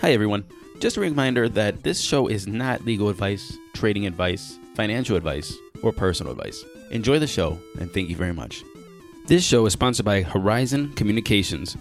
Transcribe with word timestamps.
Hi, 0.00 0.12
everyone. 0.12 0.46
Just 0.78 0.96
a 0.96 1.00
reminder 1.02 1.46
that 1.50 1.82
this 1.82 2.00
show 2.00 2.26
is 2.26 2.46
not 2.46 2.86
legal 2.86 3.10
advice, 3.10 3.58
trading 3.74 4.06
advice, 4.06 4.58
financial 4.74 5.14
advice, 5.14 5.54
or 5.82 5.92
personal 5.92 6.32
advice. 6.32 6.64
Enjoy 6.90 7.18
the 7.18 7.26
show, 7.26 7.58
and 7.78 7.92
thank 7.92 8.08
you 8.08 8.16
very 8.16 8.32
much. 8.32 8.64
This 9.26 9.44
show 9.44 9.66
is 9.66 9.74
sponsored 9.74 10.06
by 10.06 10.22
Horizon 10.22 10.94
Communications, 10.94 11.76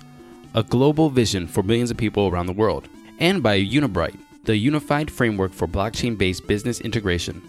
a 0.54 0.64
global 0.64 1.10
vision 1.10 1.48
for 1.48 1.64
millions 1.64 1.92
of 1.92 1.96
people 1.96 2.28
around 2.28 2.48
the 2.48 2.52
world, 2.52 2.90
and 3.20 3.42
by 3.42 3.58
Unibright, 3.58 4.18
the 4.44 4.58
unified 4.58 5.10
framework 5.10 5.54
for 5.54 5.66
blockchain 5.66 6.18
based 6.18 6.46
business 6.46 6.82
integration. 6.82 7.42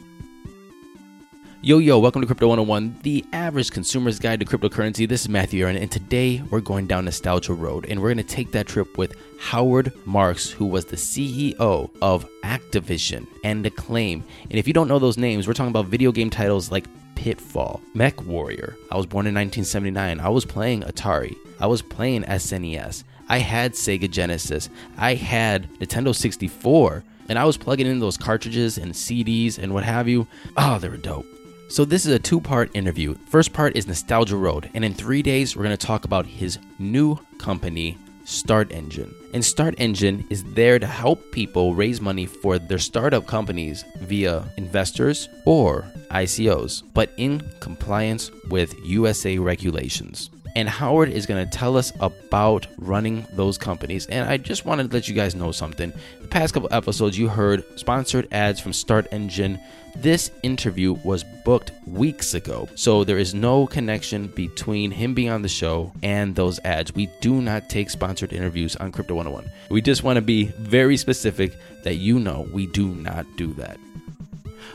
Yo, 1.62 1.76
yo, 1.76 1.98
welcome 1.98 2.22
to 2.22 2.26
Crypto 2.26 2.48
101, 2.48 3.00
the 3.02 3.22
average 3.34 3.70
consumer's 3.70 4.18
guide 4.18 4.40
to 4.40 4.46
cryptocurrency. 4.46 5.06
This 5.06 5.20
is 5.20 5.28
Matthew 5.28 5.62
Aaron, 5.62 5.76
and 5.76 5.92
today 5.92 6.42
we're 6.48 6.62
going 6.62 6.86
down 6.86 7.04
Nostalgia 7.04 7.52
Road, 7.52 7.84
and 7.86 8.00
we're 8.00 8.14
going 8.14 8.26
to 8.26 8.34
take 8.34 8.50
that 8.52 8.66
trip 8.66 8.96
with 8.96 9.14
Howard 9.38 9.92
Marks, 10.06 10.48
who 10.48 10.64
was 10.64 10.86
the 10.86 10.96
CEO 10.96 11.90
of 12.00 12.26
Activision 12.44 13.26
and 13.44 13.66
Acclaim. 13.66 14.24
And 14.44 14.58
if 14.58 14.66
you 14.66 14.72
don't 14.72 14.88
know 14.88 14.98
those 14.98 15.18
names, 15.18 15.46
we're 15.46 15.52
talking 15.52 15.68
about 15.68 15.84
video 15.84 16.12
game 16.12 16.30
titles 16.30 16.72
like 16.72 16.86
Pitfall, 17.14 17.82
MechWarrior. 17.94 18.74
I 18.90 18.96
was 18.96 19.04
born 19.04 19.26
in 19.26 19.34
1979. 19.34 20.18
I 20.18 20.30
was 20.30 20.46
playing 20.46 20.80
Atari. 20.84 21.36
I 21.60 21.66
was 21.66 21.82
playing 21.82 22.22
SNES. 22.22 23.04
I 23.28 23.36
had 23.36 23.74
Sega 23.74 24.10
Genesis. 24.10 24.70
I 24.96 25.14
had 25.14 25.68
Nintendo 25.74 26.14
64. 26.14 27.04
And 27.28 27.38
I 27.38 27.44
was 27.44 27.58
plugging 27.58 27.86
in 27.86 28.00
those 28.00 28.16
cartridges 28.16 28.78
and 28.78 28.92
CDs 28.92 29.58
and 29.58 29.74
what 29.74 29.84
have 29.84 30.08
you. 30.08 30.26
Oh, 30.56 30.78
they 30.78 30.88
were 30.88 30.96
dope. 30.96 31.26
So, 31.70 31.84
this 31.84 32.04
is 32.04 32.12
a 32.12 32.18
two 32.18 32.40
part 32.40 32.68
interview. 32.74 33.14
First 33.28 33.52
part 33.52 33.76
is 33.76 33.86
Nostalgia 33.86 34.36
Road, 34.36 34.68
and 34.74 34.84
in 34.84 34.92
three 34.92 35.22
days, 35.22 35.54
we're 35.54 35.62
going 35.62 35.76
to 35.76 35.86
talk 35.86 36.04
about 36.04 36.26
his 36.26 36.58
new 36.80 37.16
company, 37.38 37.96
StartEngine. 38.24 39.14
And 39.32 39.40
StartEngine 39.40 40.26
is 40.30 40.42
there 40.42 40.80
to 40.80 40.86
help 40.88 41.30
people 41.30 41.76
raise 41.76 42.00
money 42.00 42.26
for 42.26 42.58
their 42.58 42.80
startup 42.80 43.28
companies 43.28 43.84
via 44.00 44.50
investors 44.56 45.28
or 45.44 45.84
ICOs, 46.10 46.82
but 46.92 47.12
in 47.18 47.40
compliance 47.60 48.32
with 48.48 48.74
USA 48.84 49.38
regulations. 49.38 50.30
And 50.56 50.68
Howard 50.68 51.10
is 51.10 51.26
going 51.26 51.44
to 51.44 51.58
tell 51.58 51.76
us 51.76 51.92
about 52.00 52.66
running 52.78 53.26
those 53.32 53.58
companies. 53.58 54.06
And 54.06 54.28
I 54.28 54.36
just 54.36 54.64
wanted 54.64 54.90
to 54.90 54.96
let 54.96 55.08
you 55.08 55.14
guys 55.14 55.34
know 55.34 55.52
something. 55.52 55.92
The 56.20 56.28
past 56.28 56.54
couple 56.54 56.68
episodes, 56.72 57.18
you 57.18 57.28
heard 57.28 57.64
sponsored 57.78 58.28
ads 58.32 58.60
from 58.60 58.72
StartEngine. 58.72 59.60
This 59.96 60.30
interview 60.42 60.92
was 61.04 61.24
booked 61.44 61.72
weeks 61.84 62.34
ago, 62.34 62.68
so 62.76 63.02
there 63.02 63.18
is 63.18 63.34
no 63.34 63.66
connection 63.66 64.28
between 64.28 64.92
him 64.92 65.14
being 65.14 65.30
on 65.30 65.42
the 65.42 65.48
show 65.48 65.92
and 66.02 66.34
those 66.36 66.60
ads. 66.60 66.94
We 66.94 67.10
do 67.20 67.42
not 67.42 67.68
take 67.68 67.90
sponsored 67.90 68.32
interviews 68.32 68.76
on 68.76 68.92
Crypto 68.92 69.16
101. 69.16 69.50
We 69.68 69.82
just 69.82 70.04
want 70.04 70.16
to 70.16 70.22
be 70.22 70.44
very 70.44 70.96
specific 70.96 71.56
that 71.82 71.96
you 71.96 72.20
know 72.20 72.48
we 72.52 72.66
do 72.66 72.94
not 72.94 73.26
do 73.36 73.52
that. 73.54 73.78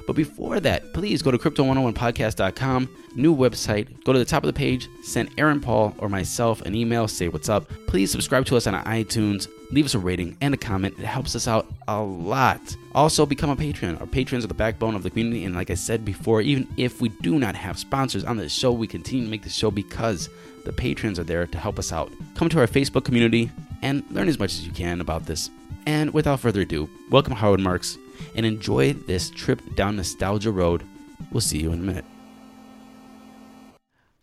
But 0.06 0.16
before 0.16 0.60
that, 0.60 0.94
please 0.94 1.22
go 1.22 1.32
to 1.32 1.38
crypto101podcast.com, 1.38 2.90
new 3.16 3.36
website. 3.36 4.04
Go 4.04 4.14
to 4.14 4.20
the 4.20 4.26
top 4.26 4.44
of 4.44 4.48
the 4.48 4.54
page, 4.54 4.88
send 5.04 5.32
Aaron 5.38 5.60
Paul 5.60 5.96
or 5.98 6.10
myself 6.10 6.62
an 6.62 6.76
email, 6.76 7.08
say 7.08 7.28
what's 7.28 7.50
up. 7.50 7.70
Please 7.88 8.12
subscribe 8.12 8.46
to 8.46 8.58
us 8.58 8.68
on 8.68 8.76
iTunes, 8.86 9.48
leave 9.72 9.86
us 9.86 9.96
a 9.96 10.00
rating 10.00 10.38
and 10.42 10.54
a 10.54 10.58
comment. 10.58 10.96
It 11.00 11.06
helps 11.06 11.36
us 11.36 11.48
out 11.48 11.68
a 11.88 12.02
lot. 12.02 12.62
Also, 12.94 13.26
become 13.26 13.50
a 13.50 13.56
patron. 13.56 13.98
Our 13.98 14.06
patrons 14.06 14.46
are 14.46 14.48
the 14.48 14.54
backbone 14.54 14.96
of 14.96 15.04
the 15.04 15.10
community. 15.10 15.44
And 15.44 15.56
like 15.56 15.72
I 15.72 15.76
said 15.76 16.06
before, 16.06 16.42
even 16.42 16.68
if 16.78 17.02
we 17.02 17.10
do 17.10 17.40
not 17.40 17.56
have 17.56 17.80
sponsors 17.80 18.24
on 18.24 18.38
the 18.38 18.48
show, 18.48 18.72
we 18.72 18.88
continue 18.88 19.26
to 19.26 19.32
make 19.32 19.44
the 19.44 19.50
show 19.50 19.72
because 19.72 20.30
the 20.66 20.74
patrons 20.74 21.20
are 21.20 21.24
there 21.24 21.48
to 21.48 21.58
help 21.58 21.80
us 21.80 21.92
out. 21.92 22.12
Come 22.36 22.50
to 22.50 22.60
our 22.60 22.68
Facebook 22.68 23.06
community 23.06 23.52
and 23.82 24.04
learn 24.12 24.28
as 24.28 24.40
much 24.40 24.54
as 24.54 24.66
you 24.66 24.72
can 24.72 25.02
about 25.02 25.26
this. 25.26 25.50
And 25.88 26.14
without 26.14 26.40
further 26.40 26.62
ado, 26.62 26.90
welcome 27.12 27.34
Howard 27.34 27.60
Marks 27.60 27.98
and 28.36 28.46
enjoy 28.46 28.94
this 28.94 29.30
trip 29.30 29.62
down 29.76 29.96
Nostalgia 29.96 30.52
Road. 30.52 30.84
We'll 31.32 31.42
see 31.42 31.60
you 31.60 31.72
in 31.72 31.80
a 31.80 31.84
minute. 31.84 32.06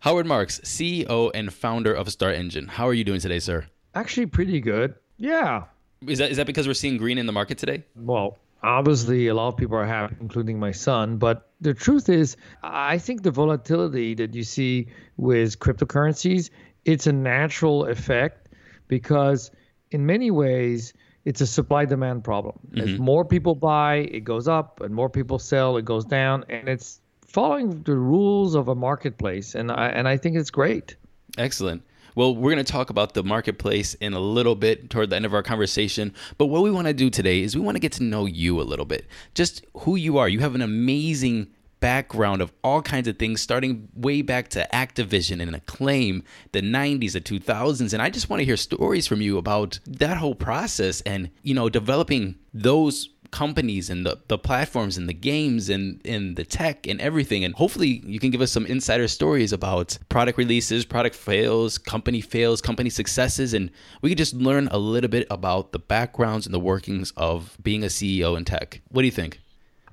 Howard 0.00 0.26
Marks, 0.26 0.58
CEO 0.60 1.30
and 1.32 1.53
founder 1.53 1.94
of 1.94 2.08
StartEngine. 2.08 2.69
How 2.69 2.88
are 2.88 2.94
you 2.94 3.04
doing 3.04 3.20
today, 3.20 3.38
sir? 3.38 3.66
Actually, 3.94 4.26
pretty 4.26 4.60
good. 4.60 4.94
Yeah. 5.16 5.64
Is 6.06 6.19
that 6.19 6.32
is 6.32 6.36
that 6.38 6.47
because 6.47 6.66
we're 6.66 6.75
seeing 6.75 6.97
green 6.97 7.19
in 7.19 7.26
the 7.26 7.32
market 7.32 7.58
today? 7.58 7.84
Well, 7.94 8.38
obviously, 8.64 9.28
a 9.28 9.34
lot 9.34 9.48
of 9.48 9.56
people 9.56 9.76
are 9.76 9.86
happy, 9.86 10.16
including 10.20 10.58
my 10.58 10.72
son. 10.72 11.19
But 11.19 11.50
the 11.60 11.72
truth 11.72 12.08
is, 12.08 12.36
I 12.64 12.98
think 12.98 13.22
the 13.22 13.31
volatility 13.31 14.14
that 14.14 14.34
you 14.34 14.42
see 14.42 14.88
with 15.16 15.60
cryptocurrencies, 15.60 16.50
it's 16.84 17.06
a 17.06 17.12
natural 17.12 17.86
effect 17.86 18.48
because 18.88 19.52
in 19.92 20.04
many 20.04 20.31
ways, 20.32 20.94
it's 21.25 21.41
a 21.41 21.47
supply 21.47 21.84
demand 21.84 22.25
problem. 22.25 22.59
Mm-hmm. 22.71 22.94
As 22.94 22.99
more 22.99 23.25
people 23.25 23.55
buy, 23.55 24.09
it 24.10 24.25
goes 24.25 24.49
up, 24.49 24.81
and 24.81 24.94
more 24.94 25.09
people 25.09 25.38
sell, 25.38 25.77
it 25.77 25.84
goes 25.84 26.05
down, 26.05 26.44
and 26.49 26.69
it's 26.69 27.00
following 27.27 27.83
the 27.83 27.97
rules 27.97 28.55
of 28.55 28.69
a 28.69 28.75
marketplace. 28.75 29.55
And 29.55 29.71
I 29.71 29.88
and 29.88 30.09
I 30.09 30.16
think 30.16 30.37
it's 30.37 30.50
great. 30.50 30.97
Excellent. 31.38 31.82
Well, 32.15 32.37
we're 32.37 32.53
going 32.53 32.62
to 32.62 32.71
talk 32.71 32.91
about 32.91 33.15
the 33.15 33.22
marketplace 33.22 33.94
in 33.94 34.12
a 34.12 34.21
little 34.21 34.55
bit 34.55 34.91
toward 34.91 35.09
the 35.09 35.16
end 35.16 35.25
of 35.25 35.32
our 35.32 35.43
conversation. 35.43 36.12
But 36.37 36.47
what 36.47 36.62
we 36.62 36.71
want 36.71 36.87
to 36.87 36.93
do 36.93 37.09
today 37.09 37.41
is 37.41 37.55
we 37.56 37.62
want 37.62 37.77
to 37.77 37.81
get 37.81 37.93
to 37.93 38.03
know 38.03 38.27
you 38.27 38.61
a 38.61 38.65
little 38.65 38.84
bit, 38.84 39.06
just 39.34 39.65
who 39.78 39.97
you 39.97 40.19
are. 40.19 40.28
You 40.28 40.41
have 40.41 40.55
an 40.55 40.61
amazing 40.61 41.49
background 41.82 42.41
of 42.41 42.53
all 42.62 42.81
kinds 42.81 43.09
of 43.09 43.19
things, 43.19 43.43
starting 43.43 43.88
way 43.94 44.22
back 44.22 44.48
to 44.48 44.66
Activision 44.72 45.43
and 45.43 45.54
Acclaim, 45.54 46.22
the 46.53 46.62
90s, 46.62 47.12
the 47.12 47.20
2000s. 47.20 47.93
And 47.93 48.00
I 48.00 48.09
just 48.09 48.31
want 48.31 48.41
to 48.41 48.44
hear 48.44 48.56
stories 48.56 49.09
from 49.09 49.20
you 49.20 49.37
about 49.37 49.81
that 49.87 50.16
whole 50.16 50.37
process 50.37 51.00
and, 51.03 51.28
you 51.43 51.54
know, 51.54 51.69
developing 51.69 52.37
those 52.54 53.10
companies 53.32 53.91
and 53.91 54.06
the, 54.06 54.19
the 54.28 54.38
platforms 54.38 54.97
and 54.97 55.09
the 55.09 55.15
games 55.15 55.69
and, 55.69 56.00
and 56.04 56.37
the 56.37 56.44
tech 56.44 56.87
and 56.87 57.00
everything. 57.00 57.44
And 57.44 57.53
hopefully 57.54 58.00
you 58.06 58.20
can 58.20 58.31
give 58.31 58.43
us 58.43 58.53
some 58.53 58.66
insider 58.66 59.09
stories 59.09 59.53
about 59.53 59.99
product 60.09 60.38
releases, 60.38 60.84
product 60.84 61.16
fails, 61.16 61.78
company 61.78 62.20
fails, 62.20 62.60
company 62.60 62.91
successes. 62.91 63.54
And 63.54 63.70
we 64.03 64.09
could 64.09 64.19
just 64.19 64.34
learn 64.34 64.69
a 64.70 64.78
little 64.78 65.10
bit 65.10 65.26
about 65.31 65.72
the 65.72 65.81
backgrounds 65.81 66.47
and 66.47 66.54
the 66.54 66.60
workings 66.60 67.12
of 67.16 67.59
being 67.60 67.82
a 67.82 67.88
CEO 67.88 68.37
in 68.37 68.44
tech. 68.44 68.82
What 68.91 69.03
do 69.03 69.06
you 69.06 69.12
think? 69.12 69.41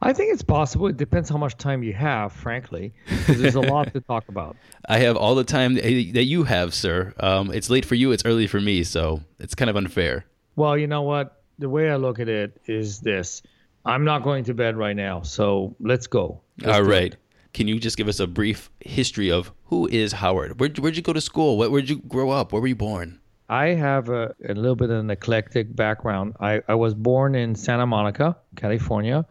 I 0.02 0.14
think 0.14 0.34
it's 0.34 0.44
possible. 0.44 0.88
It 0.88 0.98
depends 0.98 1.30
how 1.30 1.38
much 1.38 1.58
time 1.58 1.84
you 1.84 1.94
have, 1.94 2.32
frankly, 2.32 2.94
because 3.08 3.42
there's 3.42 3.56
a 3.56 3.62
lot 3.62 3.94
to 3.94 4.02
talk 4.02 4.30
about. 4.30 4.56
I 4.88 5.00
have 5.00 5.18
all 5.18 5.36
the 5.36 5.44
time 5.44 5.76
that 5.76 6.24
you 6.26 6.44
have, 6.44 6.74
sir. 6.74 7.14
Um, 7.20 7.52
it's 7.52 7.70
late 7.70 7.86
for 7.86 7.96
you, 7.96 8.12
it's 8.12 8.24
early 8.26 8.48
for 8.48 8.62
me, 8.62 8.84
so 8.84 9.22
it's 9.40 9.56
kind 9.56 9.70
of 9.70 9.76
unfair. 9.76 10.26
Well, 10.56 10.78
you 10.78 10.88
know 10.88 11.02
what? 11.02 11.44
The 11.60 11.70
way 11.70 11.92
I 11.92 11.98
look 11.98 12.20
at 12.20 12.30
it 12.30 12.62
is 12.66 13.00
this 13.00 13.42
I'm 13.86 14.06
not 14.06 14.24
going 14.24 14.46
to 14.46 14.54
bed 14.54 14.78
right 14.78 14.96
now, 14.96 15.22
so 15.22 15.76
let's 15.80 16.08
go. 16.08 16.42
Let's 16.62 16.78
all 16.78 16.84
right. 16.84 17.14
It. 17.14 17.18
Can 17.54 17.68
you 17.68 17.80
just 17.80 17.98
give 17.98 18.08
us 18.08 18.20
a 18.20 18.28
brief 18.28 18.70
history 18.80 19.32
of 19.32 19.52
who 19.66 19.88
is 19.88 20.14
Howard? 20.14 20.60
Where, 20.60 20.70
where'd 20.70 20.96
you 20.96 21.02
go 21.02 21.14
to 21.14 21.22
school? 21.22 21.58
Where, 21.58 21.70
where'd 21.70 21.90
you 21.90 22.00
grow 22.00 22.30
up? 22.30 22.54
Where 22.54 22.62
were 22.62 22.68
you 22.68 22.76
born? 22.76 23.20
I 23.50 23.70
have 23.70 24.10
a, 24.10 24.36
a 24.48 24.54
little 24.54 24.76
bit 24.76 24.92
of 24.92 25.00
an 25.00 25.10
eclectic 25.10 25.76
background. 25.76 26.36
I, 26.40 26.62
I 26.68 26.76
was 26.76 26.94
born 26.94 27.34
in 27.34 27.56
Santa 27.56 27.88
Monica, 27.88 28.38
California 28.56 29.26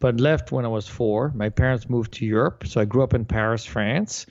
but 0.00 0.18
left 0.18 0.50
when 0.50 0.64
I 0.64 0.68
was 0.68 0.88
four. 0.88 1.30
My 1.34 1.50
parents 1.50 1.88
moved 1.88 2.14
to 2.14 2.26
Europe, 2.26 2.66
so 2.66 2.80
I 2.80 2.84
grew 2.86 3.02
up 3.02 3.14
in 3.14 3.24
Paris, 3.24 3.64
France, 3.64 4.26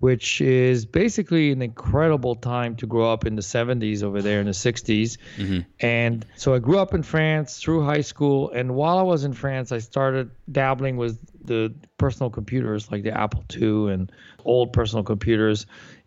which 0.00 0.40
is 0.40 0.84
basically 0.84 1.52
an 1.52 1.62
incredible 1.62 2.34
time 2.34 2.74
to 2.76 2.86
grow 2.86 3.12
up 3.12 3.24
in 3.24 3.36
the 3.36 3.42
70s 3.42 4.02
over 4.02 4.20
there 4.20 4.40
in 4.40 4.46
the 4.46 4.52
60s. 4.52 5.16
Mm-hmm. 5.36 5.60
And 5.78 6.26
so 6.36 6.54
I 6.54 6.58
grew 6.58 6.78
up 6.78 6.92
in 6.92 7.04
France 7.04 7.58
through 7.58 7.84
high 7.84 8.00
school, 8.00 8.50
and 8.50 8.74
while 8.74 8.98
I 8.98 9.02
was 9.02 9.22
in 9.22 9.32
France, 9.32 9.70
I 9.70 9.78
started 9.78 10.32
dabbling 10.50 10.96
with 10.96 11.20
the 11.44 11.72
personal 11.98 12.30
computers 12.30 12.90
like 12.90 13.04
the 13.04 13.16
Apple 13.16 13.44
II 13.56 13.92
and 13.92 14.10
old 14.44 14.72
personal 14.72 15.04
computers, 15.04 15.66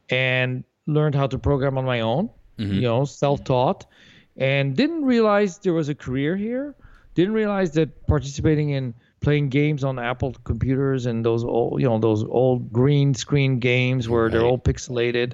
and 0.10 0.66
learned 0.88 1.16
how 1.16 1.28
to 1.28 1.40
program 1.40 1.78
on 1.78 1.86
my 1.86 2.02
own. 2.02 2.30
Mm-hmm. 2.58 2.74
You 2.74 2.82
know, 2.82 3.04
self-taught, 3.04 3.86
and 4.38 4.78
didn't 4.78 5.04
realize 5.04 5.58
there 5.60 5.74
was 5.74 5.90
a 5.90 5.96
career 5.96 6.38
here. 6.38 6.74
Didn't 7.16 7.34
realize 7.34 7.72
that 7.72 8.08
participating 8.08 8.70
in 8.70 8.94
playing 9.22 9.50
games 9.50 9.84
on 9.84 9.98
Apple 10.00 10.36
computers 10.44 11.06
and 11.06 11.26
those 11.26 11.44
old, 11.44 11.82
you 11.82 11.88
know, 11.88 12.00
those 12.00 12.24
old 12.24 12.72
green 12.72 13.14
screen 13.14 13.60
games 13.60 14.08
where 14.08 14.24
right. 14.24 14.32
they're 14.32 14.46
all 14.46 14.60
pixelated. 14.60 15.34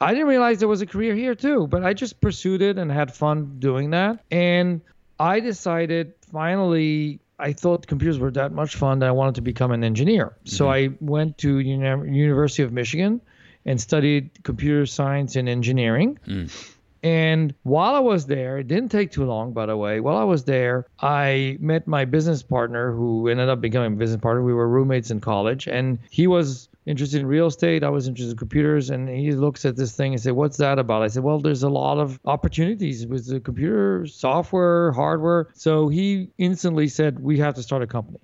I 0.00 0.12
didn't 0.12 0.28
realize 0.28 0.58
there 0.58 0.68
was 0.68 0.82
a 0.82 0.86
career 0.86 1.14
here 1.14 1.34
too, 1.34 1.66
but 1.66 1.82
I 1.82 1.94
just 1.94 2.20
pursued 2.20 2.62
it 2.62 2.78
and 2.78 2.90
had 2.92 3.14
fun 3.14 3.56
doing 3.58 3.90
that. 3.90 4.22
And 4.30 4.82
I 5.18 5.40
decided 5.40 6.12
finally 6.30 7.20
I 7.38 7.52
thought 7.52 7.86
computers 7.86 8.18
were 8.18 8.30
that 8.32 8.52
much 8.52 8.76
fun 8.76 9.00
that 9.00 9.08
I 9.08 9.12
wanted 9.12 9.36
to 9.36 9.40
become 9.42 9.72
an 9.72 9.84
engineer. 9.84 10.26
Mm-hmm. 10.26 10.48
So 10.48 10.70
I 10.70 10.90
went 11.00 11.38
to 11.38 11.58
Uni- 11.58 12.16
University 12.16 12.62
of 12.62 12.72
Michigan 12.72 13.20
and 13.64 13.80
studied 13.80 14.42
computer 14.42 14.86
science 14.86 15.36
and 15.36 15.48
engineering. 15.48 16.18
Mm. 16.26 16.75
And 17.06 17.54
while 17.62 17.94
I 17.94 18.00
was 18.00 18.26
there, 18.26 18.58
it 18.58 18.66
didn't 18.66 18.88
take 18.88 19.12
too 19.12 19.26
long, 19.26 19.52
by 19.52 19.66
the 19.66 19.76
way. 19.76 20.00
While 20.00 20.16
I 20.16 20.24
was 20.24 20.42
there, 20.42 20.86
I 20.98 21.56
met 21.60 21.86
my 21.86 22.04
business 22.04 22.42
partner 22.42 22.90
who 22.90 23.28
ended 23.28 23.48
up 23.48 23.60
becoming 23.60 23.92
a 23.92 23.96
business 23.96 24.20
partner. 24.20 24.42
We 24.42 24.52
were 24.52 24.68
roommates 24.68 25.12
in 25.12 25.20
college, 25.20 25.68
and 25.68 26.00
he 26.10 26.26
was 26.26 26.68
interested 26.84 27.20
in 27.20 27.28
real 27.28 27.46
estate. 27.46 27.84
I 27.84 27.90
was 27.90 28.08
interested 28.08 28.32
in 28.32 28.38
computers. 28.38 28.90
And 28.90 29.08
he 29.08 29.30
looks 29.30 29.64
at 29.64 29.76
this 29.76 29.94
thing 29.94 30.14
and 30.14 30.20
said, 30.20 30.32
What's 30.32 30.56
that 30.56 30.80
about? 30.80 31.02
I 31.02 31.06
said, 31.06 31.22
Well, 31.22 31.38
there's 31.38 31.62
a 31.62 31.68
lot 31.68 31.98
of 31.98 32.18
opportunities 32.24 33.06
with 33.06 33.28
the 33.28 33.38
computer, 33.38 34.04
software, 34.08 34.90
hardware. 34.90 35.46
So 35.54 35.86
he 35.86 36.30
instantly 36.38 36.88
said, 36.88 37.20
We 37.20 37.38
have 37.38 37.54
to 37.54 37.62
start 37.62 37.82
a 37.82 37.86
company. 37.86 38.18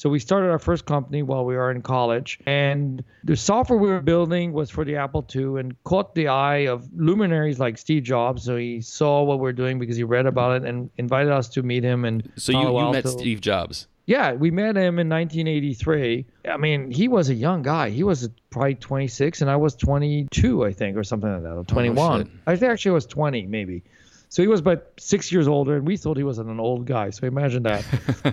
So 0.00 0.08
we 0.08 0.18
started 0.18 0.48
our 0.48 0.58
first 0.58 0.86
company 0.86 1.22
while 1.22 1.44
we 1.44 1.54
were 1.54 1.70
in 1.70 1.82
college, 1.82 2.38
and 2.46 3.04
the 3.22 3.36
software 3.36 3.78
we 3.78 3.90
were 3.90 4.00
building 4.00 4.54
was 4.54 4.70
for 4.70 4.82
the 4.82 4.96
Apple 4.96 5.28
II 5.36 5.60
and 5.60 5.76
caught 5.84 6.14
the 6.14 6.28
eye 6.28 6.68
of 6.68 6.88
luminaries 6.96 7.58
like 7.58 7.76
Steve 7.76 8.04
Jobs. 8.04 8.44
So 8.44 8.56
he 8.56 8.80
saw 8.80 9.22
what 9.24 9.40
we 9.40 9.50
are 9.50 9.52
doing 9.52 9.78
because 9.78 9.98
he 9.98 10.02
read 10.04 10.24
about 10.24 10.56
it 10.56 10.66
and 10.66 10.88
invited 10.96 11.30
us 11.30 11.50
to 11.50 11.62
meet 11.62 11.84
him. 11.84 12.06
And 12.06 12.26
so 12.36 12.52
you, 12.52 12.78
you 12.78 12.92
met 12.92 13.06
Steve 13.08 13.42
Jobs. 13.42 13.88
Yeah, 14.06 14.32
we 14.32 14.50
met 14.50 14.74
him 14.74 14.98
in 14.98 15.10
1983. 15.10 16.24
I 16.48 16.56
mean, 16.56 16.90
he 16.90 17.06
was 17.06 17.28
a 17.28 17.34
young 17.34 17.60
guy. 17.60 17.90
He 17.90 18.02
was 18.02 18.26
probably 18.48 18.76
26, 18.76 19.42
and 19.42 19.50
I 19.50 19.56
was 19.56 19.76
22, 19.76 20.64
I 20.64 20.72
think, 20.72 20.96
or 20.96 21.04
something 21.04 21.30
like 21.30 21.42
that, 21.42 21.52
or 21.52 21.64
21. 21.64 22.22
Oh, 22.22 22.50
I 22.50 22.56
think 22.56 22.72
actually 22.72 22.92
I 22.92 22.94
was 22.94 23.06
20, 23.06 23.46
maybe. 23.48 23.84
So 24.30 24.42
he 24.42 24.48
was 24.48 24.60
about 24.60 24.84
six 24.96 25.32
years 25.32 25.48
older, 25.48 25.74
and 25.74 25.84
we 25.84 25.96
thought 25.96 26.16
he 26.16 26.22
was 26.22 26.38
an 26.38 26.60
old 26.60 26.86
guy. 26.86 27.10
So 27.10 27.26
imagine 27.26 27.64
that. 27.64 27.84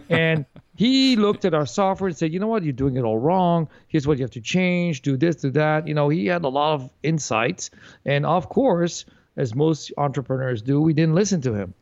and 0.09 0.45
he 0.75 1.15
looked 1.15 1.43
at 1.43 1.55
our 1.55 1.65
software 1.65 2.07
and 2.07 2.15
said, 2.15 2.31
"You 2.31 2.39
know 2.39 2.47
what? 2.47 2.63
You're 2.63 2.71
doing 2.71 2.97
it 2.97 3.01
all 3.01 3.17
wrong. 3.17 3.67
Here's 3.87 4.05
what 4.05 4.19
you 4.19 4.23
have 4.23 4.31
to 4.31 4.41
change. 4.41 5.01
Do 5.01 5.17
this, 5.17 5.37
do 5.37 5.49
that." 5.51 5.87
You 5.87 5.95
know, 5.95 6.09
he 6.09 6.27
had 6.27 6.43
a 6.43 6.49
lot 6.49 6.75
of 6.75 6.91
insights, 7.01 7.71
and 8.05 8.27
of 8.27 8.47
course, 8.47 9.05
as 9.37 9.55
most 9.55 9.91
entrepreneurs 9.97 10.61
do, 10.61 10.79
we 10.79 10.93
didn't 10.93 11.15
listen 11.15 11.41
to 11.41 11.53
him. 11.55 11.73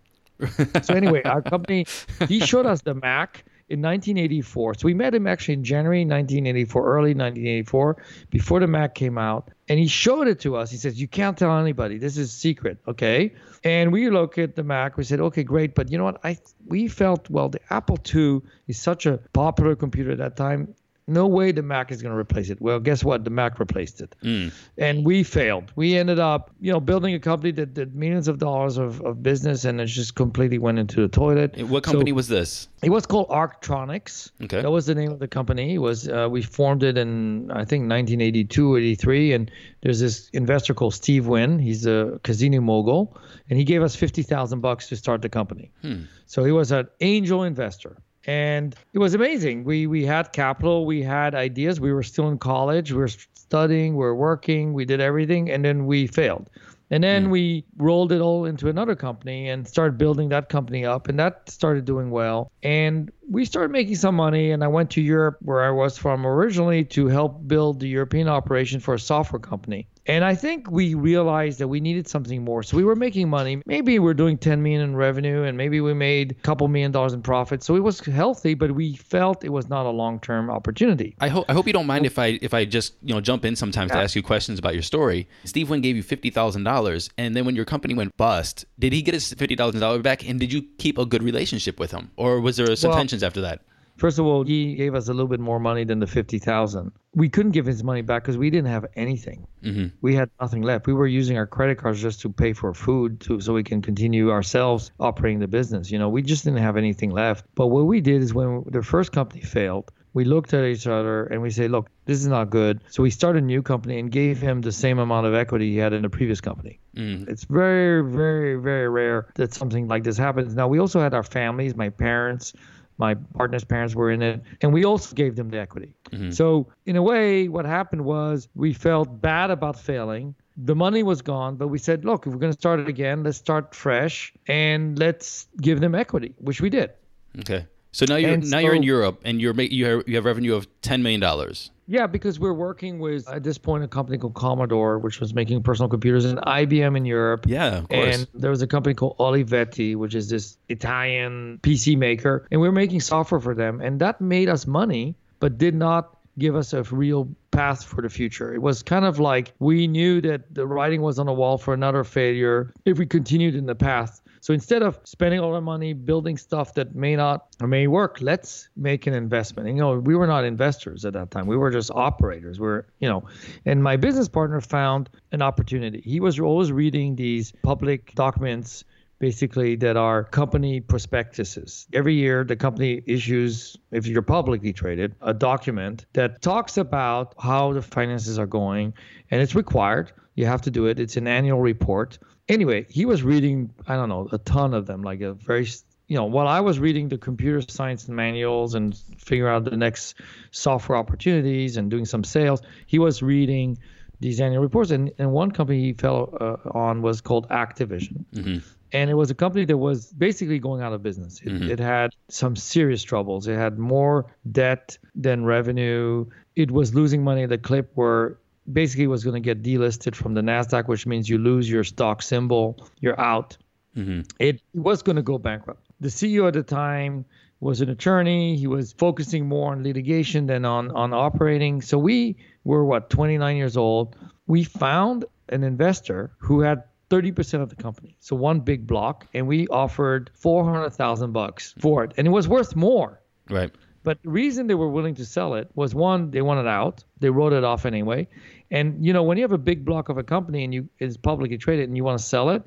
so 0.81 0.93
anyway, 0.93 1.21
our 1.23 1.41
company, 1.41 1.85
he 2.29 2.39
showed 2.39 2.65
us 2.65 2.81
the 2.81 2.93
Mac 2.93 3.43
in 3.67 3.81
1984. 3.81 4.75
So 4.75 4.85
we 4.85 4.93
met 4.93 5.15
him 5.15 5.25
actually 5.25 5.55
in 5.55 5.63
January 5.63 6.01
1984, 6.01 6.85
early 6.85 7.13
1984, 7.13 7.97
before 8.29 8.59
the 8.59 8.67
Mac 8.67 8.93
came 8.93 9.17
out. 9.17 9.49
And 9.67 9.79
he 9.79 9.87
showed 9.87 10.27
it 10.27 10.41
to 10.41 10.55
us. 10.55 10.69
He 10.69 10.77
says, 10.77 10.99
You 11.01 11.07
can't 11.07 11.37
tell 11.37 11.57
anybody. 11.57 11.97
This 11.97 12.17
is 12.17 12.31
secret. 12.31 12.77
Okay. 12.87 13.33
And 13.63 13.91
we 13.91 14.09
look 14.11 14.37
at 14.37 14.55
the 14.55 14.63
Mac. 14.63 14.97
We 14.97 15.03
said, 15.03 15.19
Okay, 15.19 15.43
great. 15.43 15.73
But 15.73 15.91
you 15.91 15.97
know 15.97 16.03
what? 16.03 16.19
I 16.23 16.37
we 16.67 16.87
felt, 16.87 17.29
well, 17.29 17.49
the 17.49 17.61
Apple 17.71 17.97
II 18.13 18.41
is 18.67 18.79
such 18.79 19.07
a 19.07 19.17
popular 19.33 19.75
computer 19.75 20.11
at 20.11 20.19
that 20.19 20.37
time 20.37 20.75
no 21.07 21.27
way 21.27 21.51
the 21.51 21.61
Mac 21.61 21.91
is 21.91 22.01
going 22.01 22.13
to 22.13 22.17
replace 22.17 22.49
it. 22.49 22.59
Well, 22.59 22.79
guess 22.79 23.03
what? 23.03 23.23
The 23.23 23.29
Mac 23.29 23.59
replaced 23.59 24.01
it. 24.01 24.15
Mm. 24.23 24.51
And 24.77 25.05
we 25.05 25.23
failed. 25.23 25.71
We 25.75 25.97
ended 25.97 26.17
up, 26.17 26.49
you 26.59 26.71
know, 26.71 26.79
building 26.79 27.13
a 27.13 27.19
company 27.19 27.51
that 27.53 27.75
did 27.75 27.95
millions 27.95 28.27
of 28.27 28.39
dollars 28.39 28.77
of, 28.77 29.01
of 29.01 29.21
business 29.21 29.65
and 29.65 29.79
it 29.79 29.85
just 29.85 30.15
completely 30.15 30.57
went 30.57 30.79
into 30.79 31.01
the 31.01 31.07
toilet. 31.07 31.61
What 31.67 31.83
company 31.83 32.11
so, 32.11 32.15
was 32.15 32.27
this? 32.27 32.69
It 32.81 32.89
was 32.89 33.05
called 33.05 33.29
Arktronics. 33.29 34.31
Okay. 34.43 34.61
That 34.61 34.71
was 34.71 34.87
the 34.87 34.95
name 34.95 35.11
of 35.11 35.19
the 35.19 35.27
company. 35.27 35.75
It 35.75 35.79
was 35.79 36.07
uh, 36.07 36.27
we 36.29 36.41
formed 36.41 36.81
it 36.81 36.97
in 36.97 37.51
I 37.51 37.65
think 37.65 37.89
1982, 37.89 38.77
83 38.77 39.33
and 39.33 39.51
there's 39.81 39.99
this 39.99 40.29
investor 40.29 40.73
called 40.73 40.95
Steve 40.95 41.27
Wynn. 41.27 41.59
He's 41.59 41.85
a 41.85 42.19
casino 42.23 42.61
mogul 42.61 43.15
and 43.49 43.59
he 43.59 43.65
gave 43.65 43.83
us 43.83 43.95
50,000 43.95 44.59
bucks 44.59 44.89
to 44.89 44.95
start 44.95 45.21
the 45.21 45.29
company. 45.29 45.71
Hmm. 45.81 46.03
So 46.25 46.43
he 46.43 46.51
was 46.51 46.71
an 46.71 46.87
angel 46.99 47.43
investor 47.43 47.97
and 48.27 48.75
it 48.93 48.99
was 48.99 49.13
amazing. 49.13 49.63
We 49.63 49.87
we 49.87 50.05
had 50.05 50.33
capital, 50.33 50.85
we 50.85 51.01
had 51.01 51.35
ideas. 51.35 51.79
We 51.79 51.93
were 51.93 52.03
still 52.03 52.27
in 52.29 52.37
college, 52.37 52.91
we 52.91 52.99
were 52.99 53.07
studying, 53.07 53.93
we 53.95 53.99
were 53.99 54.15
working, 54.15 54.73
we 54.73 54.85
did 54.85 55.01
everything, 55.01 55.49
and 55.51 55.63
then 55.63 55.85
we 55.85 56.07
failed. 56.07 56.49
And 56.91 57.03
then 57.03 57.27
mm. 57.27 57.31
we 57.31 57.65
rolled 57.77 58.11
it 58.11 58.21
all 58.21 58.45
into 58.45 58.69
another 58.69 58.95
company 58.95 59.49
and 59.49 59.67
started 59.67 59.97
building 59.97 60.29
that 60.29 60.49
company 60.49 60.85
up, 60.85 61.07
and 61.07 61.17
that 61.17 61.49
started 61.49 61.85
doing 61.85 62.11
well. 62.11 62.51
And 62.61 63.11
we 63.29 63.43
started 63.45 63.71
making 63.71 63.95
some 63.95 64.15
money, 64.15 64.51
and 64.51 64.63
I 64.63 64.67
went 64.67 64.91
to 64.91 65.01
Europe, 65.01 65.37
where 65.41 65.63
I 65.63 65.71
was 65.71 65.97
from 65.97 66.27
originally, 66.27 66.85
to 66.85 67.07
help 67.07 67.47
build 67.47 67.79
the 67.79 67.87
European 67.87 68.27
operation 68.27 68.79
for 68.79 68.93
a 68.93 68.99
software 68.99 69.39
company. 69.39 69.87
And 70.07 70.23
I 70.23 70.35
think 70.35 70.69
we 70.69 70.93
realized 70.93 71.59
that 71.59 71.67
we 71.67 71.79
needed 71.79 72.07
something 72.07 72.43
more. 72.43 72.63
So 72.63 72.77
we 72.77 72.83
were 72.83 72.95
making 72.95 73.29
money. 73.29 73.61
Maybe 73.65 73.97
we 73.97 74.09
are 74.09 74.15
doing 74.15 74.37
10 74.37 74.61
million 74.61 74.81
in 74.81 74.95
revenue 74.95 75.43
and 75.43 75.57
maybe 75.57 75.81
we 75.81 75.93
made 75.93 76.31
a 76.31 76.35
couple 76.35 76.67
million 76.67 76.91
dollars 76.91 77.13
in 77.13 77.21
profit. 77.21 77.63
So 77.63 77.75
it 77.75 77.79
was 77.79 77.99
healthy, 77.99 78.53
but 78.53 78.71
we 78.71 78.95
felt 78.95 79.43
it 79.43 79.49
was 79.49 79.69
not 79.69 79.85
a 79.85 79.89
long-term 79.89 80.49
opportunity. 80.49 81.15
I 81.19 81.29
hope 81.29 81.45
I 81.49 81.53
hope 81.53 81.67
you 81.67 81.73
don't 81.73 81.87
mind 81.87 82.05
if 82.05 82.19
I 82.19 82.39
if 82.41 82.53
I 82.53 82.65
just, 82.65 82.93
you 83.01 83.13
know, 83.13 83.21
jump 83.21 83.45
in 83.45 83.55
sometimes 83.55 83.89
yeah. 83.89 83.97
to 83.97 84.03
ask 84.03 84.15
you 84.15 84.23
questions 84.23 84.59
about 84.59 84.73
your 84.73 84.83
story. 84.83 85.27
Steve 85.43 85.69
Wynn 85.69 85.81
gave 85.81 85.95
you 85.95 86.03
$50,000 86.03 87.09
and 87.17 87.35
then 87.35 87.45
when 87.45 87.55
your 87.55 87.65
company 87.65 87.93
went 87.93 88.15
bust, 88.17 88.65
did 88.77 88.93
he 88.93 89.01
get 89.01 89.13
his 89.13 89.33
$50,000 89.33 90.03
back 90.03 90.27
and 90.27 90.39
did 90.39 90.53
you 90.53 90.63
keep 90.77 90.97
a 90.97 91.05
good 91.05 91.23
relationship 91.23 91.79
with 91.79 91.91
him 91.91 92.11
or 92.15 92.39
was 92.41 92.57
there 92.57 92.75
some 92.75 92.89
well, 92.89 92.97
tensions 92.97 93.23
after 93.23 93.41
that? 93.41 93.61
First 93.97 94.19
of 94.19 94.25
all, 94.25 94.43
he 94.43 94.75
gave 94.75 94.93
us 94.93 95.07
a 95.07 95.13
little 95.13 95.27
bit 95.27 95.39
more 95.39 95.59
money 95.59 95.85
than 95.85 95.99
the 95.99 96.07
50,000. 96.07 96.91
We 97.13 97.29
couldn't 97.29 97.53
give 97.53 97.65
his 97.65 97.83
money 97.83 98.01
back 98.01 98.23
because 98.23 98.37
we 98.37 98.49
didn't 98.49 98.67
have 98.67 98.85
anything. 98.95 99.47
Mm-hmm. 99.63 99.95
We 100.01 100.15
had 100.15 100.29
nothing 100.41 100.63
left. 100.63 100.85
We 100.85 100.93
were 100.93 101.07
using 101.07 101.37
our 101.37 101.47
credit 101.47 101.77
cards 101.77 102.01
just 102.01 102.19
to 102.21 102.29
pay 102.29 102.51
for 102.53 102.73
food 102.73 103.21
to, 103.21 103.39
so 103.39 103.53
we 103.53 103.63
can 103.63 103.81
continue 103.81 104.31
ourselves 104.31 104.91
operating 104.99 105.39
the 105.39 105.47
business. 105.47 105.91
You 105.91 105.99
know, 105.99 106.09
we 106.09 106.21
just 106.21 106.43
didn't 106.43 106.59
have 106.59 106.75
anything 106.75 107.11
left. 107.11 107.45
But 107.55 107.67
what 107.67 107.85
we 107.85 108.01
did 108.01 108.21
is 108.21 108.33
when 108.33 108.65
the 108.67 108.83
first 108.83 109.13
company 109.13 109.41
failed, 109.41 109.91
we 110.15 110.23
looked 110.23 110.53
at 110.53 110.63
each 110.63 110.87
other 110.87 111.25
and 111.25 111.41
we 111.41 111.49
say, 111.49 111.67
look, 111.67 111.89
this 112.05 112.19
is 112.19 112.27
not 112.27 112.49
good. 112.49 112.81
So 112.89 113.03
we 113.03 113.09
started 113.09 113.43
a 113.43 113.45
new 113.45 113.61
company 113.61 113.99
and 113.99 114.09
gave 114.09 114.39
him 114.39 114.61
the 114.61 114.71
same 114.71 114.97
amount 114.97 115.27
of 115.27 115.33
equity 115.33 115.71
he 115.71 115.77
had 115.77 115.91
in 115.91 116.03
the 116.03 116.09
previous 116.09 116.39
company. 116.39 116.79
Mm. 116.95 117.27
It's 117.27 117.43
very, 117.43 118.01
very, 118.01 118.55
very 118.55 118.87
rare 118.87 119.27
that 119.35 119.53
something 119.53 119.89
like 119.89 120.03
this 120.03 120.17
happens. 120.17 120.55
Now, 120.55 120.69
we 120.69 120.79
also 120.79 121.01
had 121.01 121.13
our 121.13 121.23
families, 121.23 121.75
my 121.75 121.89
parents, 121.89 122.53
my 122.97 123.15
partner's 123.15 123.63
parents 123.63 123.95
were 123.95 124.11
in 124.11 124.21
it, 124.21 124.41
and 124.61 124.73
we 124.73 124.85
also 124.85 125.15
gave 125.15 125.35
them 125.35 125.49
the 125.49 125.59
equity. 125.59 125.95
Mm-hmm. 126.11 126.31
So, 126.31 126.67
in 126.85 126.95
a 126.95 127.01
way, 127.01 127.47
what 127.47 127.65
happened 127.65 128.05
was 128.05 128.47
we 128.55 128.73
felt 128.73 129.21
bad 129.21 129.51
about 129.51 129.79
failing. 129.79 130.35
The 130.57 130.75
money 130.75 131.03
was 131.03 131.21
gone, 131.21 131.57
but 131.57 131.67
we 131.67 131.77
said, 131.77 132.05
look, 132.05 132.25
if 132.25 132.33
we're 132.33 132.39
going 132.39 132.53
to 132.53 132.57
start 132.57 132.79
it 132.79 132.87
again, 132.87 133.23
let's 133.23 133.37
start 133.37 133.75
fresh 133.75 134.33
and 134.47 134.97
let's 134.97 135.47
give 135.61 135.81
them 135.81 135.93
equity, 135.93 136.33
which 136.37 136.61
we 136.61 136.69
did. 136.69 136.91
Okay. 137.39 137.67
So 137.91 138.05
now 138.07 138.15
you're 138.15 138.31
and 138.31 138.49
now 138.49 138.57
so, 138.57 138.63
you're 138.65 138.75
in 138.75 138.83
Europe 138.83 139.21
and 139.23 139.41
you're 139.41 139.53
you 139.61 139.85
have, 139.85 140.03
you 140.07 140.15
have 140.15 140.25
revenue 140.25 140.53
of 140.55 140.67
ten 140.81 141.01
million 141.01 141.21
dollars. 141.21 141.71
Yeah, 141.87 142.07
because 142.07 142.39
we're 142.39 142.53
working 142.53 142.99
with 142.99 143.29
at 143.29 143.43
this 143.43 143.57
point 143.57 143.83
a 143.83 143.87
company 143.87 144.17
called 144.17 144.33
Commodore, 144.33 144.97
which 144.97 145.19
was 145.19 145.33
making 145.33 145.61
personal 145.63 145.89
computers, 145.89 146.25
and 146.25 146.39
IBM 146.39 146.97
in 146.97 147.05
Europe. 147.05 147.45
Yeah, 147.47 147.77
of 147.77 147.89
course. 147.89 148.15
And 148.15 148.27
there 148.33 148.49
was 148.49 148.61
a 148.61 148.67
company 148.67 148.95
called 148.95 149.17
Olivetti, 149.19 149.95
which 149.95 150.15
is 150.15 150.29
this 150.29 150.57
Italian 150.69 151.59
PC 151.61 151.97
maker, 151.97 152.47
and 152.51 152.59
we 152.59 152.67
are 152.67 152.71
making 152.71 153.01
software 153.01 153.39
for 153.39 153.53
them, 153.53 153.81
and 153.81 153.99
that 154.01 154.19
made 154.19 154.49
us 154.49 154.65
money, 154.65 155.15
but 155.39 155.57
did 155.57 155.75
not 155.75 156.17
give 156.37 156.55
us 156.55 156.73
a 156.73 156.83
real 156.83 157.29
path 157.51 157.83
for 157.83 158.01
the 158.01 158.09
future. 158.09 158.53
It 158.53 158.61
was 158.61 158.83
kind 158.83 159.05
of 159.05 159.19
like 159.19 159.53
we 159.59 159.87
knew 159.87 160.19
that 160.21 160.53
the 160.53 160.67
writing 160.67 161.01
was 161.01 161.19
on 161.19 161.27
the 161.27 161.33
wall 161.33 161.57
for 161.57 161.73
another 161.73 162.03
failure 162.03 162.73
if 162.83 162.97
we 162.97 163.05
continued 163.05 163.55
in 163.55 163.65
the 163.67 163.75
path. 163.75 164.21
So 164.45 164.53
instead 164.53 164.83
of 164.83 164.99
spending 165.05 165.39
all 165.39 165.55
our 165.55 165.59
money 165.59 165.93
building 165.93 166.37
stuff 166.37 166.75
that 166.75 166.93
may 166.93 167.15
not 167.15 167.47
or 167.59 167.67
may 167.67 167.87
work, 167.87 168.19
let's 168.21 168.69
make 168.75 169.07
an 169.07 169.15
investment. 169.15 169.67
And, 169.67 169.75
you 169.75 169.81
know, 169.81 169.97
we 169.97 170.15
were 170.15 170.27
not 170.27 170.45
investors 170.45 171.03
at 171.03 171.13
that 171.13 171.31
time. 171.31 171.47
We 171.47 171.57
were 171.57 171.71
just 171.71 171.89
operators. 171.89 172.59
We're, 172.59 172.83
you 172.99 173.09
know, 173.09 173.23
and 173.65 173.81
my 173.81 173.97
business 173.97 174.29
partner 174.29 174.61
found 174.61 175.09
an 175.31 175.41
opportunity. 175.41 175.99
He 176.05 176.19
was 176.19 176.39
always 176.39 176.71
reading 176.71 177.15
these 177.15 177.53
public 177.63 178.13
documents 178.13 178.83
basically 179.17 179.77
that 179.77 179.97
are 179.97 180.25
company 180.25 180.79
prospectuses. 180.79 181.87
Every 181.91 182.13
year, 182.13 182.43
the 182.43 182.55
company 182.55 183.01
issues, 183.07 183.75
if 183.89 184.05
you're 184.05 184.21
publicly 184.21 184.73
traded, 184.73 185.15
a 185.21 185.33
document 185.33 186.05
that 186.13 186.43
talks 186.43 186.77
about 186.77 187.33
how 187.39 187.73
the 187.73 187.81
finances 187.81 188.37
are 188.37 188.45
going, 188.45 188.93
and 189.31 189.41
it's 189.41 189.55
required. 189.55 190.11
You 190.35 190.45
have 190.45 190.61
to 190.61 190.69
do 190.69 190.85
it. 190.85 190.99
It's 190.99 191.17
an 191.17 191.27
annual 191.27 191.61
report 191.61 192.19
anyway, 192.49 192.85
he 192.89 193.05
was 193.05 193.23
reading, 193.23 193.73
I 193.87 193.95
don't 193.95 194.09
know, 194.09 194.27
a 194.31 194.37
ton 194.39 194.73
of 194.73 194.85
them, 194.85 195.01
like 195.01 195.21
a 195.21 195.33
very, 195.33 195.67
you 196.07 196.15
know, 196.15 196.25
while 196.25 196.47
I 196.47 196.59
was 196.59 196.79
reading 196.79 197.09
the 197.09 197.17
computer 197.17 197.61
science 197.61 198.07
manuals 198.07 198.75
and 198.75 198.95
figuring 199.17 199.53
out 199.53 199.65
the 199.65 199.77
next 199.77 200.15
software 200.51 200.97
opportunities 200.97 201.77
and 201.77 201.89
doing 201.89 202.05
some 202.05 202.23
sales, 202.23 202.61
he 202.85 202.99
was 202.99 203.21
reading 203.21 203.77
these 204.19 204.39
annual 204.39 204.61
reports. 204.61 204.91
And, 204.91 205.11
and 205.17 205.31
one 205.31 205.51
company 205.51 205.81
he 205.81 205.93
fell 205.93 206.37
uh, 206.39 206.77
on 206.77 207.01
was 207.01 207.21
called 207.21 207.49
Activision. 207.49 208.25
Mm-hmm. 208.33 208.57
And 208.91 209.09
it 209.09 209.15
was 209.15 209.29
a 209.29 209.35
company 209.35 209.65
that 209.65 209.77
was 209.77 210.13
basically 210.13 210.59
going 210.59 210.81
out 210.81 210.93
of 210.93 211.03
business. 211.03 211.41
It, 211.41 211.49
mm-hmm. 211.49 211.69
it 211.69 211.79
had 211.79 212.11
some 212.29 212.55
serious 212.55 213.03
troubles. 213.03 213.47
It 213.47 213.55
had 213.55 213.77
more 213.77 214.27
debt 214.51 214.97
than 215.15 215.43
revenue. 215.43 216.27
It 216.55 216.71
was 216.71 216.93
losing 216.93 217.23
money 217.23 217.43
at 217.43 217.49
the 217.49 217.57
clip 217.57 217.91
where 217.95 218.37
basically 218.71 219.07
was 219.07 219.23
going 219.23 219.35
to 219.35 219.39
get 219.39 219.63
delisted 219.63 220.15
from 220.15 220.33
the 220.33 220.41
Nasdaq, 220.41 220.87
which 220.87 221.05
means 221.05 221.29
you 221.29 221.37
lose 221.37 221.69
your 221.69 221.83
stock 221.83 222.21
symbol, 222.21 222.87
you're 222.99 223.19
out. 223.19 223.57
Mm-hmm. 223.95 224.21
It 224.39 224.61
was 224.73 225.01
going 225.01 225.15
to 225.15 225.21
go 225.21 225.37
bankrupt. 225.37 225.85
The 225.99 226.09
CEO 226.09 226.47
at 226.47 226.53
the 226.53 226.63
time 226.63 227.25
was 227.59 227.81
an 227.81 227.89
attorney. 227.89 228.55
He 228.57 228.67
was 228.67 228.93
focusing 228.93 229.47
more 229.47 229.71
on 229.71 229.83
litigation 229.83 230.47
than 230.47 230.65
on 230.65 230.91
on 230.91 231.13
operating. 231.13 231.81
So 231.81 231.97
we 231.97 232.37
were 232.63 232.83
what 232.83 233.09
29 233.09 233.55
years 233.55 233.77
old. 233.77 234.15
We 234.47 234.63
found 234.63 235.25
an 235.49 235.63
investor 235.63 236.31
who 236.37 236.61
had 236.61 236.83
30% 237.09 237.61
of 237.61 237.69
the 237.69 237.75
company. 237.75 238.17
So 238.19 238.35
one 238.35 238.59
big 238.59 238.87
block 238.87 239.27
and 239.33 239.47
we 239.47 239.67
offered 239.67 240.31
400,000 240.35 241.31
bucks 241.31 241.73
for 241.79 242.03
it 242.03 242.13
and 242.17 242.27
it 242.27 242.31
was 242.31 242.47
worth 242.47 242.75
more. 242.75 243.21
Right 243.49 243.71
But 244.03 244.21
the 244.23 244.29
reason 244.29 244.67
they 244.67 244.75
were 244.75 244.89
willing 244.89 245.15
to 245.15 245.25
sell 245.25 245.53
it 245.53 245.69
was 245.75 245.93
one, 245.93 246.31
they 246.31 246.41
wanted 246.41 246.67
out. 246.67 247.03
They 247.19 247.29
wrote 247.29 247.53
it 247.53 247.63
off 247.63 247.85
anyway. 247.85 248.27
And 248.71 249.05
you 249.05 249.13
know, 249.13 249.23
when 249.23 249.37
you 249.37 249.43
have 249.43 249.51
a 249.51 249.57
big 249.57 249.85
block 249.85 250.09
of 250.09 250.17
a 250.17 250.23
company 250.23 250.63
and 250.63 250.73
you 250.73 250.89
is 250.99 251.17
publicly 251.17 251.57
traded 251.57 251.87
and 251.87 251.95
you 251.95 252.03
want 252.03 252.19
to 252.19 252.25
sell 252.25 252.49
it, 252.49 252.63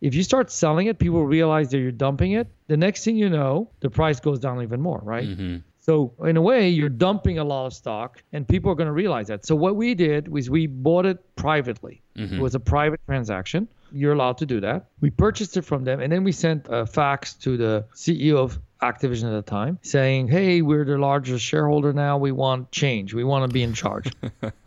if 0.00 0.14
you 0.14 0.22
start 0.22 0.50
selling 0.50 0.88
it, 0.88 0.98
people 0.98 1.24
realize 1.24 1.70
that 1.70 1.78
you're 1.78 1.92
dumping 1.92 2.32
it. 2.32 2.48
The 2.66 2.76
next 2.76 3.04
thing 3.04 3.16
you 3.16 3.28
know, 3.28 3.70
the 3.80 3.90
price 3.90 4.18
goes 4.18 4.38
down 4.38 4.62
even 4.62 4.80
more, 4.80 5.00
right? 5.02 5.28
Mm-hmm. 5.28 5.58
So 5.78 6.12
in 6.24 6.36
a 6.36 6.40
way, 6.40 6.68
you're 6.68 6.88
dumping 6.88 7.38
a 7.38 7.44
lot 7.44 7.66
of 7.66 7.74
stock, 7.74 8.22
and 8.32 8.46
people 8.46 8.70
are 8.70 8.76
going 8.76 8.86
to 8.86 8.92
realize 8.92 9.26
that. 9.28 9.44
So 9.44 9.56
what 9.56 9.74
we 9.74 9.94
did 9.94 10.28
was 10.28 10.48
we 10.48 10.68
bought 10.68 11.06
it 11.06 11.18
privately. 11.34 12.02
Mm-hmm. 12.16 12.36
It 12.36 12.40
was 12.40 12.54
a 12.54 12.60
private 12.60 13.00
transaction. 13.06 13.66
You're 13.92 14.12
allowed 14.12 14.38
to 14.38 14.46
do 14.46 14.60
that. 14.60 14.86
We 15.00 15.10
purchased 15.10 15.56
it 15.56 15.62
from 15.62 15.84
them, 15.84 16.00
and 16.00 16.12
then 16.12 16.24
we 16.24 16.32
sent 16.32 16.66
a 16.68 16.86
fax 16.86 17.34
to 17.34 17.56
the 17.56 17.84
CEO 17.94 18.36
of 18.36 18.60
Activision 18.82 19.24
at 19.24 19.44
the 19.44 19.50
time, 19.50 19.78
saying, 19.82 20.28
"Hey, 20.28 20.60
we're 20.60 20.84
the 20.84 20.98
largest 20.98 21.44
shareholder 21.44 21.92
now. 21.92 22.18
We 22.18 22.32
want 22.32 22.72
change. 22.72 23.14
We 23.14 23.24
want 23.24 23.48
to 23.48 23.52
be 23.52 23.62
in 23.62 23.72
charge." 23.72 24.10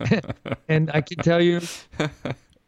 and 0.68 0.90
I 0.92 1.02
can 1.02 1.18
tell 1.18 1.40
you, 1.42 1.60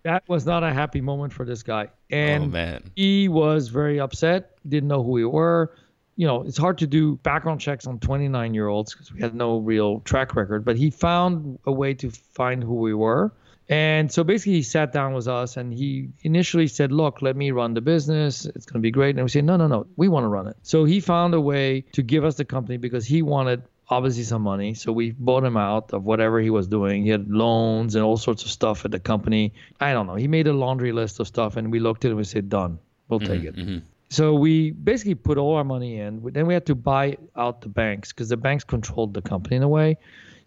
that 0.03 0.29
was 0.29 0.47
not 0.47 0.63
a 0.63 0.73
happy 0.73 1.01
moment 1.01 1.33
for 1.33 1.45
this 1.45 1.63
guy. 1.63 1.89
And 2.11 2.45
oh 2.45 2.47
man. 2.49 2.91
he 2.97 3.29
was 3.29 3.69
very 3.69 4.01
upset. 4.01 4.57
Didn't 4.69 4.89
know 4.89 5.03
who 5.03 5.11
we 5.11 5.25
were. 5.25 5.75
You 6.17 6.27
know, 6.27 6.43
it's 6.43 6.59
hard 6.59 6.79
to 6.79 6.87
do 6.87 7.17
background 7.17 7.61
checks 7.61 7.87
on 7.87 7.99
29 7.99 8.55
year 8.55 8.69
olds 8.69 8.93
because 8.93 9.13
we 9.13 9.21
had 9.21 9.35
no 9.35 9.59
real 9.59 10.01
track 10.01 10.35
record. 10.35 10.65
But 10.65 10.77
he 10.77 10.91
found 10.91 11.59
a 11.65 11.73
way 11.73 11.95
to 11.95 12.11
find 12.11 12.63
who 12.63 12.75
we 12.75 12.95
were. 12.95 13.33
And 13.69 14.11
so 14.11 14.25
basically, 14.25 14.55
he 14.55 14.63
sat 14.63 14.93
down 14.93 15.13
with 15.13 15.29
us 15.29 15.59
and 15.59 15.73
he 15.75 16.09
initially 16.23 16.69
said, 16.69 16.91
Look, 16.91 17.21
let 17.21 17.37
me 17.37 17.51
run 17.51 17.75
the 17.75 17.83
business. 17.83 18.47
It's 18.47 18.65
going 18.65 18.81
to 18.81 18.87
be 18.87 18.91
great. 18.91 19.17
And 19.17 19.25
we 19.25 19.29
said, 19.29 19.45
No, 19.45 19.57
no, 19.57 19.67
no, 19.67 19.87
we 19.97 20.09
want 20.09 20.25
to 20.25 20.29
run 20.29 20.47
it. 20.47 20.57
So 20.63 20.85
he 20.85 21.01
found 21.01 21.35
a 21.35 21.41
way 21.41 21.83
to 21.93 22.03
give 22.03 22.25
us 22.25 22.37
the 22.37 22.47
company 22.47 22.79
because 22.79 23.05
he 23.05 23.21
wanted 23.21 23.63
obviously 23.91 24.23
some 24.23 24.43
money. 24.43 24.73
So 24.75 24.91
we 24.93 25.11
bought 25.13 25.45
him 25.45 25.57
out 25.57 25.93
of 25.93 26.05
whatever 26.05 26.41
he 26.41 26.51
was 26.51 26.67
doing. 26.67 27.03
He 27.03 27.11
had 27.11 27.31
loans 27.31 27.95
and 27.95 28.05
all 28.05 28.17
sorts 28.17 28.45
of 28.45 28.51
stuff 28.51 28.85
at 28.85 28.91
the 28.91 29.01
company. 29.01 29.53
I 29.81 29.93
don't 29.93 30.07
know. 30.07 30.15
He 30.15 30.29
made 30.29 30.47
a 30.47 30.53
laundry 30.53 30.93
list 30.93 31.21
of 31.21 31.27
stuff 31.27 31.57
and 31.57 31.71
we 31.71 31.79
looked 31.79 32.05
at 32.05 32.09
it 32.09 32.13
and 32.13 32.19
we 32.19 32.25
said, 32.25 32.49
Done. 32.49 32.79
We'll 33.09 33.21
take 33.21 33.45
it. 33.45 33.57
Mm-hmm. 33.57 33.79
So 34.11 34.35
we 34.35 34.71
basically 34.71 35.15
put 35.15 35.37
all 35.37 35.57
our 35.57 35.65
money 35.65 35.99
in. 36.01 36.23
Then 36.33 36.47
we 36.47 36.55
had 36.55 36.67
to 36.67 36.75
buy 36.75 37.19
out 37.37 37.61
the 37.61 37.69
banks 37.69 38.13
because 38.13 38.31
the 38.31 38.37
banks 38.37 38.65
controlled 38.65 39.15
the 39.15 39.23
company 39.23 39.57
in 39.57 39.63
a 39.63 39.69
way. 39.69 39.99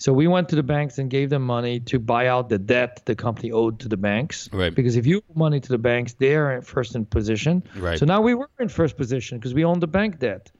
So 0.01 0.12
we 0.13 0.25
went 0.25 0.50
to 0.50 0.55
the 0.55 0.63
banks 0.63 0.98
and 0.98 1.12
gave 1.12 1.29
them 1.29 1.43
money 1.43 1.79
to 1.81 2.00
buy 2.00 2.25
out 2.25 2.50
the 2.50 2.58
debt 2.58 3.03
the 3.05 3.15
company 3.15 3.51
owed 3.51 3.79
to 3.81 3.88
the 3.88 3.98
banks. 3.98 4.50
Right. 4.51 4.74
Because 4.74 4.96
if 4.96 5.05
you 5.05 5.22
owe 5.29 5.38
money 5.38 5.60
to 5.60 5.70
the 5.70 5.77
banks, 5.77 6.13
they 6.13 6.34
are 6.34 6.60
first 6.63 6.96
in 6.96 7.05
position. 7.05 7.62
Right. 7.75 8.00
So 8.00 8.08
now 8.08 8.20
we 8.20 8.34
were 8.34 8.50
in 8.60 8.67
first 8.67 8.98
position 8.98 9.38
because 9.38 9.53
we 9.53 9.63
owned 9.63 9.79
the 9.79 9.93
bank 10.00 10.17
debt. 10.17 10.51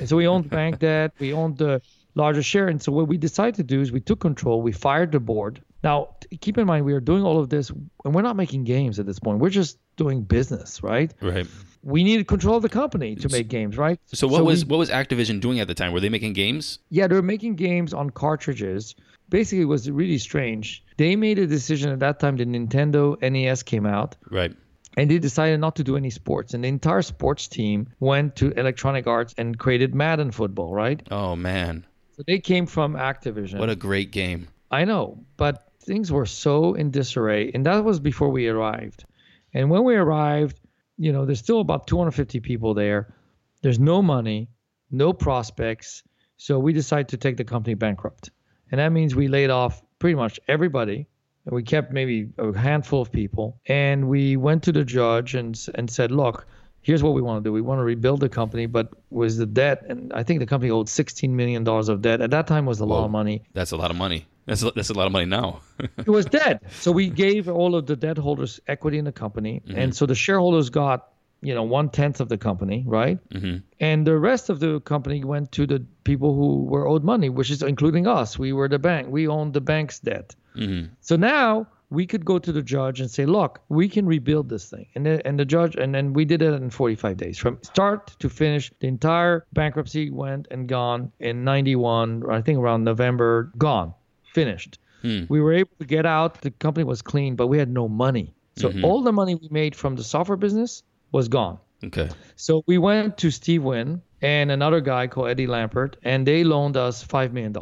And 0.00 0.06
so 0.06 0.16
we 0.16 0.26
owned 0.26 0.50
bank 0.60 0.80
debt, 0.80 1.12
we 1.18 1.32
owned 1.32 1.56
the 1.56 1.80
larger 2.14 2.42
share. 2.42 2.68
And 2.68 2.82
so 2.82 2.92
what 2.92 3.08
we 3.08 3.16
decided 3.16 3.54
to 3.54 3.62
do 3.62 3.80
is 3.80 3.90
we 3.90 4.00
took 4.00 4.20
control, 4.20 4.60
we 4.60 4.72
fired 4.72 5.12
the 5.12 5.20
board. 5.20 5.62
Now, 5.82 6.16
keep 6.42 6.58
in 6.58 6.66
mind, 6.66 6.84
we 6.84 6.92
are 6.92 7.00
doing 7.00 7.22
all 7.22 7.40
of 7.40 7.48
this, 7.48 7.70
and 7.70 8.14
we're 8.14 8.20
not 8.20 8.36
making 8.36 8.64
games 8.64 8.98
at 8.98 9.06
this 9.06 9.18
point. 9.18 9.38
We're 9.38 9.48
just 9.48 9.78
doing 9.96 10.24
business, 10.24 10.82
right? 10.82 11.12
Right. 11.22 11.46
We 11.86 12.02
needed 12.02 12.26
control 12.26 12.56
of 12.56 12.62
the 12.62 12.68
company 12.70 13.14
to 13.16 13.28
make 13.28 13.48
games, 13.48 13.76
right? 13.76 14.00
So 14.06 14.26
what 14.26 14.40
we- 14.42 14.52
was 14.52 14.64
what 14.64 14.78
was 14.78 14.88
Activision 14.90 15.38
doing 15.40 15.60
at 15.60 15.68
the 15.68 15.74
time? 15.74 15.92
Were 15.92 16.00
they 16.00 16.08
making 16.08 16.32
games? 16.32 16.78
yeah, 16.90 17.06
they 17.06 17.14
were 17.14 17.22
making 17.34 17.56
games 17.56 17.92
on 17.92 18.10
cartridges. 18.10 18.94
Basically, 19.28 19.62
it 19.62 19.66
was 19.76 19.90
really 19.90 20.18
strange. 20.18 20.82
They 20.96 21.14
made 21.16 21.38
a 21.38 21.46
decision 21.46 21.90
at 21.90 22.00
that 22.00 22.20
time. 22.20 22.36
The 22.36 22.46
Nintendo 22.46 23.16
NES 23.22 23.62
came 23.62 23.86
out, 23.86 24.16
Right. 24.30 24.52
and 24.96 25.10
they 25.10 25.18
decided 25.18 25.60
not 25.60 25.76
to 25.76 25.84
do 25.84 25.96
any 25.96 26.10
sports. 26.10 26.54
And 26.54 26.64
the 26.64 26.68
entire 26.68 27.02
sports 27.02 27.48
team 27.48 27.88
went 28.00 28.36
to 28.36 28.52
Electronic 28.52 29.06
Arts 29.06 29.34
and 29.36 29.58
created 29.58 29.94
Madden 29.94 30.30
football, 30.30 30.72
right? 30.74 31.02
Oh 31.10 31.36
man. 31.36 31.84
So 32.16 32.22
they 32.26 32.38
came 32.38 32.66
from 32.66 32.94
Activision. 32.94 33.58
What 33.58 33.70
a 33.70 33.76
great 33.76 34.10
game. 34.12 34.48
I 34.70 34.84
know, 34.84 35.18
but 35.36 35.68
things 35.82 36.10
were 36.12 36.26
so 36.26 36.74
in 36.74 36.90
disarray, 36.90 37.50
and 37.52 37.66
that 37.66 37.84
was 37.84 37.98
before 38.00 38.30
we 38.30 38.48
arrived. 38.48 39.04
And 39.52 39.68
when 39.70 39.84
we 39.84 39.94
arrived, 39.96 40.60
you 40.96 41.12
know, 41.12 41.24
there's 41.24 41.38
still 41.38 41.60
about 41.60 41.86
250 41.86 42.40
people 42.40 42.74
there. 42.74 43.14
There's 43.62 43.78
no 43.78 44.02
money, 44.02 44.48
no 44.90 45.12
prospects. 45.12 46.02
So 46.36 46.58
we 46.58 46.72
decided 46.72 47.08
to 47.08 47.16
take 47.16 47.36
the 47.36 47.44
company 47.44 47.74
bankrupt. 47.74 48.30
And 48.70 48.78
that 48.78 48.90
means 48.90 49.14
we 49.14 49.28
laid 49.28 49.50
off 49.50 49.82
pretty 49.98 50.16
much 50.16 50.40
everybody. 50.48 51.06
And 51.46 51.54
we 51.54 51.62
kept 51.62 51.92
maybe 51.92 52.30
a 52.38 52.56
handful 52.56 53.02
of 53.02 53.12
people. 53.12 53.60
And 53.66 54.08
we 54.08 54.36
went 54.36 54.62
to 54.64 54.72
the 54.72 54.84
judge 54.84 55.34
and, 55.34 55.58
and 55.74 55.90
said, 55.90 56.10
look, 56.10 56.46
here's 56.80 57.02
what 57.02 57.14
we 57.14 57.22
want 57.22 57.42
to 57.42 57.48
do. 57.48 57.52
We 57.52 57.60
want 57.60 57.80
to 57.80 57.84
rebuild 57.84 58.20
the 58.20 58.28
company, 58.28 58.66
but 58.66 58.92
with 59.10 59.36
the 59.36 59.46
debt, 59.46 59.84
and 59.88 60.12
I 60.12 60.22
think 60.22 60.40
the 60.40 60.46
company 60.46 60.70
owed 60.70 60.86
$16 60.86 61.30
million 61.30 61.66
of 61.66 62.02
debt. 62.02 62.20
At 62.20 62.30
that 62.30 62.46
time 62.46 62.66
was 62.66 62.80
a 62.80 62.86
lot 62.86 63.04
of 63.04 63.10
money. 63.10 63.44
That's 63.52 63.72
a 63.72 63.76
lot 63.76 63.90
of 63.90 63.96
money. 63.96 64.26
That's 64.46 64.62
a, 64.62 64.70
that's 64.72 64.90
a 64.90 64.94
lot 64.94 65.06
of 65.06 65.12
money 65.12 65.26
now. 65.26 65.60
it 65.78 66.08
was 66.08 66.26
dead. 66.26 66.60
So 66.72 66.92
we 66.92 67.08
gave 67.08 67.48
all 67.48 67.74
of 67.74 67.86
the 67.86 67.96
debt 67.96 68.18
holders 68.18 68.60
equity 68.68 68.98
in 68.98 69.04
the 69.04 69.12
company, 69.12 69.62
and 69.74 69.94
so 69.96 70.06
the 70.06 70.14
shareholders 70.14 70.70
got 70.70 71.08
you 71.40 71.54
know 71.54 71.62
one 71.62 71.88
tenth 71.90 72.20
of 72.20 72.28
the 72.28 72.38
company, 72.38 72.84
right? 72.86 73.18
hmm 73.32 73.56
And 73.80 74.06
the 74.06 74.18
rest 74.18 74.50
of 74.50 74.60
the 74.60 74.80
company 74.80 75.24
went 75.24 75.52
to 75.52 75.66
the 75.66 75.84
people 76.04 76.34
who 76.34 76.64
were 76.64 76.86
owed 76.86 77.04
money, 77.04 77.28
which 77.28 77.50
is 77.50 77.62
including 77.62 78.06
us. 78.06 78.38
We 78.38 78.52
were 78.52 78.68
the 78.68 78.78
bank. 78.78 79.08
We 79.10 79.28
owned 79.28 79.52
the 79.54 79.60
bank's 79.60 79.98
debt. 80.00 80.34
hmm 80.54 80.84
So 81.00 81.16
now 81.16 81.66
we 81.90 82.06
could 82.06 82.24
go 82.24 82.38
to 82.38 82.50
the 82.52 82.62
judge 82.62 83.00
and 83.00 83.10
say, 83.10 83.24
look, 83.26 83.60
we 83.68 83.88
can 83.88 84.04
rebuild 84.06 84.48
this 84.48 84.68
thing. 84.70 84.86
And 84.96 85.06
the, 85.06 85.24
and 85.26 85.38
the 85.38 85.44
judge, 85.44 85.76
and 85.76 85.94
then 85.94 86.12
we 86.12 86.24
did 86.24 86.42
it 86.42 86.52
in 86.54 86.70
45 86.70 87.16
days. 87.16 87.38
From 87.38 87.58
start 87.62 88.16
to 88.18 88.28
finish, 88.28 88.72
the 88.80 88.88
entire 88.88 89.44
bankruptcy 89.52 90.10
went 90.10 90.48
and 90.50 90.66
gone 90.66 91.12
in 91.20 91.44
91, 91.44 92.24
I 92.28 92.40
think 92.40 92.58
around 92.58 92.82
November, 92.84 93.52
gone, 93.58 93.94
finished. 94.34 94.78
Hmm. 95.02 95.24
We 95.28 95.40
were 95.40 95.52
able 95.52 95.70
to 95.78 95.86
get 95.86 96.06
out. 96.06 96.40
The 96.42 96.50
company 96.50 96.84
was 96.84 97.02
clean, 97.02 97.36
but 97.36 97.46
we 97.46 97.58
had 97.58 97.70
no 97.70 97.88
money. 97.88 98.34
So 98.56 98.70
Mhm. 98.70 98.84
all 98.84 99.02
the 99.02 99.12
money 99.12 99.34
we 99.34 99.48
made 99.50 99.74
from 99.74 99.96
the 99.96 100.04
software 100.04 100.36
business 100.36 100.82
was 101.12 101.28
gone. 101.28 101.58
Okay. 101.84 102.08
So 102.36 102.62
we 102.66 102.78
went 102.78 103.18
to 103.18 103.30
Steve 103.30 103.62
Wynn 103.64 104.00
and 104.22 104.50
another 104.50 104.80
guy 104.80 105.06
called 105.06 105.28
Eddie 105.28 105.46
Lampert, 105.46 105.94
and 106.02 106.26
they 106.26 106.44
loaned 106.44 106.76
us 106.76 107.04
$5 107.04 107.32
million, 107.32 107.54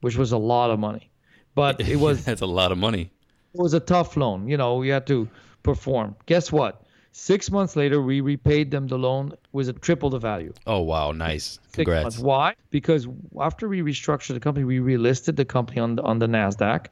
which 0.00 0.16
was 0.16 0.32
a 0.32 0.38
lot 0.38 0.70
of 0.70 0.78
money. 0.78 1.10
But 1.54 1.80
it 1.92 1.96
was 1.96 2.24
that's 2.24 2.40
a 2.42 2.46
lot 2.46 2.72
of 2.72 2.78
money. 2.78 3.10
it 3.54 3.60
was 3.60 3.74
a 3.74 3.80
tough 3.80 4.16
loan. 4.16 4.48
You 4.48 4.56
know, 4.56 4.76
we 4.76 4.88
had 4.88 5.06
to 5.08 5.28
perform. 5.62 6.16
Guess 6.26 6.50
what? 6.52 6.82
Six 7.12 7.50
months 7.50 7.74
later, 7.76 8.00
we 8.00 8.20
repaid 8.20 8.70
them 8.70 8.86
the 8.86 8.98
loan 8.98 9.32
with 9.52 9.68
a 9.68 9.72
triple 9.72 10.10
the 10.10 10.18
value. 10.18 10.52
Oh 10.66 10.80
wow, 10.80 11.12
nice. 11.12 11.58
Congrats. 11.72 12.18
Why? 12.18 12.54
Because 12.70 13.08
after 13.40 13.68
we 13.68 13.80
restructured 13.82 14.34
the 14.34 14.40
company, 14.40 14.64
we 14.64 14.78
relisted 14.78 15.36
the 15.36 15.44
company 15.44 15.80
on 15.80 15.96
the, 15.96 16.02
on 16.02 16.18
the 16.18 16.26
Nasdaq, 16.26 16.86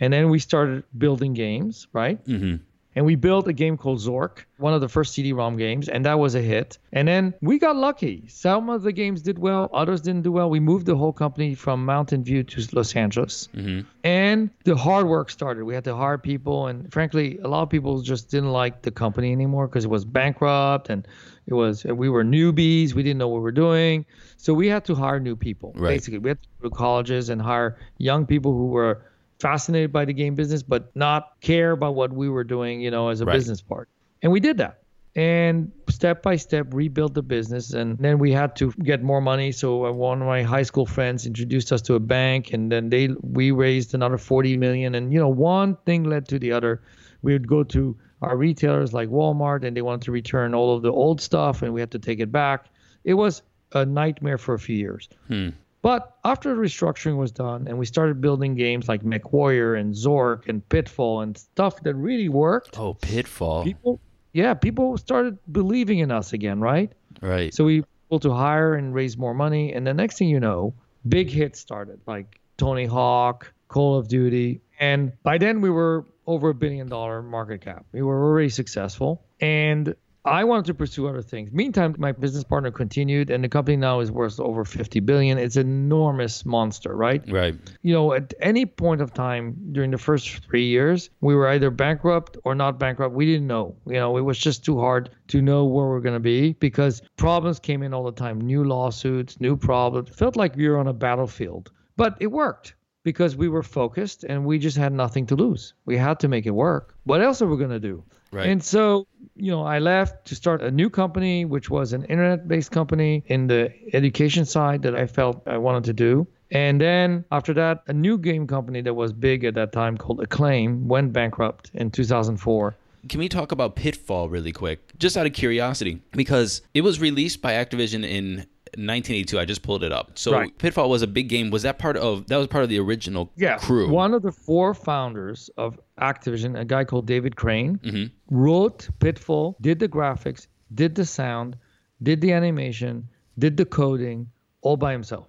and 0.00 0.12
then 0.12 0.28
we 0.30 0.38
started 0.38 0.84
building 0.98 1.32
games, 1.32 1.88
right? 1.92 2.18
hmm 2.26 2.56
And 2.94 3.06
we 3.06 3.14
built 3.14 3.48
a 3.48 3.52
game 3.52 3.76
called 3.76 4.00
Zork, 4.00 4.44
one 4.58 4.74
of 4.74 4.80
the 4.80 4.88
first 4.88 5.14
CD-ROM 5.14 5.56
games, 5.56 5.88
and 5.88 6.04
that 6.04 6.18
was 6.18 6.34
a 6.34 6.42
hit. 6.42 6.78
And 6.92 7.08
then 7.08 7.32
we 7.40 7.58
got 7.58 7.74
lucky. 7.76 8.24
Some 8.28 8.68
of 8.68 8.82
the 8.82 8.92
games 8.92 9.22
did 9.22 9.38
well, 9.38 9.70
others 9.72 10.02
didn't 10.02 10.22
do 10.22 10.32
well. 10.32 10.50
We 10.50 10.60
moved 10.60 10.86
the 10.86 10.96
whole 10.96 11.12
company 11.12 11.54
from 11.54 11.84
Mountain 11.84 12.22
View 12.24 12.42
to 12.42 12.76
Los 12.76 12.94
Angeles. 12.94 13.48
hmm 13.54 13.80
And 14.04 14.50
the 14.64 14.76
hard 14.76 15.06
work 15.06 15.30
started. 15.30 15.64
We 15.64 15.74
had 15.74 15.84
to 15.84 15.96
hire 15.96 16.18
people, 16.18 16.66
and 16.66 16.92
frankly, 16.92 17.38
a 17.42 17.48
lot 17.48 17.62
of 17.62 17.70
people 17.70 18.02
just 18.02 18.30
didn't 18.30 18.52
like 18.52 18.82
the 18.82 18.90
company 18.90 19.32
anymore 19.32 19.68
because 19.68 19.84
it 19.84 19.90
was 19.90 20.04
bankrupt 20.04 20.90
and 20.90 21.06
it 21.46 21.54
was 21.54 21.84
we 21.84 22.08
were 22.08 22.24
newbies. 22.24 22.94
We 22.94 23.02
didn't 23.02 23.18
know 23.18 23.28
what 23.28 23.38
we 23.38 23.42
were 23.42 23.52
doing, 23.52 24.04
so 24.36 24.54
we 24.54 24.68
had 24.68 24.84
to 24.84 24.94
hire 24.94 25.18
new 25.18 25.34
people. 25.34 25.72
Right. 25.74 25.94
Basically, 25.94 26.18
we 26.18 26.28
had 26.28 26.42
to 26.42 26.48
go 26.60 26.68
to 26.68 26.74
colleges 26.74 27.30
and 27.30 27.42
hire 27.42 27.78
young 27.98 28.26
people 28.26 28.52
who 28.52 28.66
were 28.66 29.02
fascinated 29.42 29.92
by 29.92 30.04
the 30.04 30.12
game 30.14 30.34
business, 30.34 30.62
but 30.62 30.82
not 30.94 31.22
care 31.40 31.72
about 31.72 31.94
what 31.94 32.10
we 32.12 32.28
were 32.28 32.44
doing, 32.44 32.80
you 32.80 32.90
know, 32.90 33.08
as 33.08 33.20
a 33.20 33.24
Right. 33.26 33.34
business 33.34 33.60
part. 33.60 33.88
And 34.22 34.30
we 34.32 34.40
did 34.40 34.56
that. 34.58 34.78
And 35.14 35.72
step 35.90 36.22
by 36.22 36.36
step, 36.36 36.68
rebuild 36.72 37.12
the 37.14 37.22
business. 37.22 37.74
And 37.74 37.98
then 37.98 38.18
we 38.18 38.32
had 38.32 38.56
to 38.56 38.72
get 38.90 39.02
more 39.02 39.20
money. 39.20 39.52
So 39.52 39.84
uh, 39.86 39.92
one 39.92 40.22
of 40.22 40.28
my 40.28 40.42
high 40.42 40.62
school 40.70 40.86
friends 40.86 41.26
introduced 41.26 41.70
us 41.72 41.82
to 41.82 41.94
a 41.96 42.00
bank, 42.00 42.52
and 42.54 42.72
then 42.72 42.88
they 42.88 43.08
we 43.38 43.50
raised 43.50 43.94
another 43.94 44.16
40 44.16 44.56
million. 44.56 44.94
And 44.94 45.12
you 45.12 45.18
know, 45.18 45.28
one 45.28 45.76
thing 45.84 46.04
led 46.04 46.28
to 46.28 46.38
the 46.38 46.52
other. 46.52 46.80
We 47.20 47.32
would 47.34 47.46
go 47.46 47.62
to 47.76 47.94
our 48.22 48.36
retailers 48.36 48.92
like 48.94 49.10
Walmart, 49.10 49.64
and 49.64 49.76
they 49.76 49.82
wanted 49.82 50.02
to 50.06 50.12
return 50.12 50.54
all 50.54 50.74
of 50.76 50.82
the 50.82 50.92
old 50.92 51.20
stuff, 51.20 51.62
and 51.62 51.74
we 51.74 51.80
had 51.80 51.90
to 51.90 51.98
take 51.98 52.20
it 52.20 52.30
back. 52.32 52.70
It 53.04 53.14
was 53.14 53.42
a 53.74 53.84
nightmare 53.84 54.38
for 54.38 54.54
a 54.54 54.58
few 54.58 54.76
years. 54.76 55.08
Hmm. 55.28 55.50
But 55.82 56.16
after 56.24 56.54
the 56.54 56.60
restructuring 56.60 57.16
was 57.16 57.32
done 57.32 57.66
and 57.66 57.76
we 57.76 57.86
started 57.86 58.20
building 58.20 58.54
games 58.54 58.88
like 58.88 59.02
MechWarrior 59.02 59.78
and 59.78 59.92
Zork 59.94 60.48
and 60.48 60.66
Pitfall 60.68 61.22
and 61.22 61.36
stuff 61.36 61.82
that 61.82 61.94
really 61.94 62.28
worked, 62.28 62.78
Oh, 62.78 62.94
Pitfall. 62.94 63.64
people, 63.64 64.00
yeah, 64.32 64.54
people 64.54 64.96
started 64.96 65.38
believing 65.50 65.98
in 65.98 66.12
us 66.12 66.32
again, 66.32 66.60
right? 66.60 66.92
Right. 67.20 67.52
So 67.52 67.64
we 67.64 67.80
were 67.80 67.86
able 68.10 68.20
to 68.20 68.32
hire 68.32 68.74
and 68.74 68.94
raise 68.94 69.18
more 69.18 69.34
money. 69.34 69.72
And 69.72 69.84
the 69.86 69.92
next 69.94 70.18
thing 70.18 70.28
you 70.28 70.38
know, 70.40 70.72
big 71.08 71.28
hits 71.28 71.58
started 71.58 72.00
like 72.06 72.38
Tony 72.58 72.86
Hawk, 72.86 73.52
Call 73.66 73.98
of 73.98 74.06
Duty. 74.06 74.60
And 74.78 75.12
by 75.24 75.38
then 75.38 75.60
we 75.60 75.70
were 75.70 76.06
over 76.28 76.50
a 76.50 76.54
billion 76.54 76.86
dollar 76.88 77.22
market 77.22 77.60
cap. 77.60 77.84
We 77.90 78.02
were 78.02 78.22
already 78.24 78.50
successful. 78.50 79.24
And 79.40 79.96
I 80.24 80.44
wanted 80.44 80.66
to 80.66 80.74
pursue 80.74 81.08
other 81.08 81.20
things. 81.20 81.50
Meantime, 81.50 81.96
my 81.98 82.12
business 82.12 82.44
partner 82.44 82.70
continued, 82.70 83.28
and 83.28 83.42
the 83.42 83.48
company 83.48 83.76
now 83.76 83.98
is 83.98 84.12
worth 84.12 84.38
over 84.38 84.64
50 84.64 85.00
billion. 85.00 85.36
It's 85.36 85.56
an 85.56 85.66
enormous 85.66 86.46
monster, 86.46 86.94
right? 86.94 87.28
Right. 87.28 87.56
You 87.82 87.92
know, 87.92 88.12
at 88.12 88.32
any 88.40 88.64
point 88.64 89.00
of 89.00 89.12
time 89.12 89.56
during 89.72 89.90
the 89.90 89.98
first 89.98 90.44
three 90.44 90.66
years, 90.66 91.10
we 91.22 91.34
were 91.34 91.48
either 91.48 91.70
bankrupt 91.70 92.36
or 92.44 92.54
not 92.54 92.78
bankrupt. 92.78 93.16
We 93.16 93.26
didn't 93.26 93.48
know. 93.48 93.74
You 93.86 93.94
know, 93.94 94.16
it 94.16 94.20
was 94.20 94.38
just 94.38 94.64
too 94.64 94.78
hard 94.78 95.10
to 95.28 95.42
know 95.42 95.64
where 95.64 95.88
we're 95.88 96.00
going 96.00 96.14
to 96.14 96.20
be 96.20 96.52
because 96.52 97.02
problems 97.16 97.58
came 97.58 97.82
in 97.82 97.92
all 97.92 98.04
the 98.04 98.12
time 98.12 98.40
new 98.40 98.62
lawsuits, 98.62 99.40
new 99.40 99.56
problems. 99.56 100.10
It 100.10 100.14
felt 100.14 100.36
like 100.36 100.54
we 100.54 100.68
were 100.68 100.78
on 100.78 100.86
a 100.86 100.92
battlefield, 100.92 101.72
but 101.96 102.16
it 102.20 102.28
worked 102.28 102.76
because 103.02 103.36
we 103.36 103.48
were 103.48 103.64
focused 103.64 104.22
and 104.22 104.44
we 104.44 104.60
just 104.60 104.76
had 104.76 104.92
nothing 104.92 105.26
to 105.26 105.34
lose. 105.34 105.74
We 105.84 105.96
had 105.96 106.20
to 106.20 106.28
make 106.28 106.46
it 106.46 106.52
work. 106.52 106.94
What 107.02 107.20
else 107.20 107.42
are 107.42 107.48
we 107.48 107.56
going 107.56 107.70
to 107.70 107.80
do? 107.80 108.04
Right. 108.32 108.46
And 108.46 108.64
so, 108.64 109.06
you 109.36 109.50
know, 109.50 109.62
I 109.62 109.78
left 109.78 110.26
to 110.28 110.34
start 110.34 110.62
a 110.62 110.70
new 110.70 110.88
company, 110.88 111.44
which 111.44 111.68
was 111.68 111.92
an 111.92 112.04
internet 112.06 112.48
based 112.48 112.70
company 112.70 113.22
in 113.26 113.46
the 113.46 113.70
education 113.94 114.46
side 114.46 114.82
that 114.82 114.96
I 114.96 115.06
felt 115.06 115.46
I 115.46 115.58
wanted 115.58 115.84
to 115.84 115.92
do. 115.92 116.26
And 116.50 116.80
then 116.80 117.24
after 117.30 117.54
that, 117.54 117.82
a 117.86 117.92
new 117.92 118.18
game 118.18 118.46
company 118.46 118.80
that 118.82 118.94
was 118.94 119.12
big 119.12 119.44
at 119.44 119.54
that 119.54 119.72
time 119.72 119.96
called 119.96 120.20
Acclaim 120.20 120.88
went 120.88 121.12
bankrupt 121.12 121.70
in 121.74 121.90
2004. 121.90 122.74
Can 123.08 123.18
we 123.18 123.28
talk 123.28 123.52
about 123.52 123.74
Pitfall 123.74 124.28
really 124.28 124.52
quick? 124.52 124.96
Just 124.98 125.16
out 125.16 125.26
of 125.26 125.32
curiosity, 125.32 126.00
because 126.12 126.62
it 126.72 126.82
was 126.82 127.00
released 127.00 127.42
by 127.42 127.52
Activision 127.54 128.04
in 128.04 128.46
1982. 128.76 129.38
I 129.38 129.44
just 129.44 129.62
pulled 129.62 129.84
it 129.84 129.92
up. 129.92 130.18
So 130.18 130.32
Right. 130.32 130.56
Pitfall 130.58 130.88
was 130.88 131.02
a 131.02 131.06
big 131.06 131.28
game. 131.28 131.50
Was 131.50 131.62
that 131.62 131.78
part 131.78 131.96
of 131.96 132.26
that 132.28 132.36
was 132.36 132.46
part 132.48 132.64
of 132.64 132.70
the 132.70 132.78
original 132.78 133.30
Yeah. 133.36 133.58
crew? 133.58 133.90
One 133.90 134.14
of 134.14 134.22
the 134.22 134.32
four 134.32 134.74
founders 134.74 135.50
of 135.56 135.78
Activision, 136.00 136.58
a 136.58 136.64
guy 136.64 136.84
called 136.84 137.06
David 137.06 137.36
Crane, 137.36 137.78
Mhm. 137.84 138.10
wrote 138.30 138.88
Pitfall, 139.00 139.56
did 139.60 139.78
the 139.78 139.88
graphics, 139.88 140.46
did 140.74 140.94
the 140.94 141.04
sound, 141.04 141.56
did 142.02 142.20
the 142.20 142.32
animation, 142.32 143.08
did 143.38 143.56
the 143.56 143.64
coding 143.64 144.28
all 144.62 144.76
by 144.76 144.92
himself. 144.92 145.28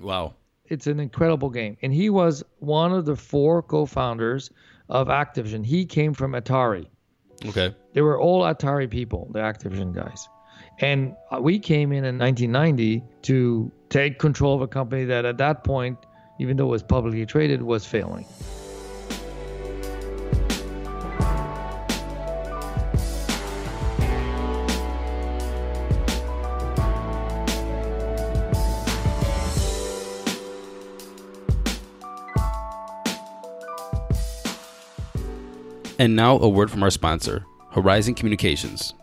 Wow. 0.00 0.34
It's 0.66 0.86
an 0.86 1.00
incredible 1.00 1.50
game. 1.50 1.76
And 1.82 1.92
he 1.92 2.10
was 2.10 2.44
one 2.58 2.92
of 2.92 3.06
the 3.06 3.16
four 3.16 3.62
co 3.62 3.86
founders 3.86 4.50
of 4.88 5.08
Activision. 5.08 5.64
He 5.64 5.84
came 5.84 6.12
from 6.14 6.32
Atari. 6.32 6.86
Okay. 7.46 7.74
They 7.94 8.02
were 8.02 8.18
all 8.20 8.42
Atari 8.42 8.88
people, 8.90 9.28
the 9.32 9.38
Activision 9.40 9.94
guys. 9.94 10.28
And 10.80 11.16
we 11.40 11.58
came 11.58 11.92
in 11.92 12.04
in 12.04 12.18
1990 12.18 13.02
to 13.22 13.72
take 13.88 14.18
control 14.18 14.54
of 14.54 14.62
a 14.62 14.68
company 14.68 15.04
that 15.06 15.24
at 15.24 15.38
that 15.38 15.64
point, 15.64 15.98
even 16.38 16.56
though 16.56 16.66
it 16.66 16.70
was 16.70 16.82
publicly 16.84 17.26
traded, 17.26 17.62
was 17.62 17.84
failing. 17.84 18.24
And 36.00 36.14
now 36.14 36.38
a 36.38 36.48
word 36.48 36.70
from 36.70 36.84
our 36.84 36.90
sponsor, 36.90 37.44
Horizon 37.72 38.14
Communications. 38.14 38.94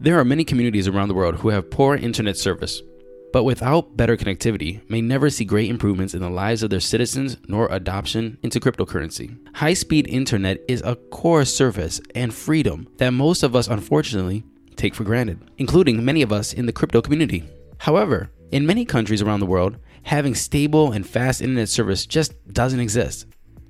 There 0.00 0.18
are 0.18 0.24
many 0.24 0.44
communities 0.44 0.88
around 0.88 1.08
the 1.08 1.14
world 1.14 1.36
who 1.36 1.48
have 1.50 1.70
poor 1.70 1.94
internet 1.94 2.36
service, 2.36 2.82
but 3.32 3.44
without 3.44 3.96
better 3.96 4.16
connectivity 4.16 4.88
may 4.90 5.00
never 5.00 5.30
see 5.30 5.44
great 5.44 5.70
improvements 5.70 6.14
in 6.14 6.20
the 6.20 6.28
lives 6.28 6.62
of 6.62 6.70
their 6.70 6.80
citizens 6.80 7.36
nor 7.48 7.68
adoption 7.70 8.36
into 8.42 8.60
cryptocurrency. 8.60 9.38
High-speed 9.54 10.08
internet 10.08 10.62
is 10.68 10.82
a 10.82 10.96
core 10.96 11.44
service 11.44 12.00
and 12.14 12.34
freedom 12.34 12.88
that 12.98 13.10
most 13.10 13.42
of 13.44 13.54
us 13.54 13.68
unfortunately 13.68 14.44
take 14.76 14.94
for 14.94 15.04
granted, 15.04 15.38
including 15.58 16.04
many 16.04 16.22
of 16.22 16.32
us 16.32 16.52
in 16.52 16.66
the 16.66 16.72
crypto 16.72 17.00
community. 17.00 17.44
However, 17.78 18.30
in 18.50 18.66
many 18.66 18.84
countries 18.84 19.22
around 19.22 19.40
the 19.40 19.46
world, 19.46 19.78
having 20.02 20.34
stable 20.34 20.92
and 20.92 21.06
fast 21.06 21.40
internet 21.40 21.68
service 21.68 22.04
just 22.04 22.34
doesn't 22.52 22.80
exist. 22.80 23.26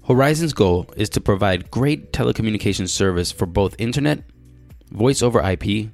Horizon's 0.06 0.52
goal 0.52 0.86
is 0.96 1.10
to 1.10 1.20
provide 1.20 1.70
great 1.70 2.12
telecommunications 2.12 2.88
service 2.88 3.30
for 3.30 3.46
both 3.46 3.76
internet, 3.78 4.24
voice 4.90 5.22
over 5.22 5.40
IP, 5.40 5.90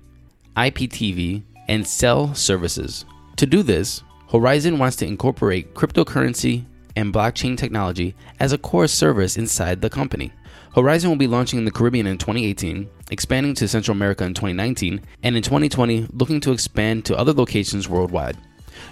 IPTV, 0.60 1.42
and 1.68 1.86
cell 1.86 2.34
services. 2.34 3.04
To 3.36 3.46
do 3.46 3.62
this, 3.62 4.02
Horizon 4.30 4.78
wants 4.78 4.96
to 4.96 5.06
incorporate 5.06 5.74
cryptocurrency 5.74 6.66
and 6.96 7.14
blockchain 7.14 7.56
technology 7.56 8.14
as 8.40 8.52
a 8.52 8.58
core 8.58 8.86
service 8.86 9.38
inside 9.38 9.80
the 9.80 9.88
company. 9.88 10.30
Horizon 10.74 11.08
will 11.08 11.16
be 11.16 11.26
launching 11.26 11.58
in 11.58 11.64
the 11.64 11.70
Caribbean 11.70 12.06
in 12.06 12.18
2018, 12.18 12.86
expanding 13.10 13.54
to 13.54 13.66
Central 13.66 13.96
America 13.96 14.22
in 14.24 14.34
2019, 14.34 15.00
and 15.22 15.36
in 15.36 15.42
2020 15.42 16.08
looking 16.12 16.40
to 16.40 16.52
expand 16.52 17.06
to 17.06 17.16
other 17.16 17.32
locations 17.32 17.88
worldwide. 17.88 18.36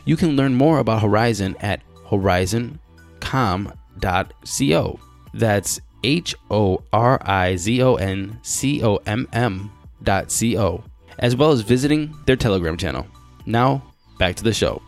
You 0.07 0.16
can 0.16 0.37
learn 0.37 0.54
more 0.54 0.78
about 0.78 1.02
Horizon 1.02 1.54
at 1.61 1.83
horizoncomm.co. 2.07 5.00
That's 5.35 5.81
H 6.02 6.35
O 6.50 6.83
R 6.92 7.20
I 7.22 7.57
Z 7.57 7.83
O 7.83 7.96
N 7.96 8.38
C 8.42 8.83
O 8.83 8.96
M 9.07 9.28
M 9.33 9.70
dot 10.02 10.33
C 10.33 10.57
O, 10.57 10.83
as 11.18 11.37
well 11.37 11.52
as 11.52 11.61
visiting 11.61 12.14
their 12.26 12.37
Telegram 12.37 12.76
channel. 12.76 13.07
Now, 13.46 13.83
back 14.18 14.37
to 14.37 14.44
the 14.44 14.52
show. 14.52 14.83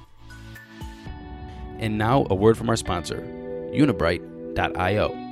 And 1.78 1.96
now, 1.96 2.26
a 2.30 2.34
word 2.34 2.58
from 2.58 2.68
our 2.68 2.76
sponsor, 2.76 3.20
Unibright.io. 3.72 5.30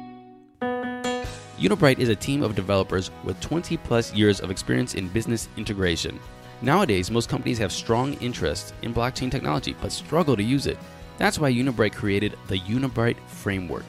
Unibright 1.58 1.98
is 1.98 2.08
a 2.08 2.16
team 2.16 2.42
of 2.42 2.54
developers 2.54 3.10
with 3.24 3.40
20 3.40 3.76
plus 3.78 4.14
years 4.14 4.40
of 4.40 4.50
experience 4.50 4.94
in 4.94 5.08
business 5.08 5.48
integration. 5.56 6.18
Nowadays, 6.62 7.10
most 7.10 7.28
companies 7.28 7.58
have 7.58 7.72
strong 7.72 8.14
interest 8.14 8.74
in 8.82 8.94
blockchain 8.94 9.30
technology 9.30 9.74
but 9.80 9.92
struggle 9.92 10.36
to 10.36 10.42
use 10.42 10.66
it. 10.66 10.78
That's 11.16 11.38
why 11.38 11.52
Unibright 11.52 11.94
created 11.94 12.36
the 12.46 12.60
Unibright 12.60 13.16
framework. 13.26 13.84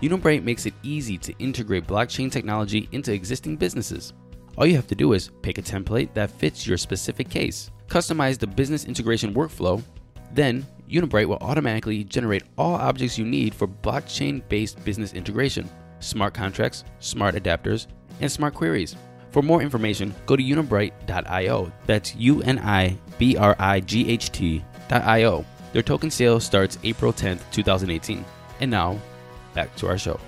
Unibright 0.00 0.44
makes 0.44 0.64
it 0.64 0.74
easy 0.84 1.18
to 1.18 1.34
integrate 1.40 1.86
blockchain 1.88 2.30
technology 2.30 2.88
into 2.92 3.12
existing 3.12 3.56
businesses. 3.56 4.12
All 4.58 4.66
you 4.66 4.74
have 4.74 4.88
to 4.88 4.96
do 4.96 5.12
is 5.12 5.30
pick 5.42 5.56
a 5.58 5.62
template 5.62 6.12
that 6.14 6.32
fits 6.32 6.66
your 6.66 6.78
specific 6.78 7.30
case, 7.30 7.70
customize 7.86 8.38
the 8.38 8.46
business 8.48 8.86
integration 8.86 9.32
workflow, 9.32 9.80
then 10.32 10.66
Unibright 10.90 11.26
will 11.26 11.38
automatically 11.40 12.02
generate 12.02 12.42
all 12.58 12.74
objects 12.74 13.16
you 13.16 13.24
need 13.24 13.54
for 13.54 13.68
blockchain 13.68 14.42
based 14.48 14.84
business 14.84 15.12
integration 15.12 15.70
smart 16.00 16.34
contracts, 16.34 16.84
smart 16.98 17.36
adapters, 17.36 17.86
and 18.20 18.30
smart 18.30 18.54
queries. 18.54 18.96
For 19.30 19.42
more 19.42 19.62
information, 19.62 20.14
go 20.26 20.34
to 20.34 20.42
unibright.io. 20.42 21.72
That's 21.86 22.16
U 22.16 22.42
N 22.42 22.58
I 22.58 22.96
B 23.18 23.36
R 23.36 23.54
I 23.58 23.80
G 23.80 24.08
H 24.08 24.32
T.io. 24.32 25.44
Their 25.72 25.82
token 25.82 26.10
sale 26.10 26.40
starts 26.40 26.78
April 26.82 27.12
10th, 27.12 27.42
2018. 27.52 28.24
And 28.60 28.70
now, 28.70 28.98
back 29.54 29.74
to 29.76 29.88
our 29.88 29.98
show. 29.98 30.18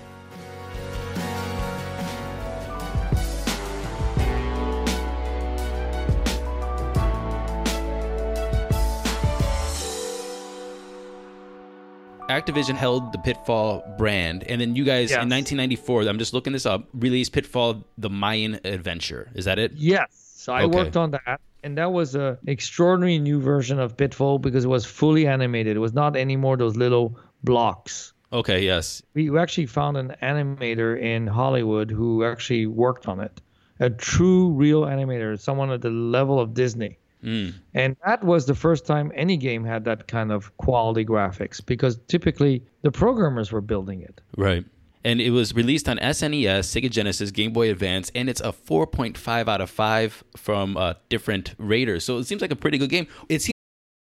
Activision 12.31 12.75
held 12.75 13.11
the 13.11 13.17
Pitfall 13.19 13.83
brand, 13.97 14.43
and 14.43 14.59
then 14.61 14.75
you 14.75 14.83
guys 14.83 15.09
Yes. 15.11 15.21
in 15.23 15.29
1994, 15.29 16.03
I'm 16.07 16.17
just 16.17 16.33
looking 16.33 16.53
this 16.53 16.65
up, 16.65 16.87
released 16.93 17.33
Pitfall: 17.33 17.83
The 17.97 18.09
Mayan 18.09 18.59
Adventure. 18.63 19.29
Is 19.35 19.45
that 19.45 19.59
it? 19.59 19.73
Yes. 19.75 20.07
So 20.37 20.53
I 20.53 20.63
Okay. 20.63 20.77
worked 20.77 20.97
on 20.97 21.11
that. 21.11 21.39
And 21.63 21.77
that 21.77 21.91
was 21.91 22.15
an 22.15 22.37
extraordinary 22.47 23.19
new 23.19 23.39
version 23.39 23.79
of 23.79 23.95
Pitfall 23.95 24.39
because 24.39 24.65
it 24.65 24.67
was 24.67 24.83
fully 24.85 25.27
animated. 25.27 25.75
It 25.75 25.79
was 25.79 25.93
not 25.93 26.15
anymore 26.15 26.57
those 26.57 26.75
little 26.75 27.15
blocks. 27.43 28.13
Okay, 28.33 28.63
yes. 28.65 29.03
We 29.13 29.29
we 29.29 29.37
actually 29.37 29.67
found 29.67 29.97
an 29.97 30.15
animator 30.23 30.99
in 30.99 31.27
Hollywood 31.27 31.91
who 31.91 32.23
actually 32.23 32.65
worked 32.65 33.07
on 33.07 33.19
it. 33.19 33.41
A 33.79 33.89
true 33.89 34.49
real 34.51 34.81
animator, 34.83 35.37
someone 35.39 35.69
at 35.71 35.81
the 35.81 35.89
level 35.89 36.39
of 36.39 36.53
Disney. 36.53 36.97
Mm. 37.23 37.53
And 37.73 37.95
that 38.05 38.23
was 38.23 38.45
the 38.45 38.55
first 38.55 38.85
time 38.85 39.11
any 39.15 39.37
game 39.37 39.63
had 39.63 39.85
that 39.85 40.07
kind 40.07 40.31
of 40.31 40.55
quality 40.57 41.05
graphics 41.05 41.63
because 41.65 41.99
typically 42.07 42.63
the 42.81 42.91
programmers 42.91 43.51
were 43.51 43.61
building 43.61 44.01
it. 44.01 44.21
Right. 44.37 44.65
And 45.03 45.19
it 45.19 45.31
was 45.31 45.55
released 45.55 45.89
on 45.89 45.97
SNES, 45.97 46.59
Sega 46.59 46.89
Genesis, 46.89 47.31
Game 47.31 47.53
Boy 47.53 47.71
Advance, 47.71 48.11
and 48.13 48.29
it's 48.29 48.41
a 48.41 48.51
4.5 48.51 49.47
out 49.47 49.61
of 49.61 49.69
5 49.69 50.23
from 50.37 50.77
uh, 50.77 50.93
different 51.09 51.55
raters. 51.57 52.05
So 52.05 52.19
it 52.19 52.25
seems 52.25 52.41
like 52.41 52.51
a 52.51 52.55
pretty 52.55 52.77
good 52.77 52.89
game. 52.89 53.07
It 53.27 53.41
seems 53.41 53.51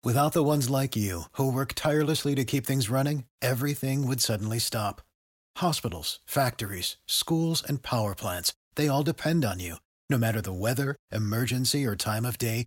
Without 0.04 0.32
the 0.32 0.42
ones 0.42 0.68
like 0.68 0.96
you, 0.96 1.26
who 1.34 1.52
work 1.52 1.74
tirelessly 1.76 2.34
to 2.34 2.44
keep 2.44 2.66
things 2.66 2.90
running, 2.90 3.24
everything 3.40 4.04
would 4.04 4.20
suddenly 4.20 4.58
stop. 4.58 5.00
Hospitals, 5.58 6.18
factories, 6.26 6.96
schools, 7.06 7.62
and 7.62 7.84
power 7.84 8.16
plants, 8.16 8.52
they 8.74 8.88
all 8.88 9.04
depend 9.04 9.44
on 9.44 9.60
you. 9.60 9.76
No 10.10 10.18
matter 10.18 10.40
the 10.40 10.52
weather, 10.52 10.96
emergency, 11.12 11.86
or 11.86 11.94
time 11.94 12.26
of 12.26 12.36
day, 12.36 12.66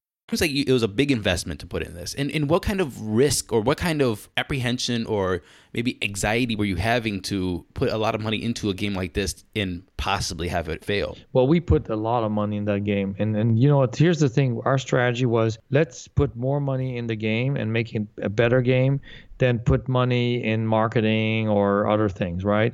Was 0.31 0.41
like 0.41 0.51
it 0.51 0.71
was 0.71 0.83
a 0.83 0.87
big 0.87 1.11
investment 1.11 1.59
to 1.59 1.67
put 1.67 1.83
in 1.83 1.93
this. 1.93 2.13
And, 2.13 2.31
and 2.31 2.49
what 2.49 2.61
kind 2.61 2.79
of 2.79 2.99
risk 3.01 3.51
or 3.51 3.59
what 3.59 3.77
kind 3.77 4.01
of 4.01 4.29
apprehension 4.37 5.05
or 5.05 5.41
maybe 5.73 5.97
anxiety 6.01 6.55
were 6.55 6.65
you 6.65 6.77
having 6.77 7.21
to 7.23 7.65
put 7.73 7.89
a 7.89 7.97
lot 7.97 8.15
of 8.15 8.21
money 8.21 8.41
into 8.41 8.69
a 8.69 8.73
game 8.73 8.93
like 8.93 9.13
this 9.13 9.43
and 9.55 9.83
possibly 9.97 10.47
have 10.47 10.69
it 10.69 10.85
fail? 10.85 11.17
Well, 11.33 11.47
we 11.47 11.59
put 11.59 11.89
a 11.89 11.97
lot 11.97 12.23
of 12.23 12.31
money 12.31 12.57
in 12.57 12.65
that 12.65 12.85
game. 12.85 13.15
And 13.19 13.35
and 13.35 13.59
you 13.59 13.67
know 13.67 13.77
what? 13.77 13.95
Here's 13.95 14.19
the 14.19 14.29
thing. 14.29 14.61
Our 14.63 14.77
strategy 14.77 15.25
was 15.25 15.57
let's 15.69 16.07
put 16.07 16.35
more 16.35 16.61
money 16.61 16.97
in 16.97 17.07
the 17.07 17.15
game 17.15 17.57
and 17.57 17.73
make 17.73 17.93
it 17.93 18.03
a 18.21 18.29
better 18.29 18.61
game 18.61 19.01
than 19.37 19.59
put 19.59 19.89
money 19.89 20.43
in 20.43 20.65
marketing 20.65 21.49
or 21.49 21.89
other 21.89 22.07
things, 22.07 22.45
right? 22.45 22.73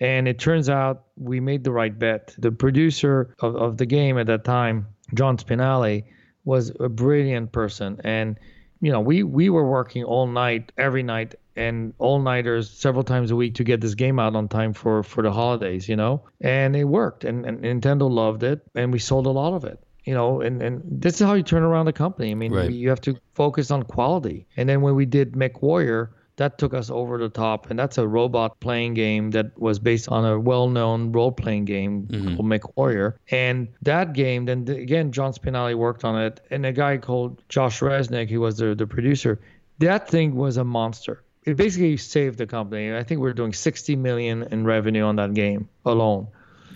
And 0.00 0.26
it 0.26 0.38
turns 0.38 0.68
out 0.68 1.04
we 1.16 1.40
made 1.40 1.64
the 1.64 1.72
right 1.72 1.96
bet. 1.98 2.34
The 2.38 2.50
producer 2.50 3.34
of, 3.40 3.56
of 3.56 3.76
the 3.76 3.86
game 3.86 4.18
at 4.18 4.26
that 4.26 4.44
time, 4.44 4.86
John 5.14 5.36
Spinale, 5.36 6.04
was 6.44 6.72
a 6.80 6.88
brilliant 6.88 7.52
person. 7.52 8.00
And 8.04 8.38
you 8.80 8.92
know 8.92 9.00
we 9.00 9.22
we 9.22 9.48
were 9.50 9.68
working 9.68 10.04
all 10.04 10.26
night 10.26 10.72
every 10.76 11.02
night 11.02 11.34
and 11.56 11.94
all 11.98 12.20
nighters 12.20 12.68
several 12.68 13.04
times 13.04 13.30
a 13.30 13.36
week 13.36 13.54
to 13.54 13.64
get 13.64 13.80
this 13.80 13.94
game 13.94 14.18
out 14.18 14.34
on 14.34 14.48
time 14.48 14.72
for 14.72 15.02
for 15.02 15.22
the 15.22 15.30
holidays 15.32 15.88
you 15.88 15.96
know? 15.96 16.22
And 16.40 16.76
it 16.76 16.84
worked 16.84 17.24
and, 17.24 17.46
and 17.46 17.62
nintendo 17.62 18.10
loved 18.10 18.42
it 18.42 18.60
and 18.74 18.92
we 18.92 18.98
sold 18.98 19.26
a 19.26 19.30
lot 19.30 19.54
of 19.54 19.64
it 19.64 19.78
you 20.04 20.12
know? 20.12 20.40
And 20.42 20.60
and 20.62 20.82
this 20.84 21.14
is 21.14 21.26
how 21.26 21.34
you 21.34 21.42
turn 21.42 21.62
around 21.62 21.88
a 21.88 21.92
company. 21.92 22.30
I 22.32 22.34
mean 22.34 22.52
Right. 22.52 22.70
you 22.70 22.88
have 22.90 23.00
to 23.02 23.16
focus 23.34 23.70
on 23.70 23.84
quality. 23.84 24.46
And 24.56 24.68
then 24.68 24.82
when 24.82 24.94
we 24.96 25.06
did 25.06 25.34
mech 25.34 25.62
warrior 25.62 26.10
that 26.36 26.58
took 26.58 26.74
us 26.74 26.90
over 26.90 27.18
the 27.18 27.28
top 27.28 27.70
and 27.70 27.78
that's 27.78 27.98
a 27.98 28.06
robot 28.06 28.58
playing 28.60 28.94
game 28.94 29.30
that 29.30 29.58
was 29.58 29.78
based 29.78 30.08
on 30.08 30.24
a 30.24 30.38
well-known 30.38 31.12
role-playing 31.12 31.64
game 31.64 32.02
mm-hmm. 32.02 32.34
called 32.34 32.46
mech 32.46 32.76
warrior 32.76 33.18
and 33.30 33.68
that 33.82 34.12
game 34.12 34.44
then 34.44 34.68
again 34.68 35.12
john 35.12 35.32
spinale 35.32 35.74
worked 35.74 36.04
on 36.04 36.20
it 36.20 36.40
and 36.50 36.66
a 36.66 36.72
guy 36.72 36.96
called 36.96 37.42
josh 37.48 37.80
resnick 37.80 38.28
who 38.28 38.40
was 38.40 38.58
the, 38.58 38.74
the 38.74 38.86
producer 38.86 39.40
that 39.78 40.08
thing 40.08 40.34
was 40.34 40.56
a 40.56 40.64
monster 40.64 41.22
it 41.44 41.56
basically 41.56 41.96
saved 41.96 42.38
the 42.38 42.46
company 42.46 42.94
i 42.94 43.02
think 43.02 43.20
we 43.20 43.28
are 43.28 43.34
doing 43.34 43.52
60 43.52 43.96
million 43.96 44.42
in 44.50 44.64
revenue 44.64 45.04
on 45.04 45.16
that 45.16 45.34
game 45.34 45.68
alone 45.84 46.26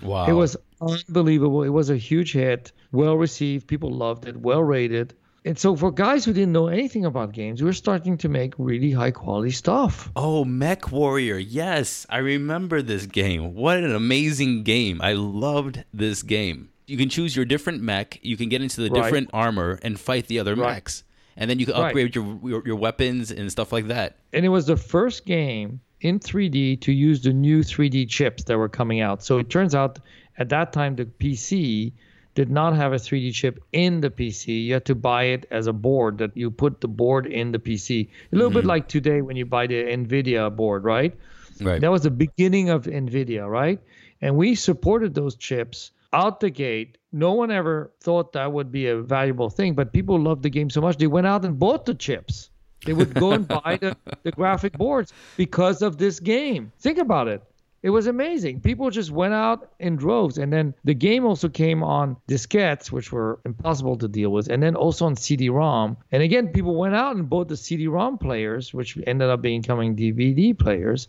Wow. 0.03 0.27
it 0.27 0.33
was 0.33 0.57
unbelievable. 0.81 1.63
It 1.63 1.71
was 1.71 1.91
a 1.91 1.97
huge 1.97 2.33
hit, 2.33 2.73
well 2.93 3.17
received. 3.17 3.67
People 3.67 3.91
loved 3.91 4.27
it, 4.27 4.37
well 4.37 4.63
rated. 4.63 5.15
And 5.45 5.59
so 5.59 5.77
for 5.77 5.91
guys 5.91 6.25
who 6.25 6.33
didn't 6.33 6.53
know 6.53 6.67
anything 6.67 7.05
about 7.05 7.33
games, 7.33 7.63
we 7.63 7.71
are 7.71 7.73
starting 7.73 8.19
to 8.19 8.29
make 8.29 8.55
really 8.59 8.91
high 8.93 9.13
quality 9.13 9.51
stuff. 9.51 10.11
Oh, 10.17 10.45
Mech 10.45 10.91
Warrior. 10.93 11.39
Yes, 11.39 12.07
I 12.11 12.19
remember 12.19 12.83
this 12.83 13.07
game. 13.07 13.55
What 13.55 13.79
an 13.79 13.95
amazing 13.95 14.65
game. 14.65 15.01
I 15.01 15.13
loved 15.13 15.85
this 15.95 16.23
game. 16.23 16.71
You 16.87 16.97
can 16.97 17.09
choose 17.09 17.37
your 17.37 17.45
different 17.45 17.83
mech, 17.83 18.19
you 18.23 18.37
can 18.37 18.49
get 18.49 18.63
into 18.63 18.81
the 18.81 18.91
Right. 18.91 19.03
different 19.05 19.31
armor 19.33 19.79
and 19.83 19.99
fight 20.01 20.27
the 20.27 20.39
other 20.39 20.55
Right. 20.57 20.75
mechs. 20.75 21.05
And 21.37 21.49
then 21.49 21.59
you 21.61 21.67
can 21.67 21.75
Right. 21.75 21.89
upgrade 21.89 22.15
your, 22.17 22.39
your 22.43 22.63
your 22.67 22.77
weapons 22.77 23.31
and 23.31 23.51
stuff 23.53 23.73
like 23.73 23.87
that. 23.89 24.17
And 24.33 24.45
it 24.45 24.49
was 24.49 24.67
the 24.67 24.77
first 24.77 25.25
game 25.25 25.81
in 26.01 26.19
3D 26.19 26.77
to 26.81 26.93
use 26.93 27.23
the 27.23 27.33
new 27.33 27.63
3D 27.63 28.07
chips 28.09 28.45
that 28.45 28.59
were 28.59 28.69
coming 28.69 29.01
out. 29.01 29.23
So 29.23 29.39
it 29.39 29.51
turns 29.51 29.75
out 29.75 29.99
at 30.39 30.49
that 30.49 30.73
time 30.73 30.97
the 30.97 31.05
PC 31.05 31.93
did 32.39 32.51
not 32.51 32.77
have 32.77 32.93
a 32.93 32.97
3D 32.99 33.35
chip 33.35 33.59
in 33.73 34.01
the 34.01 34.11
PC. 34.11 34.67
You 34.67 34.75
had 34.75 34.85
to 34.85 34.95
buy 34.95 35.25
it 35.25 35.45
as 35.51 35.67
a 35.67 35.73
board 35.73 36.19
that 36.19 36.37
you 36.37 36.53
put 36.53 36.81
the 36.81 36.87
board 36.87 37.27
in 37.27 37.51
the 37.51 37.59
PC. 37.59 38.09
A 38.33 38.37
little 38.37 38.49
bit 38.49 38.61
mm-hmm. 38.61 38.69
like 38.69 38.87
today 38.87 39.23
when 39.23 39.35
you 39.35 39.45
buy 39.45 39.67
the 39.67 39.83
Nvidia 39.83 40.55
board, 40.55 40.85
right? 40.85 41.19
Right. 41.61 41.81
That 41.81 41.91
was 41.91 42.03
the 42.03 42.13
beginning 42.13 42.71
of 42.71 42.85
NVIDIA, 42.85 43.51
right? 43.51 43.81
And 44.21 44.37
we 44.37 44.55
supported 44.55 45.15
those 45.15 45.35
chips 45.35 45.91
out 46.13 46.39
the 46.39 46.51
gate. 46.51 46.99
No 47.11 47.33
one 47.33 47.51
ever 47.51 47.91
thought 48.01 48.33
that 48.35 48.53
would 48.53 48.71
be 48.71 48.87
a 48.87 49.03
valuable 49.03 49.51
thing, 49.51 49.75
but 49.75 49.93
people 49.93 50.17
loved 50.21 50.45
the 50.45 50.51
game 50.51 50.71
so 50.71 50.81
much 50.81 50.97
they 50.97 51.09
went 51.09 51.27
out 51.27 51.45
and 51.45 51.59
bought 51.59 51.87
the 51.87 51.95
chips. 51.95 52.51
They 52.87 52.93
would 52.93 53.15
go 53.15 53.33
and 53.33 53.49
buy 53.49 53.79
the, 53.81 53.97
the 54.23 54.31
graphic 54.31 54.79
boards 54.79 55.13
because 55.37 55.83
of 55.83 55.99
this 55.99 56.21
game. 56.21 56.71
Think 56.79 56.99
about 56.99 57.27
it. 57.27 57.43
It 57.83 57.91
was 57.91 58.07
amazing. 58.09 58.61
People 58.61 58.91
just 58.91 59.11
went 59.11 59.35
out 59.35 59.73
in 59.79 59.97
droves. 59.97 60.39
And 60.39 60.53
then 60.53 60.75
the 60.85 60.95
game 60.95 61.25
also 61.25 61.49
came 61.49 61.83
on 61.83 62.17
diskettes, 62.27 62.91
which 62.91 63.13
were 63.13 63.39
impossible 63.45 63.97
to 63.99 64.09
deal 64.09 64.31
with, 64.31 64.49
and 64.49 64.63
then 64.63 64.75
also 64.75 65.07
on 65.07 65.15
CD 65.15 65.49
ROM. 65.49 65.97
And 66.11 66.23
again, 66.23 66.49
people 66.49 66.75
went 66.75 66.97
out 66.97 67.15
and 67.15 67.29
bought 67.29 67.49
the 67.49 67.57
CD 67.57 67.87
ROM 67.87 68.19
players, 68.19 68.75
which 68.75 68.99
ended 69.07 69.29
up 69.29 69.43
becoming 69.43 69.95
DVD 69.95 70.59
players 70.59 71.07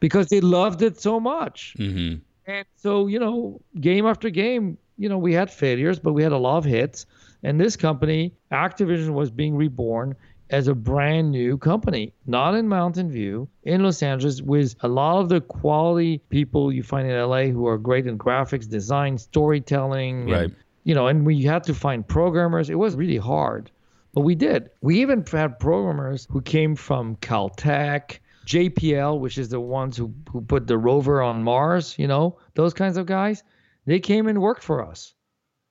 because 0.00 0.26
they 0.28 0.40
loved 0.40 0.82
it 0.82 1.00
so 1.00 1.18
much. 1.18 1.74
Mm-hmm. 1.78 2.18
And 2.46 2.66
so, 2.76 3.06
you 3.06 3.18
know, 3.18 3.60
game 3.80 4.04
after 4.06 4.28
game, 4.28 4.76
you 4.98 5.08
know, 5.08 5.18
we 5.18 5.32
had 5.32 5.50
failures, 5.50 5.98
but 5.98 6.12
we 6.12 6.22
had 6.22 6.32
a 6.32 6.38
lot 6.38 6.58
of 6.58 6.64
hits. 6.64 7.06
And 7.42 7.60
this 7.60 7.76
company, 7.76 8.34
Activision, 8.52 9.14
was 9.14 9.30
being 9.30 9.56
reborn 9.56 10.14
as 10.52 10.68
a 10.68 10.74
brand 10.74 11.30
new 11.32 11.56
company, 11.58 12.12
not 12.26 12.54
in 12.54 12.68
Mountain 12.68 13.10
View, 13.10 13.48
in 13.64 13.82
Los 13.82 14.02
Angeles, 14.02 14.42
with 14.42 14.76
a 14.82 14.88
lot 14.88 15.20
of 15.20 15.28
the 15.28 15.40
quality 15.40 16.18
people 16.28 16.70
you 16.72 16.82
find 16.82 17.08
in 17.10 17.18
LA 17.18 17.44
who 17.46 17.66
are 17.66 17.78
great 17.78 18.06
in 18.06 18.18
graphics, 18.18 18.68
design, 18.68 19.16
storytelling. 19.18 20.22
and, 20.22 20.30
Right. 20.30 20.50
you 20.84 20.94
know, 20.94 21.06
and 21.08 21.24
we 21.24 21.42
had 21.42 21.64
to 21.64 21.74
find 21.74 22.06
programmers. 22.06 22.68
It 22.70 22.74
was 22.78 22.94
really 22.96 23.16
hard, 23.16 23.70
but 24.14 24.20
we 24.22 24.34
did. 24.34 24.70
We 24.82 25.00
even 25.00 25.24
had 25.30 25.58
programmers 25.58 26.28
who 26.30 26.42
came 26.42 26.76
from 26.76 27.16
Caltech, 27.16 28.18
JPL, 28.46 29.20
which 29.20 29.38
is 29.38 29.48
the 29.48 29.60
ones 29.60 29.96
who, 29.96 30.12
who 30.30 30.40
put 30.42 30.66
the 30.66 30.76
rover 30.76 31.22
on 31.22 31.42
Mars, 31.42 31.94
you 31.98 32.06
know, 32.08 32.36
those 32.54 32.74
kinds 32.74 32.96
of 32.96 33.06
guys. 33.06 33.42
They 33.86 34.00
came 34.00 34.28
and 34.28 34.40
worked 34.42 34.62
for 34.62 34.84
us. 34.84 35.14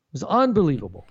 It 0.09 0.13
was 0.13 0.23
unbelievable. 0.23 1.05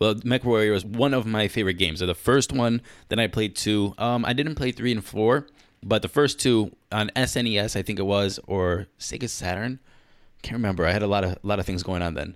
Well, 0.00 0.14
MechWarrior 0.14 0.72
was 0.72 0.84
one 0.84 1.12
of 1.12 1.26
my 1.26 1.46
favorite 1.46 1.74
games. 1.74 2.00
The 2.00 2.14
first 2.14 2.52
one, 2.52 2.80
then 3.08 3.18
I 3.18 3.26
played 3.26 3.54
two. 3.54 3.94
Um, 3.98 4.24
I 4.24 4.32
didn't 4.32 4.54
play 4.54 4.72
three 4.72 4.92
and 4.92 5.04
four, 5.04 5.46
but 5.82 6.00
the 6.00 6.08
first 6.08 6.40
two 6.40 6.74
on 6.90 7.10
SNES, 7.14 7.76
I 7.76 7.82
think 7.82 7.98
it 7.98 8.04
was, 8.04 8.40
or 8.46 8.86
Sega 8.98 9.28
Saturn. 9.28 9.78
Can't 10.42 10.56
remember. 10.56 10.86
I 10.86 10.92
had 10.92 11.02
a 11.02 11.06
lot 11.06 11.22
of 11.22 11.32
a 11.32 11.38
lot 11.42 11.58
of 11.58 11.66
things 11.66 11.82
going 11.82 12.00
on 12.00 12.14
then, 12.14 12.34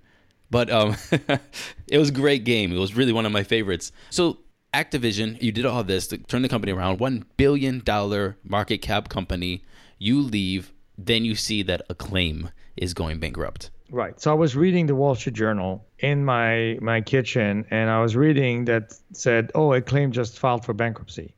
but 0.50 0.68
um, 0.70 0.96
it 1.88 1.98
was 1.98 2.10
a 2.10 2.12
great 2.12 2.44
game. 2.44 2.70
It 2.70 2.78
was 2.78 2.94
really 2.94 3.14
one 3.14 3.24
of 3.24 3.32
my 3.32 3.42
favorites. 3.42 3.92
So 4.10 4.40
Activision, 4.74 5.40
you 5.40 5.50
did 5.50 5.64
all 5.64 5.82
this 5.84 6.06
to 6.08 6.18
turn 6.18 6.42
the 6.42 6.50
company 6.50 6.72
around. 6.72 7.00
One 7.00 7.24
billion 7.38 7.80
dollar 7.80 8.36
market 8.44 8.78
cap 8.82 9.08
company. 9.08 9.62
You 9.98 10.20
leave, 10.20 10.74
then 10.98 11.24
you 11.24 11.34
see 11.34 11.62
that 11.62 11.80
Acclaim 11.88 12.50
is 12.76 12.92
going 12.92 13.20
bankrupt. 13.20 13.70
Right. 13.94 14.20
So 14.20 14.32
I 14.32 14.34
was 14.34 14.56
reading 14.56 14.86
the 14.86 14.94
Wall 14.96 15.14
Street 15.14 15.36
Journal 15.36 15.84
in 16.00 16.24
my 16.24 16.78
my 16.80 17.00
kitchen, 17.00 17.64
and 17.70 17.88
I 17.88 18.00
was 18.02 18.16
reading 18.16 18.64
that 18.64 18.92
said, 19.12 19.52
"Oh, 19.54 19.72
Acclaim 19.72 20.10
just 20.10 20.38
filed 20.38 20.64
for 20.64 20.74
bankruptcy." 20.74 21.34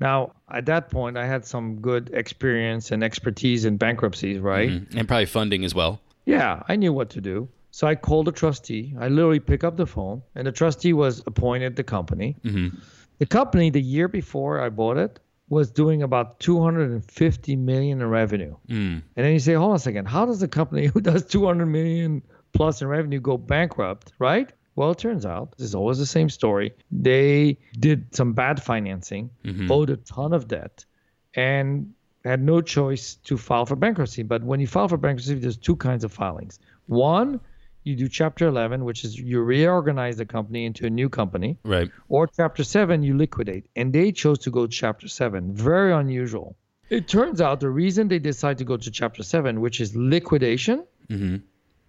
Now, 0.00 0.32
at 0.50 0.66
that 0.66 0.90
point, 0.90 1.16
I 1.16 1.26
had 1.26 1.44
some 1.44 1.76
good 1.76 2.10
experience 2.12 2.90
and 2.90 3.04
expertise 3.04 3.64
in 3.64 3.76
bankruptcies, 3.76 4.40
right? 4.40 4.70
Mhm. 4.70 4.96
And 4.96 5.06
probably 5.06 5.26
funding 5.26 5.64
as 5.64 5.72
well. 5.74 6.00
Yeah, 6.26 6.62
I 6.68 6.74
knew 6.76 6.92
what 6.92 7.10
to 7.10 7.20
do. 7.20 7.48
So 7.70 7.86
I 7.86 7.94
called 7.94 8.26
the 8.26 8.32
trustee. 8.32 8.92
I 8.98 9.06
literally 9.08 9.38
pick 9.40 9.62
up 9.62 9.76
the 9.76 9.86
phone, 9.86 10.22
and 10.34 10.46
the 10.46 10.52
trustee 10.52 10.92
was 10.92 11.22
appointed 11.26 11.76
the 11.76 11.84
company. 11.84 12.34
Mm-hmm. 12.44 12.76
The 13.18 13.26
company, 13.26 13.70
the 13.70 13.82
year 13.82 14.08
before 14.08 14.60
I 14.60 14.68
bought 14.70 14.96
it, 14.96 15.20
was 15.50 15.70
doing 15.70 16.02
about 16.02 16.40
250 16.40 17.56
million 17.56 18.00
in 18.00 18.08
revenue. 18.08 18.56
Mm. 18.68 19.02
And 19.16 19.26
then 19.26 19.32
you 19.32 19.40
say, 19.40 19.52
hold 19.54 19.70
on 19.70 19.76
a 19.76 19.80
second, 19.80 20.06
how 20.06 20.24
does 20.24 20.42
a 20.42 20.48
company 20.48 20.86
who 20.86 21.00
does 21.10 21.26
200 21.26 21.66
million 21.66 22.22
plus 22.52 22.80
in 22.80 22.88
revenue 22.88 23.20
go 23.20 23.36
bankrupt, 23.36 24.12
right? 24.18 24.50
Well, 24.76 24.92
it 24.92 24.98
turns 24.98 25.26
out 25.26 25.58
this 25.58 25.66
is 25.66 25.74
always 25.74 25.98
the 25.98 26.06
same 26.06 26.30
story. 26.30 26.72
They 26.90 27.58
did 27.78 28.14
some 28.14 28.32
bad 28.32 28.62
financing, 28.62 29.30
owed 29.70 29.90
a 29.90 29.96
ton 29.96 30.32
of 30.32 30.48
debt, 30.48 30.86
and 31.34 31.92
had 32.24 32.42
no 32.42 32.60
choice 32.60 33.16
to 33.24 33.36
file 33.36 33.66
for 33.66 33.76
bankruptcy. 33.76 34.22
But 34.22 34.44
when 34.44 34.60
you 34.60 34.66
file 34.66 34.88
for 34.88 34.96
bankruptcy, 34.96 35.34
there's 35.34 35.56
two 35.56 35.76
kinds 35.76 36.04
of 36.04 36.12
filings. 36.12 36.60
One, 36.86 37.40
you 37.84 37.96
do 37.96 38.08
Chapter 38.08 38.46
11, 38.46 38.84
which 38.84 39.04
is 39.04 39.18
you 39.18 39.40
reorganize 39.42 40.16
the 40.16 40.26
company 40.26 40.64
into 40.66 40.86
a 40.86 40.90
new 40.90 41.08
company 41.08 41.56
Right. 41.64 41.90
or 42.08 42.26
chapter 42.26 42.62
7 42.64 43.02
you 43.02 43.16
liquidate. 43.16 43.64
And 43.76 43.92
they 43.92 44.12
chose 44.12 44.38
to 44.40 44.50
go 44.50 44.66
to 44.66 44.72
chapter 44.72 45.08
7 45.08 45.54
very 45.54 45.92
unusual. 45.92 46.56
It 46.90 47.08
turns 47.08 47.40
out 47.40 47.60
the 47.60 47.70
reason 47.70 48.08
they 48.08 48.18
decide 48.18 48.58
to 48.58 48.64
go 48.64 48.76
to 48.76 48.90
chapter 48.90 49.22
7 49.22 49.60
which 49.60 49.80
is 49.80 49.94
liquidation 49.96 50.84
Mm-hmm. 51.08 51.36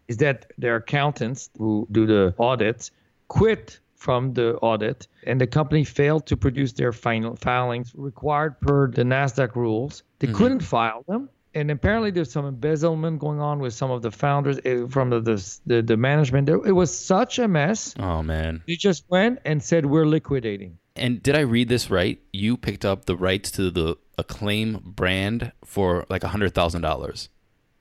is 0.08 0.18
that 0.18 0.52
their 0.58 0.78
accountants 0.78 1.50
who 1.58 1.88
do 1.92 2.06
the 2.08 2.34
audits 2.40 2.90
quit 3.28 3.80
from 3.96 4.34
the 4.34 4.56
audit 4.58 5.08
and 5.28 5.40
the 5.40 5.46
company 5.46 5.84
failed 5.84 6.26
to 6.26 6.36
produce 6.36 6.74
their 6.74 6.92
final 6.92 7.36
filings 7.36 7.92
required 7.96 8.60
per 8.62 8.88
the 8.90 9.04
nasdaq 9.04 9.56
rules. 9.56 10.02
They 10.20 10.28
couldn't 10.28 10.62
file 10.62 11.04
them 11.08 11.30
and 11.54 11.70
apparently 11.72 12.12
there's 12.12 12.32
some 12.32 12.46
embezzlement 12.46 13.20
going 13.20 13.40
on 13.40 13.60
with 13.60 13.74
some 13.74 13.92
of 13.92 14.02
the 14.02 14.12
founders 14.12 14.60
eh, 14.66 14.86
from 14.90 15.10
the 15.10 15.20
the, 15.20 15.60
the, 15.66 15.82
the 15.82 15.98
management 15.98 16.48
it 16.50 16.72
was 16.72 16.96
such 16.98 17.40
a 17.40 17.48
mess 17.48 17.94
Oh 18.00 18.22
man. 18.24 18.64
they 18.68 18.76
just 18.76 19.04
went 19.10 19.40
and 19.46 19.62
said 19.62 19.86
we're 19.86 20.06
liquidating 20.06 20.78
And 20.96 21.22
did 21.24 21.36
I 21.36 21.42
read 21.42 21.68
this 21.70 21.90
right? 21.90 22.20
You 22.34 22.58
picked 22.58 22.86
up 22.86 23.06
the 23.06 23.16
rights 23.16 23.52
to 23.52 23.72
the 23.72 23.96
Acclaim 24.18 24.80
brand 24.86 25.52
for 25.66 26.06
like 26.10 26.24
a 26.24 26.28
hundred 26.28 26.54
thousand 26.54 26.82
dollars. 26.84 27.30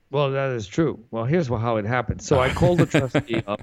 Well, 0.09 0.31
that 0.31 0.49
is 0.51 0.65
true. 0.67 1.03
Well, 1.11 1.25
here's 1.25 1.47
how 1.47 1.77
it 1.77 1.85
happened. 1.85 2.21
So 2.21 2.39
I 2.39 2.49
called 2.53 2.79
the 2.79 2.85
trustee 2.97 3.43
up, 3.45 3.61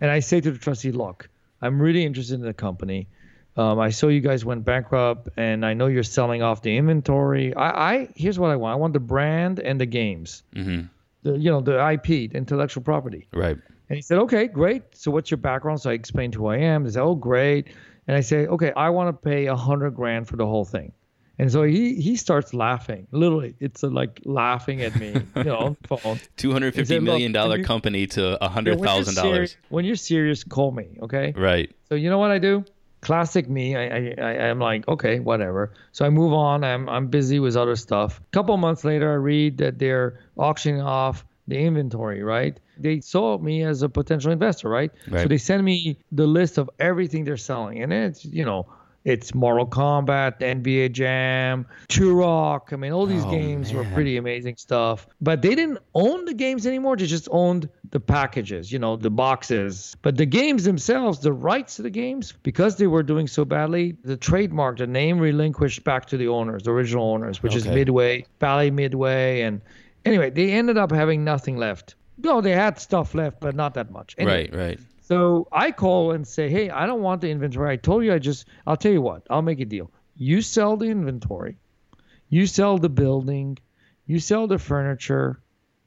and 0.00 0.08
I 0.10 0.20
say 0.20 0.40
to 0.40 0.50
the 0.52 0.58
trustee, 0.58 0.92
"Look, 0.92 1.28
I'm 1.60 1.82
really 1.82 2.04
interested 2.04 2.34
in 2.34 2.42
the 2.42 2.54
company. 2.54 3.08
Um, 3.56 3.78
I 3.80 3.90
saw 3.90 4.08
you 4.08 4.20
guys 4.20 4.44
went 4.44 4.64
bankrupt, 4.64 5.28
and 5.36 5.66
I 5.66 5.74
know 5.74 5.86
you're 5.88 6.02
selling 6.04 6.40
off 6.42 6.62
the 6.62 6.76
inventory. 6.76 7.54
I, 7.54 7.92
I 7.94 8.08
here's 8.14 8.38
what 8.38 8.50
I 8.50 8.56
want. 8.56 8.72
I 8.72 8.76
want 8.76 8.92
the 8.92 9.00
brand 9.00 9.58
and 9.58 9.80
the 9.80 9.86
games, 9.86 10.42
Mm-hmm. 10.54 10.86
the 11.24 11.38
you 11.38 11.50
know 11.50 11.60
the 11.60 11.76
IP, 11.92 12.30
the 12.30 12.36
intellectual 12.36 12.82
property." 12.82 13.26
Right. 13.32 13.56
And 13.88 13.96
he 13.96 14.02
said, 14.02 14.18
"Okay, 14.18 14.46
great. 14.46 14.82
So 14.94 15.10
what's 15.10 15.30
your 15.30 15.38
background?" 15.38 15.80
So 15.80 15.90
I 15.90 15.94
explained 15.94 16.34
who 16.34 16.46
I 16.46 16.58
am. 16.58 16.84
They 16.84 16.90
said, 16.90 17.02
"Oh, 17.02 17.16
great." 17.16 17.68
And 18.06 18.16
I 18.16 18.20
say, 18.20 18.46
"Okay, 18.46 18.72
I 18.76 18.90
want 18.90 19.08
to 19.08 19.28
pay 19.28 19.46
a 19.46 19.56
hundred 19.56 19.90
grand 19.96 20.28
for 20.28 20.36
the 20.36 20.46
whole 20.46 20.64
thing." 20.64 20.92
And 21.38 21.50
so 21.50 21.62
he 21.64 21.94
he 22.00 22.16
starts 22.16 22.54
laughing. 22.54 23.08
Literally, 23.10 23.54
it's 23.60 23.82
uh, 23.82 23.88
like 23.88 24.20
laughing 24.24 24.82
at 24.82 24.94
me, 24.94 25.14
you 25.36 25.44
know, 25.52 25.76
phone. 25.88 26.20
Two 26.36 26.52
hundred 26.52 26.74
He 26.74 26.80
fifty 26.82 27.00
million 27.00 27.32
"Look, 27.32 27.42
dollar 27.42 27.56
you- 27.58 27.64
company 27.64 28.06
to 28.08 28.42
a 28.44 28.48
hundred 28.48 28.80
thousand 28.80 29.16
dollars. 29.16 29.56
When 29.70 29.84
you're 29.84 29.96
serious, 29.96 30.44
call 30.44 30.70
me, 30.70 30.98
okay? 31.02 31.32
Right. 31.36 31.74
So 31.88 31.94
you 31.96 32.10
know 32.10 32.18
what 32.18 32.30
I 32.30 32.38
do? 32.38 32.64
Classic 33.00 33.48
me. 33.48 33.76
I, 33.76 33.84
I, 33.84 34.14
I 34.18 34.30
I'm 34.48 34.58
like, 34.58 34.86
okay, 34.88 35.20
whatever. 35.20 35.72
So 35.92 36.04
I 36.04 36.10
move 36.10 36.32
on. 36.32 36.64
I'm 36.64 36.88
I'm 36.88 37.06
busy 37.06 37.38
with 37.38 37.56
other 37.56 37.76
stuff. 37.76 38.20
A 38.20 38.30
couple 38.32 38.56
months 38.56 38.84
later, 38.84 39.10
I 39.10 39.14
read 39.14 39.58
that 39.58 39.78
they're 39.78 40.20
auctioning 40.36 40.82
off 40.82 41.24
the 41.48 41.58
inventory. 41.58 42.22
Right? 42.22 42.58
They 42.78 43.00
saw 43.00 43.38
me 43.38 43.62
as 43.64 43.82
a 43.82 43.88
potential 43.88 44.32
investor. 44.32 44.68
Right? 44.68 44.90
So 45.22 45.28
they 45.28 45.38
send 45.38 45.64
me 45.64 45.98
the 46.12 46.26
list 46.26 46.58
of 46.58 46.68
everything 46.78 47.24
they're 47.24 47.36
selling, 47.36 47.82
and 47.82 47.92
it's 47.92 48.24
you 48.24 48.44
know. 48.44 48.66
It's 49.04 49.34
Mortal 49.34 49.66
Kombat, 49.66 50.40
NBA 50.40 50.92
Jam, 50.92 51.64
Turok. 51.88 52.72
I 52.72 52.76
mean, 52.76 52.92
all 52.92 53.06
these 53.06 53.24
Oh, 53.24 53.30
games 53.30 53.72
were 53.72 53.84
pretty 53.84 54.18
amazing 54.18 54.56
stuff. 54.56 55.06
But 55.22 55.40
they 55.40 55.54
didn't 55.54 55.78
own 55.94 56.26
the 56.26 56.34
games 56.34 56.66
anymore. 56.66 56.96
They 56.96 57.06
just 57.06 57.26
owned 57.30 57.68
the 57.90 58.00
packages, 58.00 58.70
you 58.70 58.78
know, 58.78 58.96
the 58.96 59.10
boxes. 59.10 59.96
But 60.02 60.18
the 60.18 60.26
games 60.26 60.64
themselves, 60.64 61.20
the 61.20 61.32
rights 61.32 61.76
to 61.76 61.82
the 61.82 61.90
games, 61.90 62.34
because 62.42 62.76
they 62.76 62.86
were 62.86 63.02
doing 63.02 63.26
so 63.26 63.44
badly, 63.44 63.96
the 64.04 64.18
trademark, 64.18 64.76
the 64.78 64.86
name 64.86 65.18
relinquished 65.18 65.82
back 65.82 66.04
to 66.06 66.18
the 66.18 66.28
owners, 66.28 66.64
the 66.64 66.70
original 66.70 67.10
owners, 67.10 67.42
which 67.42 67.54
is 67.56 67.64
Midway, 67.74 68.26
Bally 68.38 68.70
Midway. 68.70 69.40
And 69.40 69.62
anyway, 70.04 70.28
they 70.28 70.50
ended 70.52 70.76
up 70.76 70.92
having 70.92 71.24
nothing 71.24 71.56
left. 71.56 71.94
No, 72.22 72.42
they 72.42 72.52
had 72.52 72.78
stuff 72.78 73.14
left, 73.14 73.40
but 73.40 73.54
not 73.54 73.72
that 73.74 73.90
much. 73.90 74.14
Anyway, 74.18 74.50
Right. 74.52 74.60
Right. 74.60 74.80
So 75.10 75.48
I 75.50 75.72
call 75.72 76.12
and 76.12 76.24
say, 76.26 76.48
hey, 76.48 76.70
I 76.70 76.86
don't 76.86 77.02
want 77.02 77.20
the 77.20 77.30
inventory. 77.30 77.68
I 77.72 77.76
told 77.76 78.04
you 78.04 78.12
I 78.14 78.18
just, 78.20 78.46
I'll 78.66 78.76
tell 78.76 78.92
you 78.92 79.02
what, 79.02 79.26
I'll 79.28 79.42
make 79.42 79.58
a 79.60 79.64
deal. 79.64 79.90
You 80.16 80.40
sell 80.40 80.76
the 80.76 80.86
inventory, 80.86 81.56
you 82.28 82.46
sell 82.46 82.78
the 82.78 82.88
building, 82.88 83.58
you 84.06 84.20
sell 84.20 84.46
the 84.46 84.58
furniture, 84.58 85.40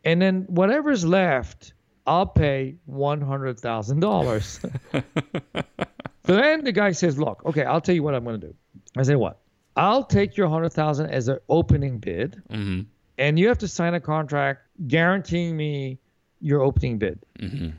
and 0.03 0.21
then 0.21 0.41
whatever's 0.49 1.05
left, 1.05 1.73
I'll 2.05 2.25
pay 2.25 2.75
$100,000. 2.89 4.71
so 6.25 6.35
then 6.35 6.63
the 6.63 6.71
guy 6.71 6.91
says, 6.91 7.17
look, 7.17 7.45
okay, 7.45 7.63
I'll 7.63 7.81
tell 7.81 7.95
you 7.95 8.03
what 8.03 8.13
I'm 8.15 8.23
going 8.23 8.41
to 8.41 8.47
do. 8.47 8.53
I 8.97 9.03
say, 9.03 9.15
what? 9.15 9.39
I'll 9.75 10.03
take 10.03 10.35
your 10.37 10.47
100000 10.49 11.09
as 11.09 11.27
an 11.29 11.39
opening 11.49 11.97
bid, 11.99 12.41
Mm-hmm. 12.49 12.81
and 13.17 13.39
you 13.39 13.47
have 13.47 13.59
to 13.59 13.67
sign 13.67 13.93
a 13.93 13.99
contract 13.99 14.61
guaranteeing 14.87 15.55
me 15.55 15.99
your 16.41 16.61
opening 16.61 16.97
bid. 16.99 17.19
Mm-hmm. 17.39 17.69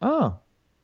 Oh, 0.00 0.38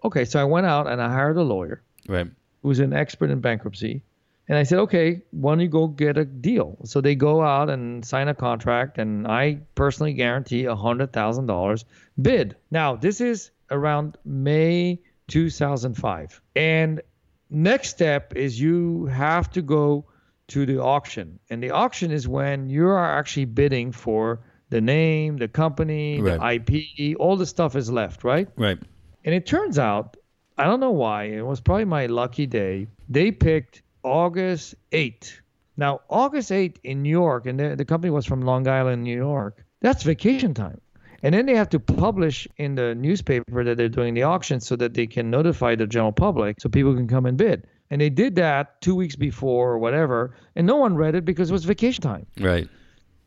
okay. 0.05 0.25
So 0.25 0.41
I 0.41 0.45
went 0.45 0.67
out 0.67 0.87
and 0.87 1.01
I 1.01 1.09
hired 1.09 1.37
a 1.37 1.43
lawyer 1.43 1.83
Right. 2.09 2.31
who's 2.63 2.81
an 2.81 2.93
expert 2.93 3.31
in 3.31 3.41
bankruptcy. 3.41 4.03
And 4.47 4.59
I 4.59 4.65
said, 4.65 4.79
okay, 4.81 5.23
why 5.31 5.53
don't 5.53 5.61
you 5.61 5.69
go 5.69 5.87
get 5.87 6.19
a 6.19 6.25
deal? 6.27 6.77
So 6.85 7.01
they 7.01 7.15
go 7.15 7.41
out 7.41 7.71
and 7.71 8.05
sign 8.05 8.29
a 8.29 8.35
contract, 8.35 8.99
and 8.99 9.27
I 9.27 9.61
personally 9.75 10.13
guarantee 10.13 10.67
a 10.67 10.75
$100,000 10.77 11.85
bid. 12.21 12.55
Now, 12.71 12.95
this 12.95 13.23
is 13.23 13.51
around 13.71 14.19
May 14.27 15.01
2005. 15.29 16.41
And 16.55 17.01
next 17.49 17.89
step 17.89 18.35
is 18.37 18.61
you 18.61 19.07
have 19.07 19.51
to 19.53 19.63
go 19.63 20.05
to 20.49 20.67
the 20.67 20.79
auction. 20.83 21.39
And 21.49 21.63
the 21.63 21.71
auction 21.71 22.11
is 22.11 22.29
when 22.29 22.69
you 22.69 22.87
are 22.89 23.19
actually 23.19 23.47
bidding 23.47 23.93
for 23.93 24.41
the 24.69 24.83
name, 24.83 25.39
the 25.39 25.49
company, 25.49 26.21
the 26.21 26.55
IP, 26.55 27.17
all 27.19 27.37
the 27.37 27.47
stuff 27.47 27.77
is 27.77 27.91
left, 27.91 28.25
right? 28.25 28.49
Right. 28.57 28.79
And 29.25 29.35
it 29.35 29.47
turns 29.47 29.79
out, 29.79 30.17
I 30.59 30.65
don't 30.65 30.81
know 30.81 30.91
why, 30.91 31.25
it 31.25 31.45
was 31.45 31.61
probably 31.61 31.87
my 31.87 32.07
lucky 32.07 32.47
day. 32.47 32.87
They 33.09 33.31
picked 33.31 33.83
August 34.03 34.75
8th. 34.93 35.41
Now, 35.77 36.03
August 36.09 36.51
8th 36.51 36.77
in 36.85 37.03
New 37.03 37.11
York, 37.11 37.47
and 37.47 37.59
the, 37.59 37.75
the 37.75 37.85
company 37.85 38.11
was 38.11 38.27
from 38.27 38.43
Long 38.43 38.69
Island, 38.69 39.03
New 39.03 39.17
York, 39.17 39.65
that's 39.81 40.03
vacation 40.03 40.55
time. 40.55 40.81
And 41.23 41.35
then 41.35 41.47
they 41.47 41.57
have 41.57 41.71
to 41.71 41.81
publish 41.81 42.47
in 42.59 42.75
the 42.75 42.95
newspaper 42.95 43.65
that 43.65 43.79
they're 43.79 43.89
doing 43.89 44.13
the 44.13 44.25
auction 44.25 44.61
so 44.61 44.77
that 44.77 44.93
they 44.93 45.07
can 45.07 45.31
notify 45.31 45.75
the 45.75 45.87
general 45.87 46.13
public 46.13 46.61
so 46.61 46.69
people 46.69 46.95
can 46.95 47.09
come 47.09 47.25
and 47.25 47.39
bid. 47.39 47.67
And 47.91 48.01
they 48.01 48.11
did 48.11 48.37
that 48.37 48.81
two 48.83 48.95
weeks 48.95 49.17
before 49.17 49.73
or 49.73 49.79
whatever, 49.79 50.37
and 50.55 50.67
no 50.67 50.77
one 50.77 50.97
read 50.97 51.15
it 51.15 51.25
because 51.25 51.49
it 51.49 51.53
was 51.53 51.65
vacation 51.65 52.03
time. 52.03 52.27
Right. 52.39 52.69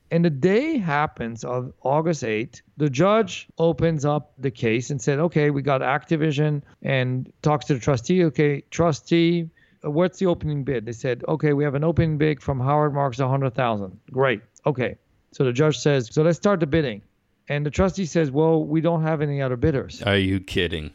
And 0.10 0.24
the 0.24 0.30
day 0.30 0.78
happens 0.78 1.43
of 1.43 1.74
August 1.82 2.24
8th, 2.24 2.62
the 2.78 2.89
judge 2.89 3.48
opens 3.58 4.06
up 4.06 4.34
the 4.38 4.52
case 4.52 4.89
and 4.89 5.02
said, 5.02 5.20
okay, 5.20 5.50
we 5.50 5.62
got 5.62 5.82
Activision 5.82 6.62
and 6.82 7.32
talks 7.41 7.65
to 7.65 7.74
the 7.74 7.80
trustee. 7.80 8.24
Okay, 8.26 8.63
trustee, 8.72 9.50
what's 9.82 10.20
the 10.20 10.28
opening 10.28 10.63
bid? 10.63 10.86
They 10.86 10.93
said, 10.93 11.24
okay, 11.28 11.54
we 11.54 11.63
have 11.63 11.76
an 11.76 11.84
opening 11.84 12.17
bid 12.17 12.41
from 12.41 12.60
Howard 12.60 12.93
Marks, 12.93 13.20
100000 13.20 14.00
Great. 14.12 14.41
Okay. 14.65 14.96
So 15.34 15.43
the 15.43 15.54
judge 15.54 15.78
says, 15.78 16.10
so 16.12 16.24
let's 16.24 16.38
start 16.38 16.62
the 16.62 16.67
bidding. 16.67 17.02
And 17.50 17.65
the 17.65 17.72
trustee 17.72 18.06
says, 18.06 18.32
well, 18.32 18.63
we 18.63 18.82
don't 18.82 19.04
have 19.04 19.22
any 19.22 19.41
other 19.41 19.58
bidders. 19.58 20.02
Are 20.04 20.17
you 20.17 20.39
kidding? 20.39 20.91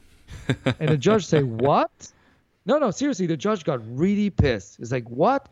And 0.78 0.88
the 0.88 0.96
judge 0.96 1.26
say, 1.26 1.42
"What? 1.42 1.90
No, 2.64 2.78
no, 2.78 2.92
seriously." 2.92 3.26
The 3.26 3.36
judge 3.36 3.64
got 3.64 3.80
really 3.98 4.30
pissed. 4.30 4.78
It's 4.78 4.92
like, 4.92 5.08
"What? 5.10 5.48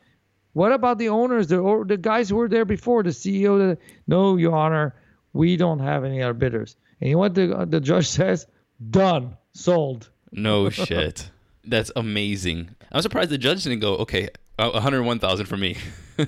What 0.53 0.73
about 0.73 0.99
the 0.99 1.09
owners, 1.09 1.47
the 1.49 1.59
or 1.59 1.85
the 1.85 1.97
guys 1.97 2.29
who 2.29 2.37
were 2.37 2.49
there 2.49 2.65
before, 2.65 3.03
the 3.03 3.11
CEO?" 3.11 3.59
The, 3.59 3.79
no, 4.07 4.37
Your 4.37 4.55
Honor, 4.55 4.95
we 5.33 5.57
don't 5.57 5.79
have 5.79 6.05
any 6.05 6.23
other 6.23 6.35
bidders. 6.35 6.77
And 7.01 7.09
you 7.09 7.15
know 7.17 7.21
what 7.21 7.35
the 7.35 7.67
the 7.69 7.81
judge 7.81 8.09
says? 8.19 8.47
Done, 8.91 9.37
sold. 9.53 10.11
No 10.33 10.71
shit. 10.71 11.31
That's 11.65 11.93
amazing. 11.95 12.71
I'm 12.91 13.03
surprised 13.03 13.31
the 13.31 13.39
judge 13.39 13.63
didn't 13.65 13.81
go, 13.81 13.97
okay, 13.99 14.31
uh, 14.59 14.71
101,000 14.71 15.47
for 15.47 15.57
me. 15.57 15.77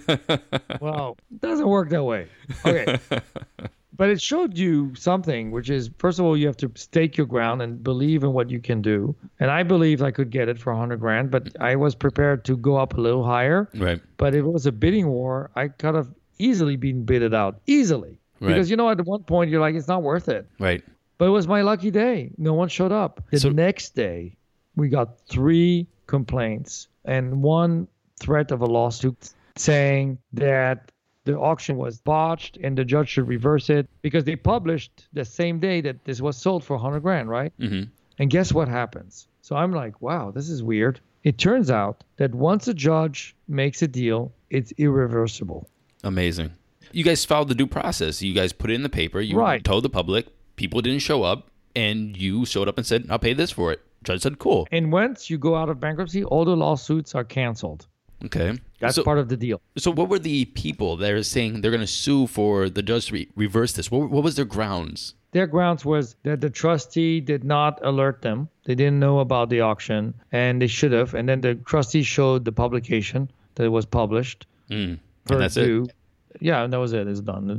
Well, 0.81 1.19
it 1.31 1.41
doesn't 1.43 1.69
work 1.69 1.91
that 1.91 2.03
way. 2.03 2.29
Okay. 2.65 2.99
but 3.97 4.09
it 4.11 4.21
showed 4.21 4.57
you 4.57 4.95
something, 4.95 5.51
which 5.51 5.69
is 5.71 5.91
first 5.99 6.19
of 6.19 6.25
all, 6.25 6.37
you 6.37 6.47
have 6.47 6.57
to 6.59 6.71
stake 6.75 7.17
your 7.17 7.27
ground 7.27 7.63
and 7.63 7.83
believe 7.83 8.23
in 8.25 8.33
what 8.33 8.51
you 8.51 8.59
can 8.61 8.81
do. 8.83 9.15
And 9.41 9.51
I 9.51 9.63
believed 9.63 10.03
I 10.03 10.11
could 10.11 10.31
get 10.31 10.49
it 10.49 10.59
for 10.59 10.73
100 10.73 10.99
grand, 10.99 11.31
but 11.31 11.49
I 11.61 11.77
was 11.77 11.95
prepared 11.95 12.45
to 12.47 12.57
go 12.57 12.77
up 12.77 12.97
a 12.97 13.01
little 13.01 13.25
higher. 13.25 13.69
Right. 13.75 14.01
But 14.17 14.35
if 14.35 14.41
it 14.45 14.49
was 14.49 14.67
a 14.67 14.73
bidding 14.73 15.09
war, 15.09 15.51
I 15.57 15.69
could 15.69 15.95
have 15.95 16.09
easily 16.39 16.77
been 16.77 17.05
bidded 17.05 17.35
out 17.35 17.61
easily. 17.67 18.19
Right. 18.41 18.49
Because 18.49 18.71
you 18.71 18.77
know, 18.77 18.91
at 18.91 19.05
one 19.05 19.23
point 19.25 19.51
you're 19.51 19.61
like, 19.61 19.75
it's 19.75 19.89
not 19.89 20.03
worth 20.03 20.29
it. 20.29 20.47
Right. 20.59 20.83
But 21.19 21.27
it 21.27 21.31
was 21.31 21.47
my 21.47 21.63
lucky 21.63 21.91
day. 21.91 22.31
No 22.39 22.55
one 22.55 22.69
showed 22.69 22.93
up. 22.93 23.23
The 23.31 23.39
So- 23.41 23.51
next 23.51 23.95
day, 23.95 24.37
we 24.75 24.89
got 24.89 25.19
three 25.29 25.87
complaints 26.07 26.89
and 27.05 27.43
one 27.43 27.87
threat 28.21 28.51
of 28.51 28.61
a 28.63 28.67
lawsuit 28.67 29.31
saying 29.57 30.19
that 30.33 30.91
the 31.25 31.39
auction 31.39 31.77
was 31.77 31.99
botched 32.01 32.57
and 32.63 32.77
the 32.77 32.85
judge 32.85 33.09
should 33.09 33.29
reverse 33.29 33.71
it 33.71 33.89
because 34.03 34.25
they 34.25 34.37
published 34.37 35.07
the 35.13 35.25
same 35.25 35.59
day 35.61 35.81
that 35.81 36.05
this 36.05 36.21
was 36.21 36.37
sold 36.37 36.65
for 36.65 36.75
100 36.77 37.01
grand, 37.01 37.29
right? 37.29 37.53
Mhm. 37.61 37.89
And 38.19 38.31
guess 38.31 38.53
what 38.53 38.69
happens? 38.69 39.29
So 39.41 39.57
I'm 39.57 39.73
like, 39.73 40.01
wow, 40.03 40.31
this 40.31 40.49
is 40.49 40.63
weird. 40.63 41.01
It 41.25 41.39
turns 41.39 41.71
out 41.71 42.03
that 42.17 42.35
once 42.35 42.67
a 42.69 42.75
judge 42.75 43.35
makes 43.49 43.83
a 43.83 43.89
deal, 43.89 44.33
it's 44.51 44.73
irreversible. 44.79 45.69
Amazing. 46.05 46.51
You 46.93 47.05
guys 47.05 47.25
followed 47.25 47.49
the 47.49 47.55
due 47.55 47.67
process. 47.67 48.21
You 48.23 48.35
guys 48.35 48.53
put 48.53 48.71
it 48.71 48.75
in 48.75 48.83
the 48.83 48.89
paper. 48.89 49.21
You 49.21 49.39
Right. 49.39 49.63
told 49.63 49.85
the 49.85 49.89
public. 49.89 50.27
People 50.57 50.81
didn't 50.83 50.99
show 51.01 51.23
up, 51.23 51.49
and 51.75 52.17
you 52.17 52.45
showed 52.45 52.69
up 52.69 52.77
and 52.77 52.87
said, 52.87 53.07
"I'll 53.09 53.19
pay 53.19 53.33
this 53.33 53.51
for 53.51 53.73
it." 53.73 53.81
Judge 54.05 54.21
said, 54.23 54.39
"Cool." 54.39 54.67
And 54.71 54.93
once 54.93 55.31
you 55.31 55.39
go 55.39 55.55
out 55.57 55.69
of 55.71 55.81
bankruptcy, 55.81 56.23
all 56.25 56.45
the 56.45 56.57
lawsuits 56.57 57.15
are 57.15 57.25
canceled. 57.25 57.87
Okay. 58.25 58.59
That's 58.79 58.97
so, 58.97 59.05
part 59.05 59.19
of 59.19 59.29
the 59.29 59.37
deal. 59.37 59.61
so 59.77 59.91
what 59.91 60.09
were 60.09 60.19
the 60.19 60.45
people 60.47 60.97
that 60.97 61.13
are 61.13 61.23
saying 61.23 61.61
they're 61.61 61.71
going 61.71 61.81
to 61.81 61.87
sue 61.87 62.27
for 62.27 62.69
the 62.69 62.83
judge 62.83 63.07
to 63.07 63.15
re- 63.15 63.29
reverse 63.37 63.73
this? 63.73 63.91
What, 63.91 64.11
what 64.11 64.25
was 64.25 64.37
their 64.37 64.45
grounds? 64.45 65.15
Their 65.33 65.47
grounds 65.47 65.85
was 65.85 66.17
that 66.25 66.41
the 66.41 66.51
trustee 66.51 67.21
did 67.21 67.43
not 67.43 67.81
alert 67.83 68.23
them. 68.23 68.49
They 68.65 68.75
didn't 68.75 69.01
know 69.01 69.21
about 69.21 69.49
the 69.49 69.63
auction, 69.63 70.15
and 70.31 70.61
they 70.61 70.67
should 70.67 70.93
have. 70.93 71.15
And 71.15 71.29
then 71.29 71.41
the 71.41 71.55
trustee 71.55 72.03
showed 72.03 72.45
the 72.45 72.53
publication 72.53 73.31
that 73.55 73.65
it 73.65 73.71
was 73.71 73.87
published. 73.87 74.47
Mm. 74.71 74.99
And 75.31 75.41
that's 75.41 75.57
it. 75.57 75.93
Yeah, 76.41 76.65
and 76.65 76.73
that 76.73 76.79
was 76.79 76.93
it. 76.93 77.07
It's 77.07 77.21
done. 77.21 77.59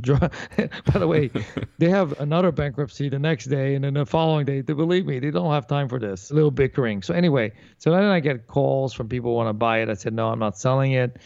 By 0.92 0.98
the 0.98 1.06
way, 1.06 1.30
they 1.78 1.88
have 1.88 2.20
another 2.20 2.52
bankruptcy 2.52 3.08
the 3.08 3.18
next 3.18 3.46
day, 3.46 3.74
and 3.74 3.84
then 3.84 3.94
the 3.94 4.06
following 4.06 4.46
day. 4.46 4.60
They 4.60 4.72
believe 4.72 5.06
me, 5.06 5.18
they 5.18 5.30
don't 5.30 5.52
have 5.52 5.66
time 5.66 5.88
for 5.88 5.98
this. 5.98 6.30
A 6.30 6.34
little 6.34 6.50
bickering. 6.50 7.02
So 7.02 7.14
anyway, 7.14 7.52
so 7.78 7.90
then 7.90 8.04
I 8.04 8.20
get 8.20 8.46
calls 8.46 8.92
from 8.92 9.08
people 9.08 9.30
who 9.30 9.36
want 9.36 9.48
to 9.48 9.54
buy 9.54 9.78
it. 9.80 9.88
I 9.88 9.94
said 9.94 10.12
no, 10.12 10.28
I'm 10.28 10.38
not 10.38 10.58
selling 10.58 10.92
it. 10.92 11.18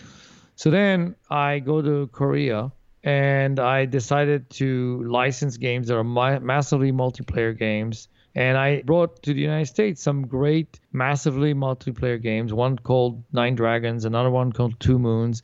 So 0.56 0.70
then 0.70 1.14
I 1.30 1.60
go 1.60 1.80
to 1.80 2.08
Korea 2.08 2.72
and 3.04 3.60
I 3.60 3.84
decided 3.84 4.50
to 4.50 5.02
license 5.04 5.56
games 5.56 5.88
that 5.88 5.96
are 5.96 6.04
ma- 6.04 6.40
massively 6.40 6.92
multiplayer 6.92 7.56
games. 7.56 8.08
And 8.34 8.58
I 8.58 8.82
brought 8.82 9.22
to 9.22 9.32
the 9.32 9.40
United 9.40 9.66
States 9.66 10.02
some 10.02 10.26
great, 10.26 10.78
massively 10.92 11.54
multiplayer 11.54 12.20
games. 12.20 12.52
One 12.52 12.76
called 12.76 13.24
Nine 13.32 13.54
Dragons, 13.54 14.04
another 14.04 14.30
one 14.30 14.52
called 14.52 14.78
Two 14.78 14.98
Moons, 14.98 15.42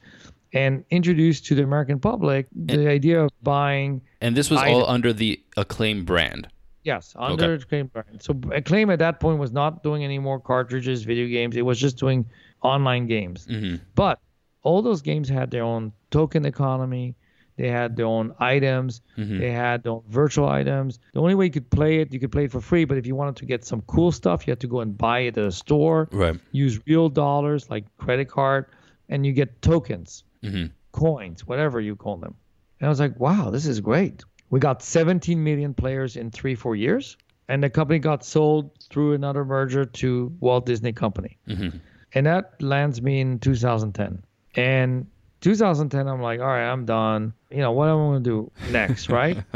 and 0.55 0.85
introduced 0.91 1.45
to 1.47 1.55
the 1.55 1.63
American 1.63 1.99
public 1.99 2.47
the 2.55 2.89
idea 2.89 3.23
of 3.23 3.31
buying. 3.43 4.01
And 4.21 4.37
this 4.37 4.51
was 4.51 4.61
all 4.61 4.89
under 4.89 5.13
the 5.13 5.41
Acclaim 5.57 6.05
brand. 6.05 6.49
Yes, 6.85 7.15
under 7.19 7.55
Acclaim 7.55 7.89
brand. 7.89 8.23
So 8.23 8.39
Acclaim 8.53 8.91
at 8.91 8.99
that 9.01 9.21
point 9.21 9.39
was 9.39 9.53
not 9.53 9.83
doing 9.83 10.05
any 10.05 10.19
more 10.19 10.39
cartridges, 10.41 11.03
video 11.03 11.27
games. 11.27 11.57
It 11.57 11.63
was 11.63 11.79
just 11.79 11.99
doing 11.99 12.25
online 12.63 13.07
games. 13.07 13.47
hmm 13.47 13.77
But 13.95 14.21
all 14.63 14.81
those 14.81 15.03
games 15.03 15.29
had 15.29 15.51
their 15.51 15.65
own 15.65 15.93
token 16.11 16.47
economy. 16.47 17.15
They 17.57 17.69
had 17.69 17.97
their 17.97 18.07
own 18.07 18.35
items. 18.41 19.01
Mm-hmm. 19.17 19.39
They 19.39 19.51
had 19.53 19.83
their 19.83 19.93
own 19.93 20.03
virtual 20.09 20.49
items. 20.49 20.99
The 21.13 21.21
only 21.21 21.35
way 21.37 21.45
you 21.47 21.51
could 21.53 21.71
play 21.71 22.01
it, 22.01 22.13
you 22.13 22.19
could 22.19 22.33
play 22.33 22.45
it 22.45 22.51
for 22.53 22.61
free. 22.61 22.85
But 22.85 22.99
if 22.99 23.07
you 23.07 23.15
wanted 23.15 23.37
to 23.37 23.47
get 23.47 23.65
some 23.65 23.83
cool 23.83 24.11
stuff, 24.11 24.47
you 24.47 24.51
had 24.51 24.61
to 24.61 24.67
go 24.67 24.81
and 24.81 24.97
buy 24.97 25.21
it 25.21 25.39
at 25.39 25.45
a 25.45 25.53
store. 25.53 26.09
Right. 26.11 26.37
Use 26.53 26.81
real 26.87 27.09
dollars 27.09 27.71
like 27.71 27.85
credit 27.97 28.29
card, 28.29 28.67
and 29.09 29.25
you 29.25 29.33
get 29.33 29.63
tokens, 29.63 30.25
hmm 30.45 30.67
coins, 30.93 31.45
whatever 31.45 31.81
you 31.81 31.97
call 31.97 32.17
them. 32.19 32.37
And 32.79 32.87
I 32.87 32.89
was 32.89 33.01
like, 33.01 33.19
wow, 33.19 33.51
this 33.51 33.67
is 33.67 33.81
great. 33.81 34.23
We 34.51 34.61
got 34.61 34.81
17 34.81 35.43
million 35.43 35.75
players 35.75 36.17
in 36.17 36.31
three, 36.31 36.55
four 36.55 36.77
years. 36.77 37.17
And 37.49 37.63
the 37.63 37.69
company 37.69 37.99
got 37.99 38.25
sold 38.25 38.71
through 38.91 39.15
another 39.15 39.45
merger 39.45 39.85
to 39.85 40.33
Walt 40.39 40.67
Disney 40.67 40.93
Company. 40.93 41.37
hmm 41.47 41.71
And 42.13 42.27
that 42.27 42.63
lands 42.63 43.03
me 43.03 43.21
in 43.21 43.41
2010. 43.41 44.23
And 44.55 45.07
2010, 45.41 46.07
I'm 46.07 46.23
like, 46.23 46.39
all 46.41 46.47
right, 46.47 46.71
I'm 46.71 46.85
done. 46.85 47.33
You 47.51 47.59
know, 47.59 47.73
what 47.73 47.89
am 47.89 47.97
I 47.97 48.05
going 48.13 48.25
to 48.25 48.31
do 48.31 48.53
next, 48.71 49.09
right? 49.09 49.39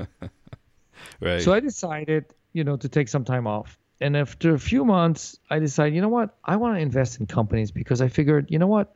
Right. 1.20 1.40
so 1.40 1.52
I 1.52 1.60
decided, 1.60 2.26
you 2.52 2.64
know, 2.64 2.76
to 2.76 2.88
take 2.88 3.08
some 3.08 3.24
time 3.24 3.46
off. 3.46 3.78
And 4.00 4.16
after 4.16 4.54
a 4.54 4.58
few 4.58 4.84
months, 4.84 5.38
I 5.50 5.58
decided, 5.58 5.94
you 5.94 6.00
know 6.00 6.08
what? 6.08 6.36
I 6.44 6.56
want 6.56 6.76
to 6.76 6.80
invest 6.80 7.18
in 7.20 7.26
companies 7.26 7.70
because 7.70 8.00
I 8.00 8.08
figured, 8.08 8.50
you 8.50 8.58
know 8.58 8.66
what? 8.66 8.94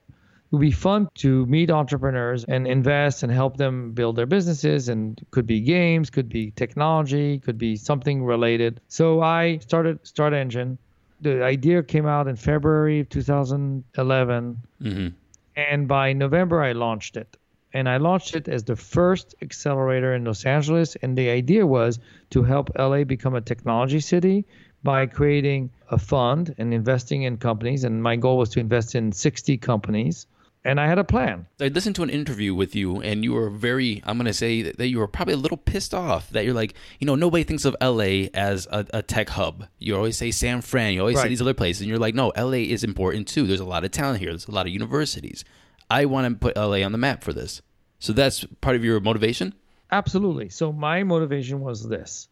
It 0.53 0.57
would 0.57 0.61
be 0.61 0.71
fun 0.71 1.09
to 1.15 1.47
meet 1.47 1.71
entrepreneurs 1.71 2.45
and 2.45 2.67
invest 2.67 3.23
and 3.23 3.33
help 3.33 3.57
them 3.57 3.93
build 3.93 4.17
their 4.17 4.27
businesses. 4.27 4.91
And 4.91 5.19
could 5.31 5.47
be 5.47 5.61
games, 5.61 6.11
could 6.11 6.29
be 6.29 6.51
technology, 6.51 7.38
could 7.38 7.57
be 7.57 7.75
something 7.75 8.23
related. 8.23 8.79
So 8.88 9.23
I 9.23 9.57
started 9.59 10.03
StartEngine. 10.05 10.77
The 11.23 11.43
idea 11.43 11.83
came 11.83 12.05
out 12.05 12.29
in 12.29 12.37
February 12.37 13.01
of 13.01 13.09
2011. 13.09 14.59
hmm 14.79 15.09
And 15.57 15.88
by 15.88 16.12
November, 16.12 16.62
I 16.62 16.73
launched 16.73 17.17
it. 17.17 17.38
And 17.73 17.88
I 17.88 17.97
launched 17.97 18.37
it 18.37 18.47
as 18.47 18.62
the 18.65 18.77
first 18.77 19.35
accelerator 19.41 20.15
in 20.15 20.25
Los 20.25 20.45
Angeles. 20.45 20.97
And 20.97 21.17
the 21.17 21.31
idea 21.31 21.67
was 21.67 21.99
to 22.29 22.43
help 22.43 22.69
LA 22.79 23.05
become 23.05 23.35
a 23.35 23.41
technology 23.41 24.01
city 24.01 24.45
by 24.83 25.07
creating 25.07 25.71
a 25.91 25.97
fund 25.97 26.55
and 26.59 26.75
investing 26.75 27.23
in 27.23 27.38
companies. 27.38 27.85
And 27.85 28.03
my 28.03 28.17
goal 28.17 28.37
was 28.37 28.51
to 28.51 28.61
invest 28.61 28.95
in 28.95 29.12
60 29.12 29.57
companies. 29.57 30.27
And 30.64 30.81
I 30.81 30.87
had 30.87 30.98
a 30.98 31.05
plan. 31.05 31.46
I 31.61 31.68
listened 31.68 31.96
to 31.96 32.05
an 32.05 32.11
interview 32.11 32.55
with 32.55 32.77
you, 32.77 33.01
and 33.01 33.25
you 33.25 33.33
were 33.33 33.51
very, 33.51 34.01
I'm 34.05 34.16
going 34.16 34.27
to 34.27 34.33
say 34.33 34.62
that 34.62 34.88
you 34.88 34.98
were 34.98 35.09
probably 35.09 35.35
a 35.35 35.38
little 35.38 35.57
pissed 35.57 35.92
off 35.92 36.31
that 36.31 36.44
you're 36.44 36.55
like, 36.55 36.75
you 37.01 37.07
know, 37.07 37.16
nobody 37.16 37.42
thinks 37.42 37.64
of 37.64 37.75
LA 37.83 38.29
as 38.33 38.68
a, 38.70 38.87
a 38.94 39.03
tech 39.03 39.29
hub. 39.31 39.66
You 39.81 39.96
always 39.96 40.16
say 40.16 40.31
San 40.31 40.61
Fran, 40.61 40.94
you 40.94 41.01
always 41.01 41.20
say 41.20 41.29
these 41.29 41.42
other 41.42 41.55
places, 41.55 41.83
and 41.83 41.88
you're 41.88 41.98
like, 41.98 42.14
no, 42.14 42.33
LA 42.37 42.59
is 42.59 42.85
important 42.85 43.27
too. 43.27 43.46
There's 43.46 43.59
a 43.59 43.64
lot 43.64 43.85
of 43.85 43.90
talent 43.90 44.20
here, 44.20 44.31
there's 44.31 44.46
a 44.46 44.53
lot 44.53 44.66
of 44.66 44.72
universities. 44.72 45.44
I 45.90 46.05
want 46.05 46.29
to 46.29 46.38
put 46.38 46.57
LA 46.57 46.85
on 46.85 46.92
the 46.92 46.98
map 46.98 47.25
for 47.25 47.33
this. 47.33 47.61
So 47.98 48.12
that's 48.12 48.44
part 48.61 48.77
of 48.77 48.85
your 48.85 49.01
motivation? 49.01 49.55
Absolutely. 49.90 50.48
So 50.48 50.72
my 50.72 51.03
motivation 51.03 51.61
was 51.61 51.87
this. 51.87 52.29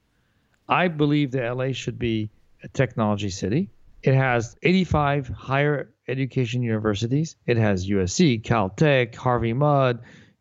I 0.69 0.89
believe 0.89 1.33
that 1.33 1.57
LA 1.57 1.73
should 1.73 1.99
be 1.99 2.31
a 2.63 2.69
technology 2.69 3.29
city. 3.29 3.71
It 4.03 4.15
has 4.15 4.57
85 4.63 5.29
higher 5.29 5.91
education 6.11 6.63
universities. 6.63 7.37
It 7.47 7.57
has 7.57 7.89
USC, 7.89 8.43
Caltech, 8.43 9.15
Harvey 9.15 9.53
Mudd, 9.53 10.01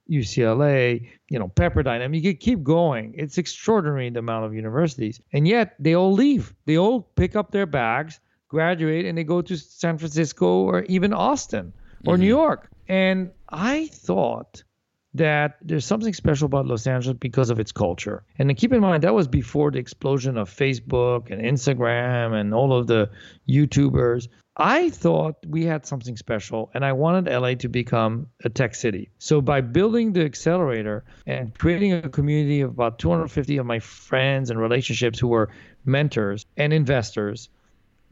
UCLA, 0.10 1.08
you 1.30 1.40
know, 1.40 1.48
Pepperdine. 1.48 2.02
I 2.02 2.08
mean, 2.08 2.24
you 2.24 2.34
could 2.34 2.40
keep 2.40 2.64
going. 2.64 3.14
It's 3.18 3.38
extraordinary 3.38 4.10
the 4.10 4.20
amount 4.20 4.46
of 4.46 4.54
universities. 4.54 5.22
And 5.32 5.48
yet 5.48 5.76
they 5.80 5.96
all 5.96 6.12
leave. 6.12 6.54
They 6.66 6.78
all 6.78 7.02
pick 7.16 7.36
up 7.36 7.52
their 7.52 7.66
bags, 7.66 8.20
graduate, 8.48 9.06
and 9.06 9.18
they 9.18 9.24
go 9.24 9.42
to 9.42 9.56
San 9.56 9.98
Francisco 9.98 10.48
or 10.48 10.84
even 10.84 11.14
Austin 11.14 11.74
or 12.06 12.18
New 12.18 12.24
mm-hmm. 12.24 12.30
York. 12.30 12.70
And 12.88 13.32
I 13.50 13.88
thought 13.88 14.64
that 15.14 15.58
there's 15.62 15.86
something 15.86 16.14
special 16.14 16.46
about 16.46 16.68
Los 16.68 16.86
Angeles 16.86 17.18
because 17.20 17.50
of 17.50 17.60
its 17.60 17.72
culture. 17.72 18.24
And 18.38 18.56
keep 18.56 18.74
in 18.74 18.80
mind 18.80 19.04
that 19.04 19.14
was 19.14 19.28
before 19.28 19.72
the 19.72 19.80
explosion 19.80 20.38
of 20.38 20.50
Facebook 20.50 21.32
and 21.32 21.42
Instagram 21.42 22.40
and 22.40 22.54
all 22.54 22.74
of 22.74 22.88
the 22.88 23.10
YouTubers. 23.48 24.28
I 24.60 24.90
thought 24.90 25.38
we 25.48 25.64
had 25.64 25.86
something 25.86 26.18
special 26.18 26.70
and 26.74 26.84
I 26.84 26.92
wanted 26.92 27.32
LA 27.32 27.54
to 27.56 27.70
become 27.70 28.28
a 28.44 28.50
tech 28.50 28.76
city. 28.76 29.10
So 29.18 29.40
by 29.40 29.62
building 29.62 30.12
the 30.12 30.26
accelerator 30.26 31.06
and 31.26 31.58
creating 31.58 31.94
a 31.94 32.10
community 32.10 32.60
of 32.60 32.72
about 32.72 33.00
250 33.00 33.58
of 33.58 33.66
my 33.66 33.80
friends 33.80 34.50
and 34.50 34.60
relationships 34.60 35.18
who 35.18 35.30
were 35.30 35.50
mentors 35.86 36.46
and 36.58 36.74
investors, 36.74 37.48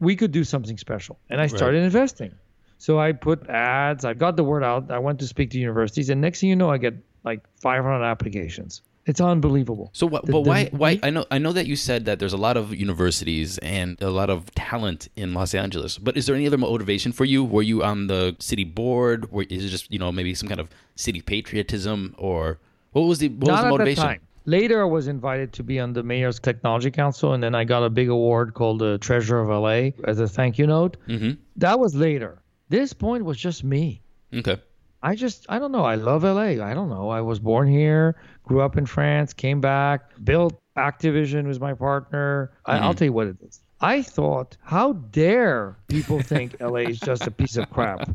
we 0.00 0.16
could 0.16 0.32
do 0.32 0.42
something 0.42 0.78
special. 0.78 1.18
And 1.28 1.38
I 1.38 1.48
started 1.48 1.82
investing. 1.82 2.34
So 2.78 2.98
I 2.98 3.12
put 3.12 3.48
ads, 3.50 4.06
I 4.06 4.14
got 4.14 4.36
the 4.36 4.44
word 4.44 4.64
out. 4.64 4.90
I 4.90 5.00
went 5.00 5.18
to 5.18 5.26
speak 5.26 5.50
to 5.50 5.58
universities, 5.58 6.10
and 6.10 6.20
next 6.20 6.40
thing 6.40 6.48
you 6.48 6.56
know, 6.56 6.70
I 6.70 6.78
get 6.78 6.94
like 7.24 7.42
500 7.60 8.04
applications. 8.04 8.82
It's 9.08 9.20
unbelievable. 9.20 9.90
So, 9.94 10.06
what, 10.06 10.26
The- 10.26 10.32
but 10.32 10.42
the- 10.44 10.50
why? 10.50 10.68
Why? 10.70 11.00
I 11.02 11.10
know. 11.10 11.24
I 11.30 11.38
know 11.38 11.52
that 11.52 11.66
you 11.66 11.76
said 11.76 12.04
that 12.04 12.18
there's 12.20 12.34
a 12.34 12.42
lot 12.48 12.56
of 12.56 12.74
universities 12.74 13.56
and 13.58 14.00
a 14.02 14.10
lot 14.10 14.28
of 14.30 14.38
talent 14.54 15.08
in 15.16 15.32
Los 15.34 15.54
Angeles. 15.54 15.96
But 15.98 16.16
is 16.18 16.26
there 16.26 16.36
any 16.36 16.46
other 16.46 16.58
motivation 16.58 17.10
for 17.12 17.24
you? 17.24 17.42
Were 17.42 17.62
you 17.72 17.82
on 17.82 18.06
the 18.06 18.36
city 18.38 18.64
board? 18.64 19.26
Or 19.32 19.42
is 19.44 19.64
it 19.64 19.68
just 19.68 19.90
you 19.90 19.98
know 19.98 20.12
maybe 20.12 20.34
some 20.34 20.48
kind 20.48 20.60
of 20.60 20.68
city 20.94 21.20
patriotism 21.22 22.14
or 22.18 22.58
what 22.92 23.02
was 23.02 23.18
the 23.18 23.28
what 23.30 23.50
was 23.50 23.60
the 23.62 23.68
motivation? 23.70 24.18
Later, 24.44 24.80
I 24.80 24.84
was 24.84 25.08
invited 25.08 25.52
to 25.54 25.62
be 25.62 25.78
on 25.78 25.92
the 25.92 26.02
mayor's 26.02 26.38
technology 26.38 26.90
council, 26.90 27.34
and 27.34 27.42
then 27.42 27.54
I 27.54 27.64
got 27.64 27.82
a 27.82 27.90
big 27.90 28.08
award 28.08 28.54
called 28.54 28.78
the 28.78 28.96
Treasure 28.98 29.40
of 29.40 29.48
LA 29.48 29.90
as 30.04 30.20
a 30.20 30.28
thank 30.28 30.58
you 30.58 30.66
note. 30.66 30.96
Mm-hmm. 31.06 31.32
That 31.56 31.78
was 31.78 31.94
later. 31.94 32.38
This 32.70 32.92
point 32.94 33.24
was 33.24 33.36
just 33.36 33.62
me. 33.62 34.00
Okay. 34.34 34.56
I 35.02 35.14
just 35.14 35.46
I 35.48 35.58
don't 35.58 35.72
know. 35.72 35.84
I 35.84 35.94
love 35.94 36.24
LA. 36.24 36.64
I 36.64 36.74
don't 36.74 36.88
know. 36.88 37.08
I 37.10 37.20
was 37.20 37.38
born 37.38 37.68
here, 37.68 38.16
grew 38.44 38.60
up 38.60 38.76
in 38.76 38.86
France, 38.86 39.32
came 39.32 39.60
back, 39.60 40.12
built 40.24 40.60
Activision 40.76 41.46
was 41.46 41.60
my 41.60 41.74
partner. 41.74 42.52
I, 42.64 42.76
I'll 42.76 42.90
mm-hmm. 42.90 42.98
tell 42.98 43.06
you 43.06 43.12
what 43.12 43.26
it 43.26 43.36
is. 43.42 43.60
I 43.80 44.02
thought, 44.02 44.56
how 44.62 44.92
dare 44.92 45.76
people 45.88 46.20
think 46.22 46.60
LA 46.60 46.90
is 46.90 46.98
just 46.98 47.26
a 47.26 47.30
piece 47.30 47.56
of 47.56 47.70
crap? 47.70 48.08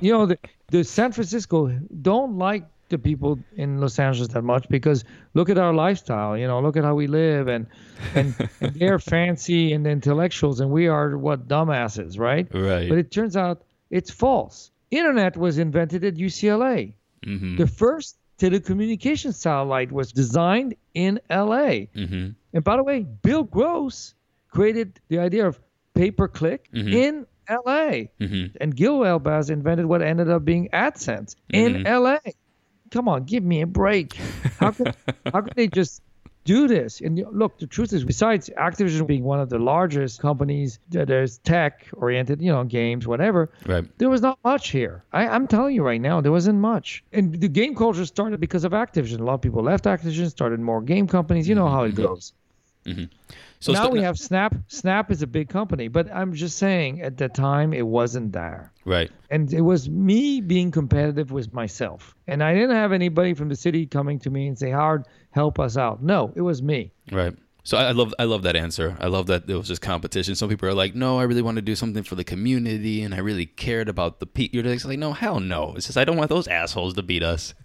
You 0.00 0.12
know, 0.12 0.26
the, 0.26 0.38
the 0.68 0.84
San 0.84 1.12
Francisco 1.12 1.68
don't 2.00 2.38
like 2.38 2.64
the 2.88 2.98
people 2.98 3.38
in 3.56 3.80
Los 3.80 3.98
Angeles 3.98 4.28
that 4.28 4.42
much 4.42 4.68
because 4.68 5.04
look 5.34 5.48
at 5.48 5.58
our 5.58 5.72
lifestyle. 5.72 6.36
You 6.36 6.46
know, 6.46 6.60
look 6.60 6.76
at 6.76 6.84
how 6.84 6.94
we 6.94 7.06
live, 7.06 7.46
and 7.48 7.66
and, 8.14 8.34
and 8.60 8.74
they're 8.74 8.98
fancy 8.98 9.72
and 9.72 9.86
intellectuals, 9.86 10.60
and 10.60 10.70
we 10.70 10.88
are 10.88 11.16
what 11.16 11.46
dumbasses, 11.46 12.18
right? 12.18 12.46
Right. 12.52 12.88
But 12.88 12.98
it 12.98 13.10
turns 13.10 13.36
out 13.36 13.62
it's 13.90 14.10
false. 14.10 14.71
Internet 14.92 15.36
was 15.36 15.58
invented 15.58 16.04
at 16.04 16.14
UCLA. 16.14 16.92
Mm-hmm. 17.26 17.56
The 17.56 17.66
first 17.66 18.18
telecommunication 18.38 19.34
satellite 19.34 19.90
was 19.90 20.12
designed 20.12 20.74
in 20.94 21.18
LA. 21.30 21.88
Mm-hmm. 21.96 22.28
And 22.52 22.64
by 22.64 22.76
the 22.76 22.82
way, 22.84 23.00
Bill 23.00 23.42
Gross 23.42 24.14
created 24.50 25.00
the 25.08 25.18
idea 25.18 25.46
of 25.48 25.58
pay 25.94 26.10
per 26.10 26.28
click 26.28 26.68
Mhm. 26.74 26.92
in 26.92 27.26
LA. 27.48 28.12
Mm-hmm. 28.20 28.56
And 28.60 28.76
Gil 28.76 29.00
Elbaz 29.00 29.50
invented 29.50 29.86
what 29.86 30.02
ended 30.02 30.28
up 30.30 30.44
being 30.44 30.68
AdSense 30.72 31.36
in 31.50 31.84
Mhm. 31.84 31.86
LA. 31.86 32.18
Come 32.90 33.08
on, 33.08 33.24
give 33.24 33.42
me 33.42 33.62
a 33.62 33.66
break. 33.66 34.14
How 34.60 34.70
could, 34.72 34.94
how 35.32 35.40
could 35.40 35.54
they 35.56 35.68
just 35.68 36.02
do 36.44 36.66
this? 36.68 37.00
And 37.00 37.24
look, 37.32 37.58
the 37.58 37.66
truth 37.66 37.92
is, 37.92 38.04
besides 38.04 38.50
Activision 38.58 39.06
being 39.06 39.24
one 39.24 39.40
of 39.40 39.48
the 39.48 39.58
largest 39.58 40.20
companies 40.20 40.78
uh, 40.96 41.04
that 41.04 41.10
is 41.10 41.38
tech 41.38 41.86
oriented, 41.94 42.42
you 42.42 42.52
know, 42.52 42.64
games, 42.64 43.06
whatever, 43.06 43.50
Right. 43.66 43.84
there 43.98 44.10
was 44.10 44.22
not 44.22 44.38
much 44.44 44.70
here. 44.70 45.04
I, 45.12 45.28
I'm 45.28 45.46
telling 45.46 45.74
you 45.74 45.82
right 45.82 46.00
now, 46.00 46.20
there 46.20 46.32
wasn't 46.32 46.58
much. 46.58 47.04
And 47.12 47.34
the 47.40 47.48
game 47.48 47.74
culture 47.74 48.04
started 48.06 48.40
because 48.40 48.64
of 48.64 48.72
Activision. 48.72 49.20
A 49.20 49.24
lot 49.24 49.34
of 49.34 49.42
people 49.42 49.62
left 49.62 49.84
Activision, 49.84 50.28
started 50.30 50.60
more 50.60 50.80
game 50.82 51.06
companies. 51.06 51.48
You 51.48 51.54
know 51.54 51.68
how 51.68 51.84
it 51.84 51.94
mm-hmm. 51.94 52.02
goes. 52.02 52.32
Mm-hmm. 52.86 53.04
So 53.60 53.72
now 53.72 53.82
st- 53.82 53.92
we 53.92 54.02
have 54.02 54.18
Snap. 54.18 54.56
Snap 54.66 55.12
is 55.12 55.22
a 55.22 55.26
big 55.28 55.48
company, 55.48 55.86
but 55.86 56.12
I'm 56.12 56.32
just 56.34 56.58
saying 56.58 57.00
at 57.00 57.16
the 57.16 57.28
time 57.28 57.72
it 57.72 57.86
wasn't 57.86 58.32
there. 58.32 58.72
right. 58.84 59.08
And 59.30 59.52
it 59.54 59.60
was 59.60 59.88
me 59.88 60.40
being 60.40 60.72
competitive 60.72 61.30
with 61.30 61.54
myself. 61.54 62.16
And 62.26 62.42
I 62.42 62.54
didn't 62.54 62.74
have 62.74 62.90
anybody 62.90 63.34
from 63.34 63.48
the 63.48 63.54
city 63.54 63.86
coming 63.86 64.18
to 64.20 64.30
me 64.30 64.48
and 64.48 64.58
say, 64.58 64.70
Howard, 64.70 65.04
help 65.32 65.58
us 65.58 65.76
out. 65.76 66.02
No, 66.02 66.32
it 66.34 66.40
was 66.42 66.62
me. 66.62 66.92
Right. 67.10 67.34
So 67.64 67.76
I 67.76 67.92
love 67.92 68.12
I 68.18 68.24
love 68.24 68.42
that 68.42 68.56
answer. 68.56 68.96
I 69.00 69.06
love 69.06 69.26
that 69.26 69.48
it 69.48 69.54
was 69.54 69.68
just 69.68 69.80
competition. 69.82 70.34
Some 70.34 70.48
people 70.48 70.68
are 70.68 70.74
like, 70.74 70.94
no, 70.94 71.18
I 71.20 71.24
really 71.24 71.42
want 71.42 71.56
to 71.56 71.62
do 71.62 71.76
something 71.76 72.02
for 72.02 72.16
the 72.16 72.24
community, 72.24 73.02
and 73.02 73.14
I 73.14 73.18
really 73.18 73.46
cared 73.46 73.88
about 73.88 74.18
the 74.18 74.26
people. 74.26 74.56
You're 74.56 74.64
just 74.74 74.84
like, 74.84 74.98
no, 74.98 75.12
hell 75.12 75.38
no. 75.38 75.74
It's 75.76 75.86
just 75.86 75.96
I 75.98 76.04
don't 76.04 76.16
want 76.16 76.28
those 76.28 76.48
assholes 76.48 76.94
to 76.94 77.02
beat 77.02 77.22
us. 77.22 77.54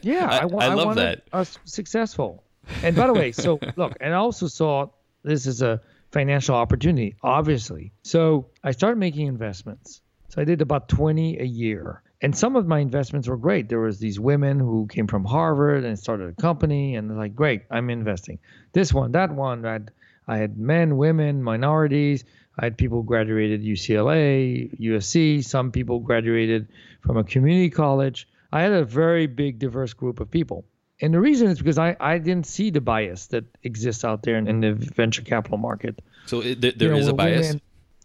Yeah, 0.00 0.26
I, 0.30 0.38
I, 0.38 0.66
I 0.66 0.70
I 0.70 0.74
love 0.74 0.94
that. 0.96 1.24
us 1.30 1.58
successful. 1.64 2.42
And 2.82 2.96
by 2.96 3.06
the 3.06 3.12
way, 3.12 3.32
so 3.32 3.58
look, 3.76 3.98
and 4.00 4.14
I 4.14 4.16
also 4.16 4.46
saw 4.46 4.86
this 5.24 5.46
as 5.46 5.60
a 5.60 5.82
financial 6.10 6.54
opportunity, 6.54 7.16
obviously. 7.22 7.92
So 8.02 8.46
I 8.64 8.70
started 8.70 8.96
making 8.96 9.26
investments. 9.26 10.00
So 10.30 10.40
I 10.40 10.44
did 10.44 10.62
about 10.62 10.88
20 10.88 11.38
a 11.38 11.44
year. 11.44 12.02
And 12.20 12.36
some 12.36 12.56
of 12.56 12.66
my 12.66 12.80
investments 12.80 13.28
were 13.28 13.36
great. 13.36 13.68
There 13.68 13.80
was 13.80 13.98
these 14.00 14.18
women 14.18 14.58
who 14.58 14.88
came 14.88 15.06
from 15.06 15.24
Harvard 15.24 15.84
and 15.84 15.96
started 15.98 16.30
a 16.36 16.40
company 16.42 16.96
and 16.96 17.08
they're 17.08 17.16
like, 17.16 17.36
great, 17.36 17.62
I'm 17.70 17.90
investing. 17.90 18.38
This 18.72 18.92
one, 18.92 19.12
that 19.12 19.30
one, 19.32 19.64
I 19.64 19.72
had, 19.74 19.90
I 20.26 20.36
had 20.38 20.58
men, 20.58 20.96
women, 20.96 21.42
minorities. 21.42 22.24
I 22.58 22.64
had 22.64 22.76
people 22.76 23.04
graduated 23.04 23.62
UCLA, 23.62 24.78
USC. 24.80 25.44
Some 25.44 25.70
people 25.70 26.00
graduated 26.00 26.68
from 27.02 27.16
a 27.16 27.24
community 27.24 27.70
college. 27.70 28.28
I 28.52 28.62
had 28.62 28.72
a 28.72 28.84
very 28.84 29.26
big, 29.26 29.58
diverse 29.60 29.92
group 29.92 30.18
of 30.20 30.30
people. 30.30 30.64
And 31.00 31.14
the 31.14 31.20
reason 31.20 31.48
is 31.48 31.58
because 31.58 31.78
I, 31.78 31.96
I 32.00 32.18
didn't 32.18 32.46
see 32.46 32.70
the 32.70 32.80
bias 32.80 33.26
that 33.28 33.44
exists 33.62 34.04
out 34.04 34.22
there 34.22 34.36
in, 34.36 34.48
in 34.48 34.60
the 34.60 34.72
venture 34.72 35.22
capital 35.22 35.58
market. 35.58 36.00
So 36.26 36.40
it, 36.40 36.60
there, 36.60 36.72
there 36.72 36.88
You 36.88 36.94
know, 36.94 37.00
is 37.00 37.08
a 37.08 37.12
bias. 37.12 37.46
women- 37.46 37.60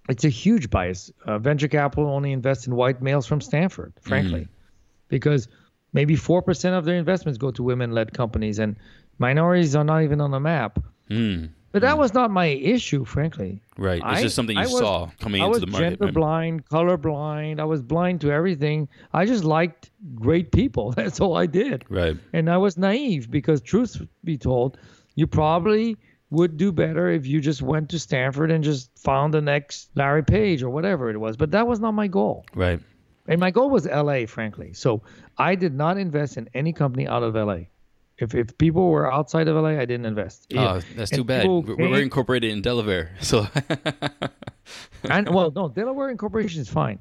it's 0.09 0.23
a 0.25 0.29
huge 0.29 0.69
bias. 0.69 1.11
Uh, 1.25 1.39
venture 1.39 1.67
capital 1.67 2.09
only 2.09 2.31
invests 2.31 2.67
in 2.67 2.75
white 2.75 3.01
males 3.01 3.25
from 3.25 3.41
Stanford, 3.41 3.93
frankly, 4.01 4.41
Mm-hmm. 4.41 4.51
because 5.09 5.47
maybe 5.93 6.15
4% 6.15 6.77
of 6.77 6.85
their 6.85 6.95
investments 6.95 7.37
go 7.37 7.51
to 7.51 7.63
women 7.63 7.91
led 7.91 8.13
companies, 8.13 8.59
and 8.59 8.75
minorities 9.19 9.75
are 9.75 9.83
not 9.83 10.03
even 10.03 10.19
on 10.21 10.31
the 10.31 10.39
map. 10.39 10.79
Hmm. 11.09 11.45
But 11.71 11.81
that 11.81 11.97
was 11.97 12.13
not 12.13 12.29
my 12.29 12.45
issue, 12.45 13.03
frankly. 13.03 13.59
Right. 13.79 13.97
It's 13.97 14.05
I- 14.05 14.21
just 14.21 14.35
something 14.35 14.55
you 14.55 14.61
I 14.61 14.65
was- 14.65 14.77
saw 14.77 15.09
coming 15.19 15.41
I 15.41 15.45
into 15.45 15.51
was 15.53 15.61
the 15.61 15.67
market. 15.67 15.99
gender 15.99 16.11
blind, 16.13 16.69
color 16.69 16.97
blind. 16.97 17.59
I 17.59 17.63
was 17.63 17.81
blind 17.81 18.21
to 18.21 18.31
everything. 18.31 18.87
I 19.11 19.25
just 19.25 19.43
liked 19.43 19.89
great 20.13 20.51
people. 20.51 20.91
That's 20.95 21.19
all 21.19 21.35
I 21.35 21.47
did. 21.47 21.83
Right. 21.89 22.15
And 22.31 22.47
I 22.49 22.57
was 22.57 22.77
naive 22.77 23.31
because, 23.31 23.59
truth 23.61 23.99
be 24.23 24.37
told, 24.37 24.77
you 25.15 25.25
probably 25.25 25.97
would 26.33 26.57
do 26.57 26.71
better 26.71 27.09
if 27.09 27.25
you 27.25 27.39
just 27.39 27.61
went 27.61 27.89
to 27.89 27.99
Stanford 27.99 28.51
and 28.51 28.63
just 28.63 28.89
found 28.97 29.33
the 29.33 29.41
next 29.41 29.89
Larry 29.95 30.23
Page 30.23 30.63
or 30.63 30.69
whatever 30.69 31.09
it 31.09 31.17
was. 31.17 31.37
But 31.37 31.51
that 31.51 31.67
was 31.67 31.79
not 31.79 31.93
my 31.93 32.07
goal. 32.07 32.45
Right. 32.55 32.79
And 33.27 33.39
my 33.39 33.51
goal 33.51 33.69
was 33.69 33.85
LA, 33.85 34.25
frankly. 34.25 34.73
So 34.73 35.03
I 35.37 35.55
did 35.55 35.73
not 35.73 35.97
invest 35.97 36.37
in 36.37 36.49
any 36.53 36.73
company 36.73 37.07
out 37.07 37.23
of 37.23 37.35
LA. 37.35 37.67
If, 38.17 38.35
if 38.35 38.57
people 38.57 38.89
were 38.89 39.11
outside 39.11 39.47
of 39.47 39.55
LA, 39.55 39.69
I 39.79 39.85
didn't 39.85 40.05
invest. 40.05 40.47
Oh, 40.55 40.81
that's 40.95 41.11
And 41.11 41.19
too 41.19 41.23
bad. 41.23 41.47
We're, 41.47 41.75
we're 41.75 42.01
incorporated 42.01 42.51
in 42.51 42.61
Delaware, 42.61 43.15
so 43.21 43.47
and 45.09 45.29
well, 45.33 45.51
no, 45.51 45.67
Delaware 45.67 46.09
Incorporation 46.09 46.61
is 46.61 46.69
fine. 46.69 46.99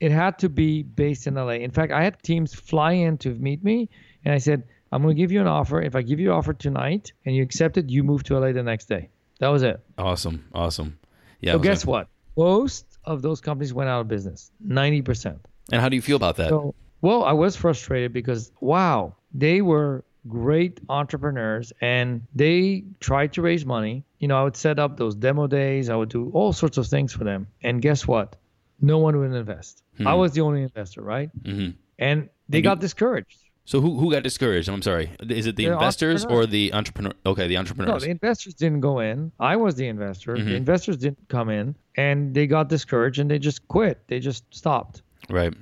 It 0.00 0.12
had 0.12 0.38
to 0.40 0.48
be 0.48 0.82
based 0.82 1.26
in 1.26 1.34
LA. 1.34 1.58
In 1.60 1.70
fact, 1.70 1.92
I 1.92 2.02
had 2.02 2.22
teams 2.22 2.54
fly 2.54 2.92
in 2.92 3.18
to 3.18 3.30
meet 3.34 3.62
me, 3.62 3.88
and 4.24 4.32
I 4.32 4.38
said, 4.38 4.64
"I'm 4.92 5.02
going 5.02 5.14
to 5.16 5.20
give 5.20 5.32
you 5.32 5.40
an 5.40 5.46
offer. 5.46 5.80
If 5.82 5.94
I 5.96 6.02
give 6.02 6.20
you 6.20 6.30
an 6.32 6.36
offer 6.38 6.52
tonight 6.54 7.12
and 7.24 7.34
you 7.36 7.42
accept 7.42 7.76
it, 7.76 7.88
you 7.90 8.02
move 8.04 8.22
to 8.24 8.38
LA 8.38 8.52
the 8.52 8.62
next 8.62 8.86
day." 8.86 9.08
That 9.40 9.48
was 9.48 9.62
it. 9.62 9.80
awesome, 9.98 10.44
awesome. 10.54 10.98
Yeah. 11.40 11.52
so 11.52 11.58
guess 11.58 11.84
what? 11.84 12.08
Most 12.36 12.86
of 13.04 13.22
those 13.22 13.40
companies 13.40 13.72
went 13.74 13.88
out 13.90 14.00
of 14.00 14.08
business. 14.08 14.50
Ninety 14.60 15.02
percent. 15.02 15.38
And 15.72 15.80
how 15.80 15.88
do 15.88 15.96
you 15.96 16.02
feel 16.02 16.16
about 16.16 16.36
that? 16.36 16.48
So, 16.48 16.74
well, 17.02 17.24
I 17.24 17.32
was 17.32 17.56
frustrated 17.56 18.12
because 18.12 18.50
wow, 18.60 19.14
they 19.34 19.60
were 19.62 20.04
great 20.28 20.80
entrepreneurs 20.88 21.72
and 21.80 22.22
they 22.34 22.84
tried 23.00 23.32
to 23.34 23.42
raise 23.42 23.64
money. 23.66 24.04
You 24.18 24.28
know, 24.28 24.40
I 24.40 24.44
would 24.44 24.56
set 24.56 24.78
up 24.78 24.96
those 24.96 25.14
demo 25.14 25.46
days, 25.46 25.88
I 25.90 25.96
would 25.96 26.08
do 26.08 26.30
all 26.32 26.52
sorts 26.52 26.78
of 26.78 26.86
things 26.86 27.12
for 27.12 27.24
them. 27.24 27.46
And 27.62 27.80
guess 27.82 28.06
what? 28.08 28.36
No 28.80 28.98
one 28.98 29.18
would 29.18 29.32
invest. 29.32 29.82
I 30.04 30.14
was 30.14 30.32
the 30.32 30.40
only 30.42 30.62
investor, 30.62 31.00
right? 31.02 31.30
hmm 31.44 31.70
And 31.98 32.28
they 32.48 32.58
And 32.58 32.62
you- 32.64 32.70
got 32.70 32.80
discouraged. 32.80 33.38
So 33.66 33.80
who 33.80 33.98
who 33.98 34.10
got 34.12 34.22
discouraged? 34.22 34.68
I'm 34.68 34.80
sorry. 34.80 35.10
Is 35.28 35.46
it 35.46 35.56
the 35.56 35.66
The 35.66 35.72
investors 35.72 36.24
or 36.24 36.46
the 36.46 36.72
entrepreneur? 36.72 37.12
Okay, 37.26 37.46
the 37.48 37.56
entrepreneurs. 37.58 38.02
No, 38.02 38.06
the 38.06 38.10
investors 38.10 38.54
didn't 38.54 38.80
go 38.80 39.00
in. 39.00 39.32
I 39.40 39.56
was 39.56 39.74
the 39.74 39.88
investor. 39.88 40.36
Mhm. 40.36 40.44
The 40.46 40.54
investors 40.54 40.96
didn't 40.96 41.28
come 41.28 41.50
in 41.50 41.74
and 41.96 42.32
they 42.32 42.46
got 42.46 42.68
discouraged 42.68 43.18
and 43.18 43.28
they 43.30 43.40
just 43.40 43.66
quit. 43.68 43.98
They 44.06 44.20
just 44.20 44.44
stopped. 44.54 45.02
Right. 45.28 45.52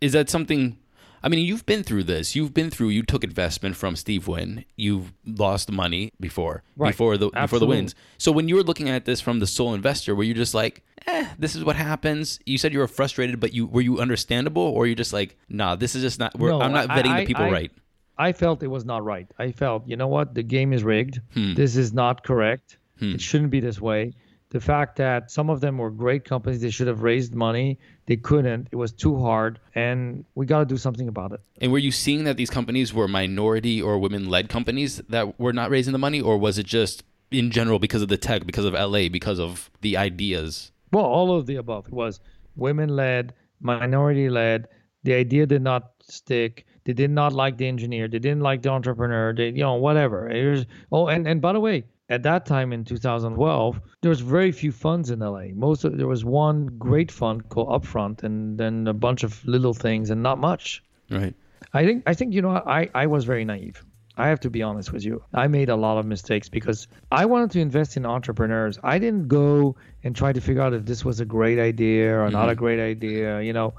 Is 0.00 0.12
that 0.12 0.30
something? 0.30 0.78
I 1.22 1.28
mean, 1.28 1.44
you've 1.44 1.66
been 1.66 1.82
through 1.82 2.04
this. 2.04 2.34
You've 2.34 2.54
been 2.54 2.70
through. 2.70 2.88
You 2.88 3.02
took 3.02 3.22
investment 3.24 3.76
from 3.76 3.94
Steve 3.96 4.26
Wynn. 4.26 4.64
You've 4.76 5.12
lost 5.26 5.70
money 5.70 6.12
before, 6.18 6.62
Right. 6.76 6.90
before 6.90 7.16
the 7.18 7.28
before 7.30 7.58
the 7.58 7.66
wins. 7.66 7.94
So 8.18 8.32
when 8.32 8.48
you 8.48 8.54
were 8.56 8.62
looking 8.62 8.88
at 8.88 9.04
this 9.04 9.20
from 9.20 9.38
the 9.38 9.46
sole 9.46 9.74
investor, 9.74 10.14
were 10.14 10.24
you 10.24 10.32
just 10.34 10.54
like, 10.54 10.82
"Eh, 11.06 11.26
this 11.38 11.54
is 11.54 11.62
what 11.64 11.76
happens"? 11.76 12.40
You 12.46 12.56
said 12.58 12.72
you 12.72 12.78
were 12.78 12.88
frustrated, 12.88 13.38
but 13.38 13.52
you 13.52 13.66
were 13.66 13.82
you 13.82 14.00
understandable, 14.00 14.62
or 14.62 14.86
you 14.86 14.94
just 14.94 15.12
like, 15.12 15.36
"Nah, 15.48 15.76
this 15.76 15.94
is 15.94 16.02
just 16.02 16.18
not. 16.18 16.38
We're, 16.38 16.50
No, 16.50 16.60
I'm 16.62 16.72
not 16.72 16.88
vetting 16.88 17.10
I- 17.12 17.20
the 17.20 17.26
people 17.26 17.44
I- 17.44 17.50
right." 17.50 17.72
I 18.18 18.32
felt 18.32 18.62
it 18.62 18.66
was 18.68 18.84
not 18.84 19.02
right. 19.02 19.26
I 19.38 19.50
felt, 19.50 19.88
you 19.88 19.96
know 19.96 20.08
what, 20.08 20.34
the 20.34 20.42
game 20.42 20.74
is 20.74 20.84
rigged. 20.84 21.20
Hmm. 21.32 21.54
This 21.54 21.74
is 21.74 21.94
not 21.94 22.22
correct. 22.22 22.76
Hmm. 22.98 23.14
It 23.14 23.20
shouldn't 23.22 23.50
be 23.50 23.60
this 23.60 23.80
way. 23.80 24.12
The 24.50 24.60
fact 24.60 24.96
that 24.96 25.30
some 25.30 25.48
of 25.48 25.60
them 25.60 25.78
were 25.78 25.90
great 25.90 26.24
companies, 26.24 26.60
they 26.60 26.70
should 26.70 26.88
have 26.88 27.02
raised 27.02 27.34
money. 27.34 27.78
They 28.06 28.16
couldn't. 28.16 28.68
It 28.72 28.76
was 28.76 28.90
too 28.90 29.16
hard, 29.16 29.60
and 29.76 30.24
we 30.34 30.44
got 30.44 30.58
to 30.58 30.64
do 30.64 30.76
something 30.76 31.06
about 31.06 31.30
it. 31.32 31.40
And 31.60 31.70
were 31.70 31.78
you 31.78 31.92
seeing 31.92 32.24
that 32.24 32.36
these 32.36 32.50
companies 32.50 32.92
were 32.92 33.06
minority 33.06 33.80
or 33.80 33.98
women-led 33.98 34.48
companies 34.48 34.96
that 35.08 35.38
were 35.38 35.52
not 35.52 35.70
raising 35.70 35.92
the 35.92 35.98
money, 35.98 36.20
or 36.20 36.36
was 36.36 36.58
it 36.58 36.66
just 36.66 37.04
in 37.30 37.52
general 37.52 37.78
because 37.78 38.02
of 38.02 38.08
the 38.08 38.16
tech, 38.16 38.44
because 38.44 38.64
of 38.64 38.74
LA, 38.74 39.08
because 39.08 39.38
of 39.38 39.70
the 39.82 39.96
ideas? 39.96 40.72
Well, 40.92 41.04
all 41.04 41.36
of 41.36 41.46
the 41.46 41.54
above. 41.54 41.86
It 41.86 41.92
was 41.92 42.18
women-led, 42.56 43.32
minority-led. 43.60 44.66
The 45.04 45.14
idea 45.14 45.46
did 45.46 45.62
not 45.62 45.92
stick. 46.02 46.66
They 46.84 46.92
did 46.92 47.10
not 47.10 47.32
like 47.32 47.56
the 47.56 47.68
engineer. 47.68 48.08
They 48.08 48.18
didn't 48.18 48.40
like 48.40 48.62
the 48.62 48.70
entrepreneur. 48.70 49.32
They, 49.32 49.50
you 49.50 49.62
know, 49.62 49.74
whatever. 49.74 50.28
It 50.28 50.50
was, 50.50 50.66
oh, 50.90 51.06
and, 51.06 51.28
and 51.28 51.40
by 51.40 51.52
the 51.52 51.60
way, 51.60 51.84
at 52.10 52.24
that 52.24 52.44
time 52.44 52.72
in 52.72 52.84
2012, 52.84 53.80
there 54.02 54.08
was 54.08 54.20
very 54.20 54.50
few 54.50 54.72
funds 54.72 55.10
in 55.10 55.20
LA. 55.20 55.46
Most 55.54 55.84
of, 55.84 55.96
there 55.96 56.08
was 56.08 56.24
one 56.24 56.66
great 56.66 57.10
fund 57.10 57.48
called 57.48 57.68
Upfront, 57.68 58.24
and 58.24 58.58
then 58.58 58.88
a 58.88 58.92
bunch 58.92 59.22
of 59.22 59.42
little 59.46 59.72
things, 59.72 60.10
and 60.10 60.22
not 60.22 60.38
much. 60.38 60.82
Right. 61.08 61.34
I 61.72 61.84
think 61.86 62.02
I 62.06 62.14
think 62.14 62.34
you 62.34 62.42
know 62.42 62.50
I 62.50 62.90
I 62.94 63.06
was 63.06 63.24
very 63.24 63.44
naive. 63.44 63.84
I 64.16 64.28
have 64.28 64.40
to 64.40 64.50
be 64.50 64.60
honest 64.62 64.92
with 64.92 65.04
you. 65.04 65.22
I 65.32 65.46
made 65.46 65.68
a 65.68 65.76
lot 65.76 65.98
of 65.98 66.04
mistakes 66.04 66.48
because 66.48 66.88
I 67.12 67.24
wanted 67.26 67.52
to 67.52 67.60
invest 67.60 67.96
in 67.96 68.04
entrepreneurs. 68.04 68.78
I 68.82 68.98
didn't 68.98 69.28
go 69.28 69.76
and 70.02 70.14
try 70.14 70.32
to 70.32 70.40
figure 70.40 70.62
out 70.62 70.74
if 70.74 70.84
this 70.84 71.04
was 71.04 71.20
a 71.20 71.24
great 71.24 71.58
idea 71.58 72.18
or 72.18 72.28
not 72.28 72.48
a 72.48 72.52
mm-hmm. 72.52 72.58
great 72.58 72.80
idea. 72.80 73.40
You 73.40 73.52
know, 73.52 73.74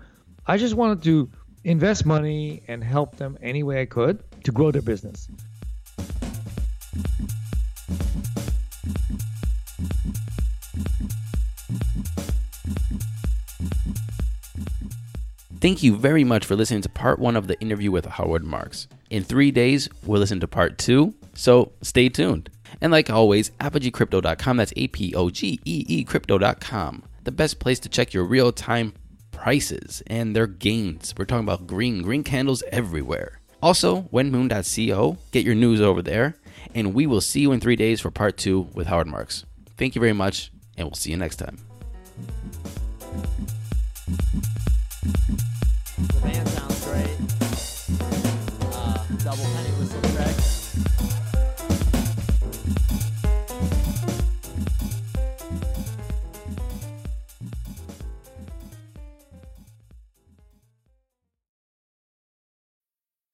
I 0.48 0.58
just 0.58 0.74
wanted 0.74 1.04
to 1.04 1.30
invest 1.64 2.06
money 2.06 2.64
and 2.68 2.84
help 2.84 3.18
them 3.18 3.38
any 3.42 3.62
way 3.62 3.82
I 3.82 3.86
could 3.86 4.24
to 4.46 4.52
grow 4.52 4.72
their 4.72 4.82
business. 4.82 5.28
Thank 15.62 15.84
you 15.84 15.95
very 15.95 16.24
much 16.24 16.43
for 16.43 16.55
listening 16.55 16.82
to 16.82 16.89
part 16.89 17.20
one 17.20 17.36
of 17.36 17.45
the 17.45 17.59
interview 17.62 17.91
with 17.91 18.07
Howard 18.07 18.43
Marks. 18.43 18.88
In 19.12 19.24
three 19.24 19.51
days, 19.51 19.88
we'll 20.03 20.20
listen 20.20 20.39
to 20.39 20.47
part 20.47 20.80
two, 20.80 21.14
so 21.36 21.72
stay 21.84 22.09
tuned. 22.09 22.49
And 22.82 22.91
like 22.91 23.12
always, 23.12 23.51
apogeecrypto.com, 23.51 24.57
that's 24.57 24.74
A 24.76 24.88
P 24.88 25.14
O 25.14 25.30
G 25.30 25.59
E 25.64 25.86
E 25.88 26.03
crypto.com, 26.03 27.03
the 27.26 27.32
best 27.32 27.59
place 27.59 27.80
to 27.82 27.89
check 27.89 28.12
your 28.12 28.24
real 28.24 28.51
time 28.51 28.93
prices 29.32 30.01
and 30.07 30.36
their 30.36 30.47
gains. 30.47 31.14
We're 31.16 31.26
talking 31.26 31.45
about 31.45 31.68
green, 31.68 32.01
green 32.01 32.24
candles 32.24 32.64
everywhere. 32.72 33.39
Also, 33.62 34.09
whenmoon.co, 34.12 35.18
get 35.32 35.45
your 35.45 35.53
news 35.53 35.80
over 35.80 36.01
there, 36.01 36.38
and 36.74 36.95
we 36.95 37.05
will 37.05 37.22
see 37.22 37.41
you 37.41 37.51
in 37.51 37.59
three 37.59 37.76
days 37.76 38.01
for 38.01 38.09
part 38.09 38.36
two 38.36 38.62
with 38.74 38.88
Howard 38.88 39.05
Marks. 39.05 39.45
Thank 39.78 39.93
you 39.93 40.01
very 40.01 40.14
much, 40.14 40.51
and 40.76 40.88
we'll 40.88 40.95
see 40.95 41.12
you 41.12 41.18
next 41.18 41.36
time. 41.36 41.59